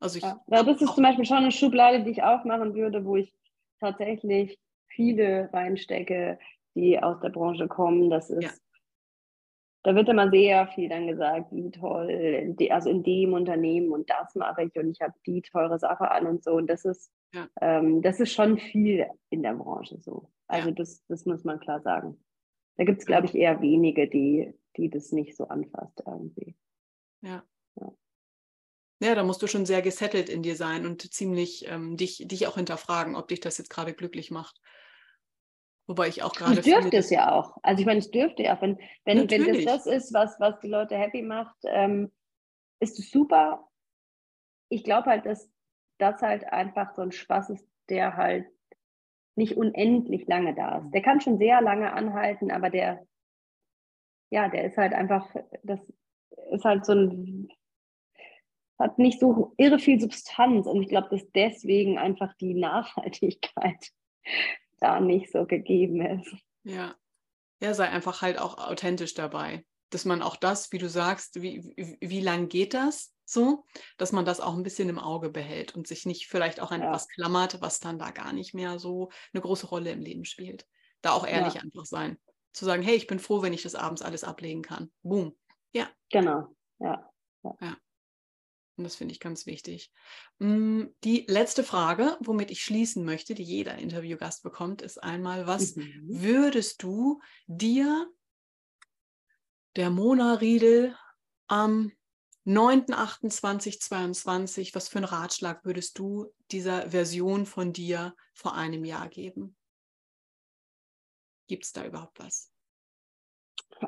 Also 0.02 0.18
ich 0.18 0.24
ja. 0.24 0.43
ja 0.48 0.64
das 0.64 0.82
ist 0.82 0.93
zum 0.93 1.04
Beispiel 1.06 1.24
schon 1.24 1.38
eine 1.38 1.54
Schublade, 1.54 2.04
die 2.04 2.12
ich 2.12 2.24
aufmachen 2.24 2.76
würde, 2.76 3.06
wo 3.06 3.16
ich 3.16 3.34
tatsächlich 3.80 4.60
viele 4.88 5.50
reinstecke, 5.54 6.39
die 6.74 7.02
aus 7.02 7.22
der 7.22 7.30
Branche 7.30 7.70
kommen. 7.70 8.10
Das 8.10 8.30
ist 8.30 8.43
ja 8.43 8.52
da 9.86 9.93
wird 9.93 10.09
immer 10.09 10.31
sehr 10.31 10.67
viel 10.69 10.89
dann 10.89 11.05
gesagt, 11.05 11.51
wie 11.51 11.69
toll, 11.69 12.55
also 12.71 12.89
in 12.89 13.03
dem 13.03 13.33
Unternehmen 13.33 13.91
und 13.91 14.09
das 14.09 14.33
mache 14.33 14.63
ich 14.63 14.75
und 14.75 14.89
ich 14.89 14.99
habe 14.99 15.13
die 15.27 15.43
teure 15.43 15.77
Sache 15.77 16.09
an 16.09 16.25
und 16.25 16.43
so. 16.43 16.53
Und 16.53 16.67
das 16.67 16.86
ist, 16.86 17.11
ja. 17.36 17.47
ähm, 17.61 18.01
das 18.01 18.19
ist 18.19 18.33
schon 18.33 18.57
viel 18.57 19.05
in 19.29 19.43
der 19.43 19.53
Branche 19.53 19.99
so. 20.01 20.31
Also 20.47 20.69
ja. 20.69 20.75
das, 20.75 21.05
das 21.07 21.27
muss 21.27 21.43
man 21.43 21.59
klar 21.59 21.81
sagen. 21.81 22.19
Da 22.77 22.83
gibt 22.83 22.99
es, 22.99 23.05
glaube 23.05 23.27
ich, 23.27 23.36
eher 23.36 23.61
wenige, 23.61 24.09
die, 24.09 24.55
die 24.75 24.89
das 24.89 25.11
nicht 25.11 25.38
so 25.38 25.47
anfasst 25.49 26.01
irgendwie. 26.03 26.55
Ja. 27.21 27.43
ja. 27.79 27.93
Ja, 29.01 29.13
da 29.13 29.23
musst 29.23 29.43
du 29.43 29.47
schon 29.47 29.67
sehr 29.67 29.83
gesettelt 29.83 30.29
in 30.29 30.41
dir 30.41 30.55
sein 30.55 30.88
und 30.88 31.13
ziemlich 31.13 31.67
ähm, 31.69 31.95
dich, 31.95 32.27
dich 32.27 32.47
auch 32.47 32.55
hinterfragen, 32.55 33.15
ob 33.15 33.27
dich 33.27 33.39
das 33.39 33.59
jetzt 33.59 33.69
gerade 33.69 33.93
glücklich 33.93 34.31
macht. 34.31 34.59
Wobei 35.88 36.07
ich 36.07 36.23
auch 36.23 36.33
gerade. 36.33 36.59
Es 36.59 36.65
dürfte 36.65 36.97
es 36.97 37.09
ja 37.09 37.31
auch. 37.31 37.57
Also 37.61 37.79
ich 37.79 37.86
meine, 37.86 37.99
es 37.99 38.09
dürfte 38.09 38.43
ja, 38.43 38.59
wenn, 38.59 38.79
wenn, 39.03 39.29
wenn 39.29 39.65
das 39.65 39.83
das 39.83 39.86
ist, 39.86 40.13
was, 40.13 40.39
was 40.39 40.59
die 40.59 40.67
Leute 40.67 40.97
happy 40.97 41.21
macht, 41.21 41.55
ähm, 41.65 42.11
ist 42.79 42.97
es 42.99 43.11
super. 43.11 43.67
Ich 44.69 44.83
glaube 44.83 45.09
halt, 45.09 45.25
dass 45.25 45.49
das 45.99 46.21
halt 46.21 46.45
einfach 46.45 46.95
so 46.95 47.03
ein 47.03 47.11
Spaß 47.11 47.51
ist, 47.51 47.67
der 47.89 48.17
halt 48.17 48.47
nicht 49.36 49.57
unendlich 49.57 50.27
lange 50.27 50.55
da 50.55 50.79
ist. 50.79 50.91
Der 50.91 51.01
kann 51.01 51.21
schon 51.21 51.38
sehr 51.38 51.61
lange 51.61 51.93
anhalten, 51.93 52.51
aber 52.51 52.69
der, 52.69 53.05
ja, 54.31 54.49
der 54.49 54.65
ist 54.65 54.77
halt 54.77 54.93
einfach, 54.93 55.29
das 55.63 55.79
ist 56.51 56.65
halt 56.65 56.86
so 56.86 56.93
ein, 56.93 57.49
hat 58.79 58.97
nicht 58.97 59.19
so 59.19 59.53
irre 59.57 59.79
viel 59.79 59.99
Substanz 59.99 60.67
und 60.67 60.81
ich 60.81 60.89
glaube, 60.89 61.09
dass 61.09 61.29
deswegen 61.31 61.97
einfach 61.97 62.33
die 62.38 62.55
Nachhaltigkeit 62.55 63.91
da 64.86 64.99
nicht 64.99 65.31
so 65.31 65.45
gegeben 65.45 66.01
ist. 66.01 66.36
Ja. 66.63 66.95
Ja, 67.61 67.73
sei 67.73 67.89
einfach 67.89 68.21
halt 68.21 68.38
auch 68.38 68.57
authentisch 68.57 69.13
dabei. 69.13 69.65
Dass 69.89 70.05
man 70.05 70.21
auch 70.21 70.36
das, 70.36 70.71
wie 70.71 70.77
du 70.77 70.89
sagst, 70.89 71.41
wie, 71.41 71.63
wie, 71.75 71.97
wie 72.01 72.21
lang 72.21 72.49
geht 72.49 72.73
das 72.73 73.13
so, 73.23 73.65
dass 73.97 74.11
man 74.11 74.25
das 74.25 74.39
auch 74.39 74.55
ein 74.55 74.63
bisschen 74.63 74.89
im 74.89 74.99
Auge 74.99 75.29
behält 75.29 75.75
und 75.75 75.88
sich 75.88 76.05
nicht 76.05 76.27
vielleicht 76.27 76.59
auch 76.59 76.71
an 76.71 76.81
ja. 76.81 76.88
etwas 76.88 77.07
klammert, 77.07 77.61
was 77.61 77.79
dann 77.79 77.97
da 77.97 78.11
gar 78.11 78.33
nicht 78.33 78.53
mehr 78.53 78.77
so 78.77 79.09
eine 79.33 79.41
große 79.41 79.67
Rolle 79.67 79.91
im 79.91 80.01
Leben 80.01 80.25
spielt. 80.25 80.67
Da 81.01 81.13
auch 81.13 81.25
ehrlich 81.25 81.55
ja. 81.55 81.61
einfach 81.61 81.86
sein. 81.86 82.17
Zu 82.53 82.65
sagen, 82.65 82.83
hey, 82.83 82.95
ich 82.95 83.07
bin 83.07 83.19
froh, 83.19 83.41
wenn 83.41 83.53
ich 83.53 83.63
das 83.63 83.75
abends 83.75 84.01
alles 84.01 84.23
ablegen 84.23 84.61
kann. 84.61 84.91
Boom. 85.01 85.36
Ja. 85.73 85.89
Genau. 86.11 86.55
Ja. 86.79 87.09
ja. 87.43 87.57
ja. 87.61 87.77
Und 88.78 88.84
das 88.84 88.95
finde 88.95 89.13
ich 89.13 89.19
ganz 89.19 89.45
wichtig. 89.45 89.91
Mm, 90.39 90.86
die 91.03 91.26
letzte 91.28 91.63
Frage, 91.63 92.17
womit 92.19 92.51
ich 92.51 92.63
schließen 92.63 93.05
möchte, 93.05 93.34
die 93.34 93.43
jeder 93.43 93.78
Interviewgast 93.78 94.43
bekommt, 94.43 94.82
ist 94.82 95.01
einmal, 95.01 95.47
was 95.47 95.76
mhm. 95.76 96.01
würdest 96.03 96.84
du 96.84 97.21
dir, 97.47 98.07
der 99.76 99.89
Mona 99.89 100.36
Riedel, 100.36 100.95
am 101.47 101.91
9.28.22, 102.45 104.76
was 104.76 104.89
für 104.89 104.99
einen 104.99 105.05
Ratschlag 105.05 105.65
würdest 105.65 105.97
du 105.97 106.32
dieser 106.51 106.91
Version 106.91 107.45
von 107.45 107.73
dir 107.73 108.15
vor 108.34 108.55
einem 108.55 108.86
Jahr 108.86 109.09
geben? 109.09 109.55
Gibt 111.47 111.65
es 111.65 111.73
da 111.73 111.86
überhaupt 111.86 112.19
was? 112.19 112.51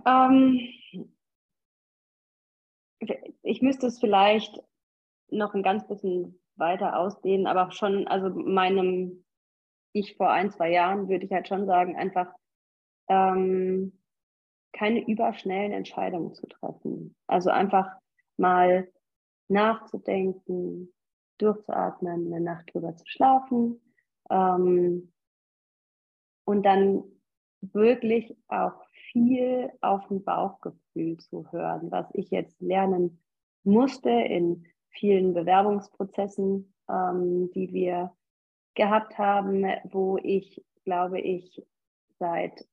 Ähm, 0.06 0.60
ich 3.44 3.62
müsste 3.62 3.88
es 3.88 4.00
vielleicht 4.00 4.62
noch 5.30 5.54
ein 5.54 5.64
ganz 5.64 5.88
bisschen 5.88 6.40
weiter 6.56 6.98
ausdehnen, 6.98 7.48
aber 7.48 7.72
schon, 7.72 8.08
also 8.08 8.30
meinem 8.30 9.24
Ich 9.94 10.16
vor 10.16 10.30
ein, 10.30 10.52
zwei 10.52 10.72
Jahren 10.72 11.08
würde 11.08 11.26
ich 11.26 11.32
halt 11.32 11.48
schon 11.48 11.66
sagen, 11.66 11.96
einfach 11.96 12.34
ähm, 13.08 13.98
keine 14.74 15.08
überschnellen 15.08 15.72
Entscheidungen 15.72 16.34
zu 16.34 16.48
treffen. 16.48 17.16
Also 17.28 17.50
einfach 17.50 17.90
mal 18.38 18.88
nachzudenken, 19.48 20.94
durchzuatmen, 21.38 22.28
eine 22.28 22.42
Nacht 22.42 22.74
drüber 22.74 22.96
zu 22.96 23.06
schlafen 23.08 23.80
ähm, 24.30 25.12
und 26.46 26.64
dann 26.64 27.04
wirklich 27.62 28.36
auch 28.48 28.84
viel 29.12 29.72
auf 29.82 30.10
ein 30.12 30.24
Bauchgefühl 30.24 31.18
zu 31.18 31.52
hören, 31.52 31.92
was 31.92 32.08
ich 32.14 32.30
jetzt 32.30 32.60
lernen 32.62 33.20
musste 33.64 34.10
in 34.10 34.66
vielen 35.00 35.34
Bewerbungsprozessen, 35.34 36.74
ähm, 36.90 37.52
die 37.54 37.72
wir 37.74 38.14
gehabt 38.76 39.18
haben, 39.18 39.66
wo 39.86 40.18
ich, 40.18 40.64
glaube 40.84 41.20
ich, 41.20 41.64
seit 42.20 42.68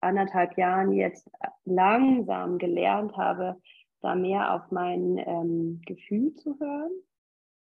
anderthalb 0.00 0.56
Jahren 0.56 0.92
jetzt 0.92 1.30
langsam 1.64 2.58
gelernt 2.58 3.16
habe, 3.16 3.60
da 4.00 4.14
mehr 4.14 4.54
auf 4.54 4.70
mein 4.70 5.18
ähm, 5.18 5.82
Gefühl 5.84 6.34
zu 6.34 6.58
hören 6.58 6.92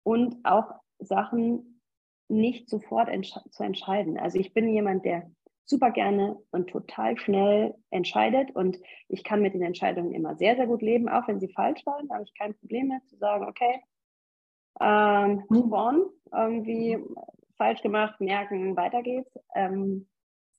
und 0.04 0.38
auch 0.44 0.72
Sachen 1.00 1.82
nicht 2.30 2.70
sofort 2.70 3.10
entsch 3.10 3.36
zu 3.50 3.64
entscheiden. 3.64 4.18
Also 4.18 4.40
ich 4.40 4.54
bin 4.54 4.70
jemand, 4.70 5.04
der 5.04 5.30
super 5.66 5.92
gerne 5.92 6.38
und 6.52 6.70
total 6.70 7.18
schnell 7.18 7.76
entscheidet 7.90 8.56
und 8.56 8.80
ich 9.10 9.24
kann 9.24 9.42
mit 9.42 9.54
den 9.54 9.62
Entscheidungen 9.62 10.14
immer 10.14 10.36
sehr, 10.36 10.56
sehr 10.56 10.68
gut 10.68 10.82
leben, 10.82 11.10
auch 11.10 11.28
wenn 11.28 11.40
sie 11.40 11.52
falsch 11.52 11.86
waren, 11.86 12.10
habe 12.12 12.24
ich 12.24 12.34
kein 12.38 12.56
Problem 12.56 12.88
mehr 12.88 13.02
zu 13.08 13.18
sagen, 13.18 13.46
okay, 13.46 13.82
ähm, 14.82 15.44
move 15.50 15.76
on, 15.76 16.10
irgendwie 16.32 16.98
falsch 17.58 17.82
gemacht, 17.82 18.20
merken, 18.20 18.76
weiter 18.76 19.04
geht's. 19.04 19.32
Ähm, 19.54 20.08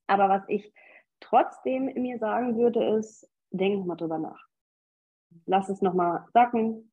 aber 0.07 0.29
was 0.29 0.43
ich 0.49 0.73
trotzdem 1.21 1.87
mir 1.95 2.19
sagen 2.19 2.57
würde, 2.57 2.99
ist, 2.99 3.29
denk 3.51 3.85
mal 3.87 3.97
drüber 3.97 4.19
nach. 4.19 4.47
Lass 5.47 5.69
es 5.69 5.83
nochmal 5.83 6.27
sacken. 6.33 6.93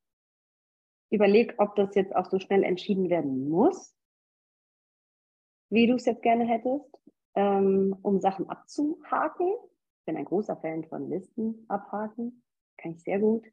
Überleg, 1.12 1.56
ob 1.58 1.76
das 1.76 1.96
jetzt 1.96 2.16
auch 2.16 2.26
so 2.26 2.40
schnell 2.40 2.64
entschieden 2.64 3.10
werden 3.10 3.50
muss, 3.50 3.96
wie 5.70 5.88
du 5.88 5.96
es 5.96 6.06
jetzt 6.06 6.22
gerne 6.22 6.46
hättest, 6.46 6.98
ähm, 7.36 7.96
um 8.02 8.20
Sachen 8.20 8.50
abzuhaken. 8.50 9.54
Ich 10.00 10.06
bin 10.06 10.18
ein 10.18 10.26
großer 10.26 10.58
Fan 10.58 10.86
von 10.86 11.10
Listen 11.10 11.66
abhaken. 11.68 12.44
Kann 12.78 12.92
ich 12.92 13.04
sehr 13.04 13.20
gut. 13.20 13.46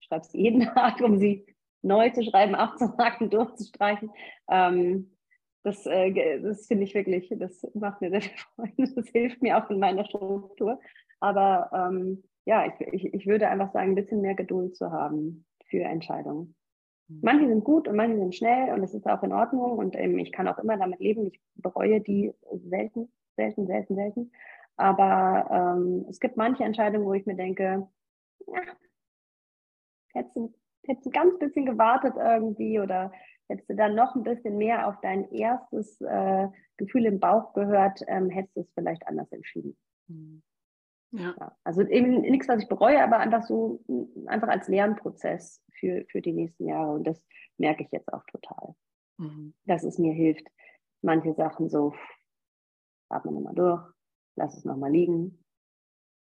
Sie 0.00 0.38
jeden 0.38 0.60
Tag, 0.74 1.00
um 1.00 1.18
sie 1.18 1.46
neu 1.82 2.10
zu 2.10 2.22
schreiben, 2.22 2.54
abzuhaken, 2.54 3.30
durchzustreichen. 3.30 4.10
Ähm, 4.50 5.16
das, 5.62 5.86
äh, 5.86 6.40
das 6.40 6.66
finde 6.66 6.84
ich 6.84 6.94
wirklich, 6.94 7.32
das 7.36 7.66
macht 7.74 8.00
mir 8.00 8.10
sehr 8.10 8.22
viel 8.22 8.38
Freude. 8.54 8.92
Das 8.96 9.08
hilft 9.08 9.42
mir 9.42 9.58
auch 9.58 9.70
in 9.70 9.78
meiner 9.78 10.04
Struktur. 10.04 10.80
Aber 11.20 11.70
ähm, 11.72 12.22
ja, 12.44 12.66
ich, 12.66 12.80
ich, 12.92 13.14
ich 13.14 13.26
würde 13.26 13.48
einfach 13.48 13.72
sagen, 13.72 13.90
ein 13.90 13.94
bisschen 13.94 14.20
mehr 14.20 14.34
Geduld 14.34 14.76
zu 14.76 14.90
haben 14.90 15.44
für 15.66 15.82
Entscheidungen. 15.82 16.54
Mhm. 17.08 17.20
Manche 17.22 17.48
sind 17.48 17.64
gut 17.64 17.88
und 17.88 17.96
manche 17.96 18.18
sind 18.18 18.34
schnell 18.34 18.72
und 18.72 18.80
das 18.80 18.94
ist 18.94 19.06
auch 19.06 19.22
in 19.22 19.32
Ordnung 19.32 19.78
und 19.78 19.96
ähm, 19.96 20.18
ich 20.18 20.32
kann 20.32 20.48
auch 20.48 20.58
immer 20.58 20.76
damit 20.76 21.00
leben. 21.00 21.26
Ich 21.26 21.40
bereue 21.54 22.00
die 22.00 22.32
selten, 22.52 23.12
selten, 23.36 23.66
selten, 23.66 23.94
selten. 23.94 24.32
Aber 24.76 25.76
ähm, 25.76 26.06
es 26.08 26.20
gibt 26.20 26.36
manche 26.36 26.64
Entscheidungen, 26.64 27.04
wo 27.04 27.12
ich 27.12 27.26
mir 27.26 27.34
denke, 27.34 27.88
ja, 28.46 28.60
hättest 30.14 30.36
du 30.36 30.54
hättest 30.88 31.06
du 31.06 31.10
ganz 31.10 31.38
bisschen 31.38 31.66
gewartet 31.66 32.14
irgendwie 32.16 32.80
oder 32.80 33.12
hättest 33.48 33.70
du 33.70 33.76
dann 33.76 33.94
noch 33.94 34.14
ein 34.14 34.22
bisschen 34.22 34.56
mehr 34.56 34.88
auf 34.88 35.00
dein 35.00 35.30
erstes 35.32 36.00
äh, 36.00 36.48
Gefühl 36.76 37.06
im 37.06 37.20
Bauch 37.20 37.52
gehört, 37.54 38.00
ähm, 38.06 38.30
hättest 38.30 38.56
du 38.56 38.60
es 38.60 38.72
vielleicht 38.74 39.06
anders 39.06 39.30
entschieden. 39.32 39.76
Mhm. 40.08 40.42
Ja. 41.10 41.34
ja. 41.38 41.56
Also 41.64 41.82
eben 41.82 42.20
nichts, 42.20 42.48
was 42.48 42.62
ich 42.62 42.68
bereue, 42.68 43.02
aber 43.02 43.18
einfach 43.18 43.42
so, 43.42 43.82
einfach 44.26 44.48
als 44.48 44.68
Lernprozess 44.68 45.62
für, 45.72 46.04
für 46.10 46.20
die 46.20 46.32
nächsten 46.32 46.66
Jahre. 46.66 46.92
Und 46.92 47.04
das 47.04 47.22
merke 47.56 47.82
ich 47.82 47.90
jetzt 47.90 48.12
auch 48.12 48.24
total. 48.26 48.74
Mhm. 49.18 49.54
Dass 49.64 49.84
es 49.84 49.98
mir 49.98 50.12
hilft, 50.12 50.46
manche 51.02 51.34
Sachen 51.34 51.68
so, 51.68 51.94
atme 53.08 53.32
nochmal 53.32 53.54
durch, 53.54 53.82
lass 54.36 54.56
es 54.56 54.64
nochmal 54.64 54.92
liegen, 54.92 55.42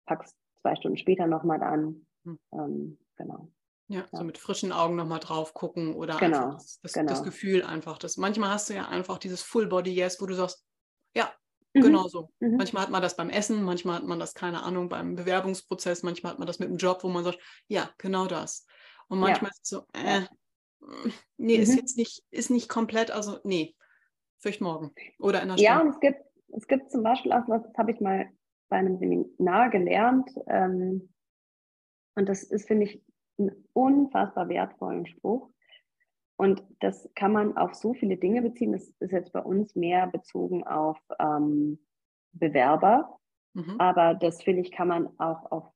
pack's 0.06 0.36
zwei 0.62 0.76
Stunden 0.76 0.98
später 0.98 1.28
nochmal 1.28 1.62
an. 1.62 2.06
Mhm. 2.24 2.40
Ähm, 2.54 2.98
genau. 3.18 3.52
Ja, 3.90 4.00
ja, 4.00 4.08
so 4.12 4.24
mit 4.24 4.38
frischen 4.38 4.74
Augen 4.74 4.96
nochmal 4.96 5.20
drauf 5.20 5.54
gucken 5.54 5.96
oder 5.96 6.18
genau, 6.18 6.52
das, 6.52 6.80
das, 6.82 6.94
genau. 6.94 7.10
das, 7.10 7.24
Gefühl 7.24 7.64
einfach. 7.64 7.98
Das, 7.98 8.18
manchmal 8.18 8.50
hast 8.50 8.70
du 8.70 8.74
ja 8.74 8.88
einfach 8.88 9.18
dieses 9.18 9.42
Full 9.42 9.68
Body 9.68 9.92
Yes, 9.92 10.22
wo 10.22 10.26
du 10.26 10.34
sagst, 10.34 10.66
ja, 11.16 11.32
mhm. 11.74 11.82
genau 11.82 12.08
so. 12.08 12.30
Mhm. 12.40 12.58
Manchmal 12.58 12.84
hat 12.84 12.90
man 12.90 13.02
das 13.02 13.16
beim 13.16 13.30
Essen, 13.30 13.64
manchmal 13.64 13.98
hat 13.98 14.04
man 14.04 14.20
das, 14.20 14.34
keine 14.34 14.64
Ahnung, 14.64 14.90
beim 14.90 15.16
Bewerbungsprozess, 15.16 16.04
manchmal 16.04 16.34
hat 16.34 16.40
man 16.40 16.48
das 16.48 16.60
mit 16.60 16.70
dem 16.70 16.78
Job, 16.78 17.04
wo 17.04 17.08
man 17.08 17.24
sagt, 17.24 17.40
ja, 17.68 17.90
genau 17.98 18.28
das. 18.28 18.66
Und 19.08 19.20
manchmal 19.20 19.52
ja. 19.52 19.54
ist 19.54 19.62
es 19.64 19.70
so, 19.70 19.86
äh, 19.94 20.22
nee, 21.38 21.56
mhm. 21.56 21.64
ist 21.64 21.76
jetzt 21.76 21.98
nicht, 21.98 22.24
ist 22.30 22.50
nicht 22.50 22.68
komplett, 22.68 23.12
also 23.12 23.40
nee, 23.46 23.74
vielleicht 24.40 24.60
morgen 24.60 24.94
oder 25.18 25.42
in 25.42 25.50
einer 25.50 25.58
Stunde. 25.58 25.64
Ja, 25.64 25.80
und 25.80 25.90
es 25.90 26.00
gibt, 26.02 26.20
es 26.58 26.68
gibt 26.68 26.92
zum 26.92 27.04
Beispiel 27.04 27.32
auch 27.32 27.48
was, 27.48 27.64
das 27.64 27.78
habe 27.78 27.92
ich 27.92 28.02
mal 28.02 28.30
bei 28.70 28.78
einem 28.78 28.98
Seminar 28.98 29.70
gelernt. 29.70 30.30
Ähm, 30.48 31.14
und 32.16 32.28
das 32.28 32.44
ist, 32.44 32.68
finde 32.68 32.86
ich, 32.86 33.04
einen 33.38 33.64
unfassbar 33.74 34.50
wertvollen 34.50 35.06
Spruch. 35.06 35.50
Und 36.38 36.64
das 36.80 37.10
kann 37.16 37.32
man 37.32 37.58
auf 37.58 37.74
so 37.74 37.94
viele 37.94 38.18
Dinge 38.18 38.42
beziehen. 38.42 38.72
Das 38.72 38.88
ist 39.00 39.12
jetzt 39.12 39.34
bei 39.34 39.42
uns 39.42 39.76
mehr 39.76 40.08
bezogen 40.08 40.66
auf 40.66 41.00
ähm, 41.20 41.80
Bewerber. 42.34 43.18
Mhm. 43.54 43.76
Aber 43.80 44.14
das 44.14 44.44
finde 44.44 44.62
ich, 44.62 44.72
kann 44.72 44.88
man 44.88 45.20
auch 45.20 45.52
auf 45.52 45.72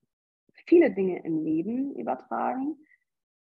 viele 0.66 0.91
Dinge 0.91 1.24
im 1.24 1.43
Leben 1.43 1.95
übertragen. 1.95 2.78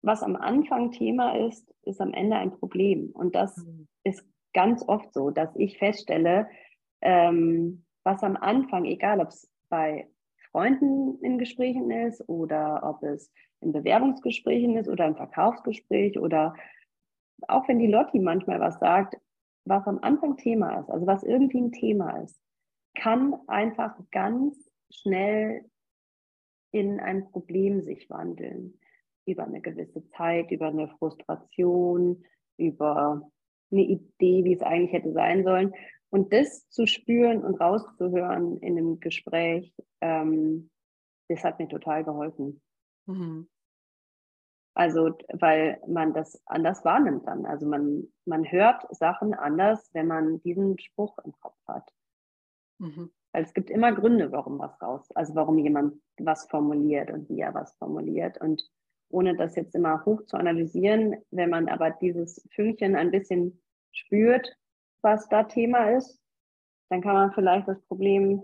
Was 0.04 0.22
am 0.22 0.36
Anfang 0.36 0.92
Thema 0.92 1.36
ist, 1.48 1.74
ist 1.82 2.00
am 2.02 2.14
Ende 2.14 2.38
ein 2.38 2.52
Problem. 2.52 3.10
Und 3.12 3.34
das 3.36 3.58
mhm. 3.58 3.88
ist 4.04 4.24
ganz 4.54 4.88
oft 4.88 5.12
so, 5.14 5.32
dass 5.32 5.56
ich 5.56 5.80
feststelle, 5.80 6.48
ähm, 7.02 7.84
was 8.04 8.24
am 8.24 8.38
Anfang, 8.38 8.86
egal 8.86 9.20
ob 9.20 9.30
es 9.30 9.52
bei 9.70 10.08
Freunden 10.58 11.24
in 11.24 11.38
Gesprächen 11.38 11.92
ist 11.92 12.28
oder 12.28 12.82
ob 12.82 13.04
es 13.04 13.32
in 13.62 13.74
Bewerbungsgesprächen 13.74 14.76
ist 14.76 14.90
oder 14.90 15.06
im 15.06 15.16
Verkaufsgespräch 15.16 16.18
oder 16.18 16.56
auch 17.48 17.68
wenn 17.68 17.78
die 17.78 17.86
Lotti 17.86 18.18
manchmal 18.18 18.60
was 18.60 18.80
sagt, 18.80 19.20
was 19.66 19.86
am 19.86 20.00
Anfang 20.02 20.36
Thema 20.36 20.80
ist, 20.80 20.90
also 20.90 21.06
was 21.06 21.22
irgendwie 21.22 21.62
ein 21.62 21.72
Thema 21.72 22.24
ist, 22.24 22.42
kann 22.96 23.36
einfach 23.46 24.00
ganz 24.10 24.68
schnell 24.90 25.64
in 26.72 27.00
ein 27.00 27.30
Problem 27.30 27.84
sich 27.84 28.10
wandeln. 28.10 28.80
Über 29.28 29.44
eine 29.44 29.62
gewisse 29.62 30.10
Zeit, 30.10 30.50
über 30.50 30.70
eine 30.70 30.88
Frustration, 30.98 32.26
über 32.58 33.30
eine 33.70 33.84
Idee, 33.84 34.44
wie 34.44 34.54
es 34.54 34.64
eigentlich 34.64 34.94
hätte 34.94 35.14
sein 35.14 35.44
sollen. 35.44 35.76
Und 36.10 36.32
das 36.32 36.70
zu 36.70 36.86
spüren 36.86 37.44
und 37.44 37.60
rauszuhören 37.60 38.60
in 38.60 38.78
einem 38.78 39.00
Gespräch, 39.00 39.74
ähm, 40.02 40.70
das 41.28 41.44
hat 41.44 41.60
mir 41.60 41.68
total 41.68 42.04
geholfen. 42.04 42.62
Mhm. 43.06 43.50
Also, 44.74 45.18
weil 45.34 45.82
man 45.88 46.14
das 46.14 46.40
anders 46.46 46.86
wahrnimmt 46.86 47.28
dann. 47.28 47.46
Also 47.46 47.66
man, 47.66 48.08
man 48.26 48.50
hört 48.50 48.86
Sachen 48.96 49.34
anders, 49.34 49.90
wenn 49.94 50.08
man 50.08 50.40
diesen 50.44 50.78
Spruch 50.78 51.18
im 51.26 51.34
Kopf 51.40 51.58
hat. 51.68 51.92
Mhm. 52.78 53.12
Weil 53.32 53.44
es 53.44 53.54
gibt 53.54 53.70
immer 53.70 53.92
Gründe, 53.92 54.32
warum 54.32 54.60
was 54.60 54.80
raus, 54.82 55.12
also 55.16 55.36
warum 55.36 55.58
jemand 55.58 56.00
was 56.20 56.48
formuliert 56.48 57.10
und 57.12 57.28
wie 57.28 57.40
er 57.40 57.54
was 57.54 57.74
formuliert. 57.78 58.40
Und 58.40 58.70
ohne 59.10 59.36
das 59.36 59.56
jetzt 59.56 59.74
immer 59.74 60.06
hoch 60.06 60.24
zu 60.26 60.38
analysieren, 60.38 61.16
wenn 61.32 61.50
man 61.50 61.70
aber 61.70 61.92
dieses 61.92 62.48
Fünkchen 62.52 62.96
ein 62.96 63.12
bisschen 63.12 63.62
spürt, 63.92 64.56
was 65.08 65.30
da 65.30 65.44
Thema 65.44 65.92
ist, 65.96 66.22
dann 66.90 67.02
kann 67.02 67.14
man 67.14 67.32
vielleicht 67.32 67.68
das 67.68 67.82
Problem 67.84 68.44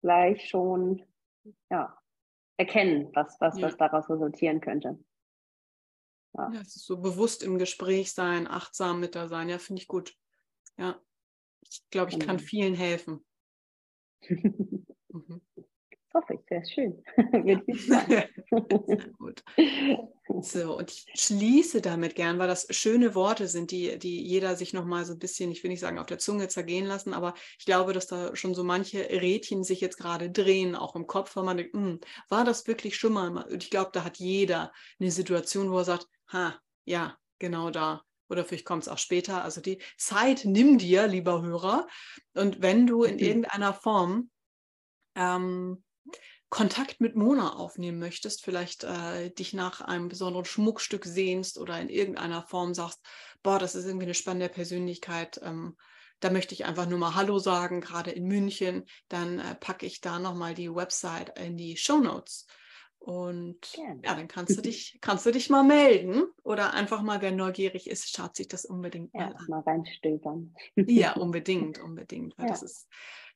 gleich 0.00 0.48
schon 0.48 1.04
ja, 1.70 1.98
erkennen, 2.56 3.10
was, 3.14 3.36
was, 3.40 3.58
ja. 3.58 3.66
was 3.66 3.76
daraus 3.76 4.08
resultieren 4.08 4.60
könnte. 4.60 4.98
Ja. 6.34 6.50
ja, 6.52 6.62
so 6.64 7.00
bewusst 7.00 7.42
im 7.42 7.58
Gespräch 7.58 8.12
sein, 8.12 8.46
achtsam 8.46 9.00
mit 9.00 9.16
da 9.16 9.26
sein. 9.26 9.48
Ja, 9.48 9.58
finde 9.58 9.82
ich 9.82 9.88
gut. 9.88 10.14
Ja, 10.76 11.00
ich 11.62 11.82
glaube, 11.90 12.12
ich 12.12 12.20
kann 12.20 12.36
genau. 12.36 12.48
vielen 12.48 12.74
helfen. 12.74 13.24
mhm 15.08 15.40
hoffe 16.16 16.34
ich, 16.34 16.40
sehr 16.48 16.64
schön. 16.64 17.02
Würde 17.16 17.62
ich 17.66 17.86
sagen. 17.86 18.24
gut. 19.18 19.44
So, 20.40 20.76
und 20.78 20.90
ich 20.90 21.06
schließe 21.14 21.80
damit 21.80 22.14
gern, 22.14 22.38
weil 22.38 22.48
das 22.48 22.66
schöne 22.70 23.14
Worte 23.14 23.46
sind, 23.46 23.70
die, 23.70 23.98
die 23.98 24.26
jeder 24.26 24.56
sich 24.56 24.72
nochmal 24.72 25.04
so 25.04 25.12
ein 25.12 25.18
bisschen, 25.18 25.52
ich 25.52 25.62
will 25.62 25.70
nicht 25.70 25.80
sagen, 25.80 25.98
auf 25.98 26.06
der 26.06 26.18
Zunge 26.18 26.48
zergehen 26.48 26.86
lassen, 26.86 27.14
aber 27.14 27.34
ich 27.58 27.66
glaube, 27.66 27.92
dass 27.92 28.06
da 28.06 28.34
schon 28.34 28.54
so 28.54 28.64
manche 28.64 29.08
Rädchen 29.08 29.62
sich 29.62 29.80
jetzt 29.80 29.98
gerade 29.98 30.30
drehen, 30.30 30.74
auch 30.74 30.96
im 30.96 31.06
Kopf, 31.06 31.36
weil 31.36 31.44
man 31.44 31.58
denkt, 31.58 31.74
hm, 31.74 32.00
war 32.28 32.44
das 32.44 32.66
wirklich 32.66 32.96
schon 32.96 33.12
mal? 33.12 33.28
Und 33.28 33.62
ich 33.62 33.70
glaube, 33.70 33.90
da 33.92 34.04
hat 34.04 34.16
jeder 34.16 34.72
eine 34.98 35.10
Situation, 35.10 35.70
wo 35.70 35.78
er 35.78 35.84
sagt, 35.84 36.08
ha, 36.28 36.58
ja, 36.84 37.16
genau 37.38 37.70
da 37.70 38.02
oder 38.28 38.44
vielleicht 38.44 38.64
kommt 38.64 38.82
es 38.82 38.88
auch 38.88 38.98
später. 38.98 39.44
Also 39.44 39.60
die 39.60 39.80
Zeit 39.96 40.44
nimm 40.44 40.78
dir, 40.78 41.06
lieber 41.06 41.42
Hörer. 41.42 41.86
Und 42.34 42.60
wenn 42.60 42.88
du 42.88 43.04
in 43.04 43.14
mhm. 43.14 43.20
irgendeiner 43.20 43.72
Form 43.72 44.30
ähm, 45.16 45.82
Kontakt 46.48 47.00
mit 47.00 47.16
Mona 47.16 47.54
aufnehmen 47.54 47.98
möchtest, 47.98 48.44
vielleicht 48.44 48.84
äh, 48.84 49.30
dich 49.30 49.52
nach 49.52 49.80
einem 49.80 50.08
besonderen 50.08 50.44
Schmuckstück 50.44 51.04
sehnst 51.04 51.58
oder 51.58 51.80
in 51.80 51.88
irgendeiner 51.88 52.42
Form 52.42 52.72
sagst, 52.72 53.00
boah, 53.42 53.58
das 53.58 53.74
ist 53.74 53.84
irgendwie 53.84 54.04
eine 54.04 54.14
spannende 54.14 54.48
Persönlichkeit, 54.48 55.40
ähm, 55.42 55.76
da 56.20 56.30
möchte 56.30 56.54
ich 56.54 56.64
einfach 56.64 56.88
nur 56.88 56.98
mal 56.98 57.14
Hallo 57.14 57.38
sagen, 57.38 57.80
gerade 57.80 58.10
in 58.10 58.26
München, 58.26 58.86
dann 59.08 59.38
äh, 59.38 59.54
packe 59.54 59.86
ich 59.86 60.00
da 60.00 60.18
nochmal 60.18 60.54
die 60.54 60.74
Website 60.74 61.38
in 61.38 61.56
die 61.56 61.76
Show 61.76 61.98
Notes. 61.98 62.46
Und 62.98 63.60
Gerne. 63.74 64.00
ja, 64.02 64.14
dann 64.14 64.26
kannst 64.26 64.56
du 64.56 64.62
dich, 64.62 64.98
kannst 65.00 65.26
du 65.26 65.30
dich 65.30 65.50
mal 65.50 65.62
melden 65.62 66.24
oder 66.42 66.72
einfach 66.72 67.02
mal, 67.02 67.20
wer 67.20 67.30
neugierig 67.30 67.88
ist, 67.88 68.10
schaut 68.10 68.34
sich 68.34 68.48
das 68.48 68.64
unbedingt 68.64 69.12
ja, 69.14 69.26
mal 69.26 69.36
an. 69.36 69.46
Mal 69.48 69.60
reinstöbern. 69.60 70.54
Ja, 70.74 71.12
unbedingt, 71.16 71.78
unbedingt. 71.78 72.36
Weil 72.38 72.46
ja. 72.46 72.52
das 72.52 72.62
ist, 72.62 72.88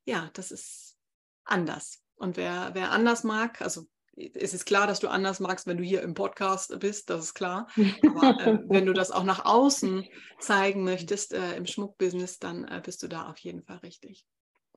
ja, 0.04 0.30
das 0.32 0.50
ist 0.50 0.96
anders. 1.44 2.02
Und 2.20 2.36
wer, 2.36 2.70
wer 2.74 2.90
anders 2.92 3.24
mag, 3.24 3.62
also 3.62 3.86
es 4.34 4.52
ist 4.52 4.66
klar, 4.66 4.86
dass 4.86 5.00
du 5.00 5.08
anders 5.08 5.40
magst, 5.40 5.66
wenn 5.66 5.78
du 5.78 5.82
hier 5.82 6.02
im 6.02 6.12
Podcast 6.12 6.78
bist, 6.78 7.08
das 7.08 7.24
ist 7.24 7.34
klar. 7.34 7.66
Aber 8.06 8.38
äh, 8.40 8.58
wenn 8.68 8.84
du 8.84 8.92
das 8.92 9.10
auch 9.10 9.24
nach 9.24 9.46
außen 9.46 10.06
zeigen 10.38 10.84
möchtest 10.84 11.32
äh, 11.32 11.56
im 11.56 11.64
Schmuckbusiness, 11.64 12.38
dann 12.38 12.64
äh, 12.64 12.82
bist 12.84 13.02
du 13.02 13.08
da 13.08 13.30
auf 13.30 13.38
jeden 13.38 13.62
Fall 13.62 13.78
richtig. 13.78 14.26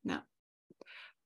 Ja. 0.04 0.26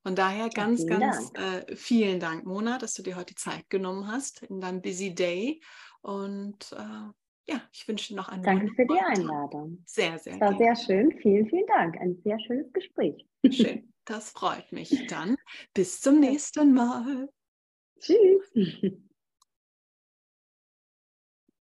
Von 0.01 0.15
daher 0.15 0.49
ganz, 0.49 0.81
vielen 0.81 0.99
ganz 0.99 1.31
Dank. 1.33 1.69
Äh, 1.69 1.75
vielen 1.75 2.19
Dank, 2.19 2.45
Mona, 2.45 2.79
dass 2.79 2.95
du 2.95 3.03
dir 3.03 3.15
heute 3.15 3.35
die 3.35 3.35
Zeit 3.35 3.69
genommen 3.69 4.07
hast 4.07 4.41
in 4.41 4.59
deinem 4.59 4.81
Busy 4.81 5.13
Day. 5.13 5.61
Und 6.01 6.71
äh, 6.71 7.11
ja, 7.49 7.61
ich 7.71 7.87
wünsche 7.87 8.15
noch 8.15 8.29
einen 8.29 8.43
Danke 8.43 8.67
für 8.75 8.85
die 8.85 8.99
Einladung. 8.99 9.81
Sehr, 9.85 10.19
sehr. 10.19 10.33
Es 10.33 10.41
war 10.41 10.53
gerne. 10.53 10.75
sehr 10.75 10.85
schön. 10.85 11.11
Vielen, 11.21 11.47
vielen 11.47 11.67
Dank. 11.67 11.97
Ein 11.97 12.15
sehr 12.23 12.39
schönes 12.39 12.71
Gespräch. 12.73 13.25
Schön. 13.49 13.93
Das 14.05 14.31
freut 14.31 14.71
mich. 14.71 15.07
Dann 15.07 15.35
bis 15.73 15.99
zum 16.01 16.19
nächsten 16.19 16.73
Mal. 16.73 17.29
Tschüss. 17.99 18.97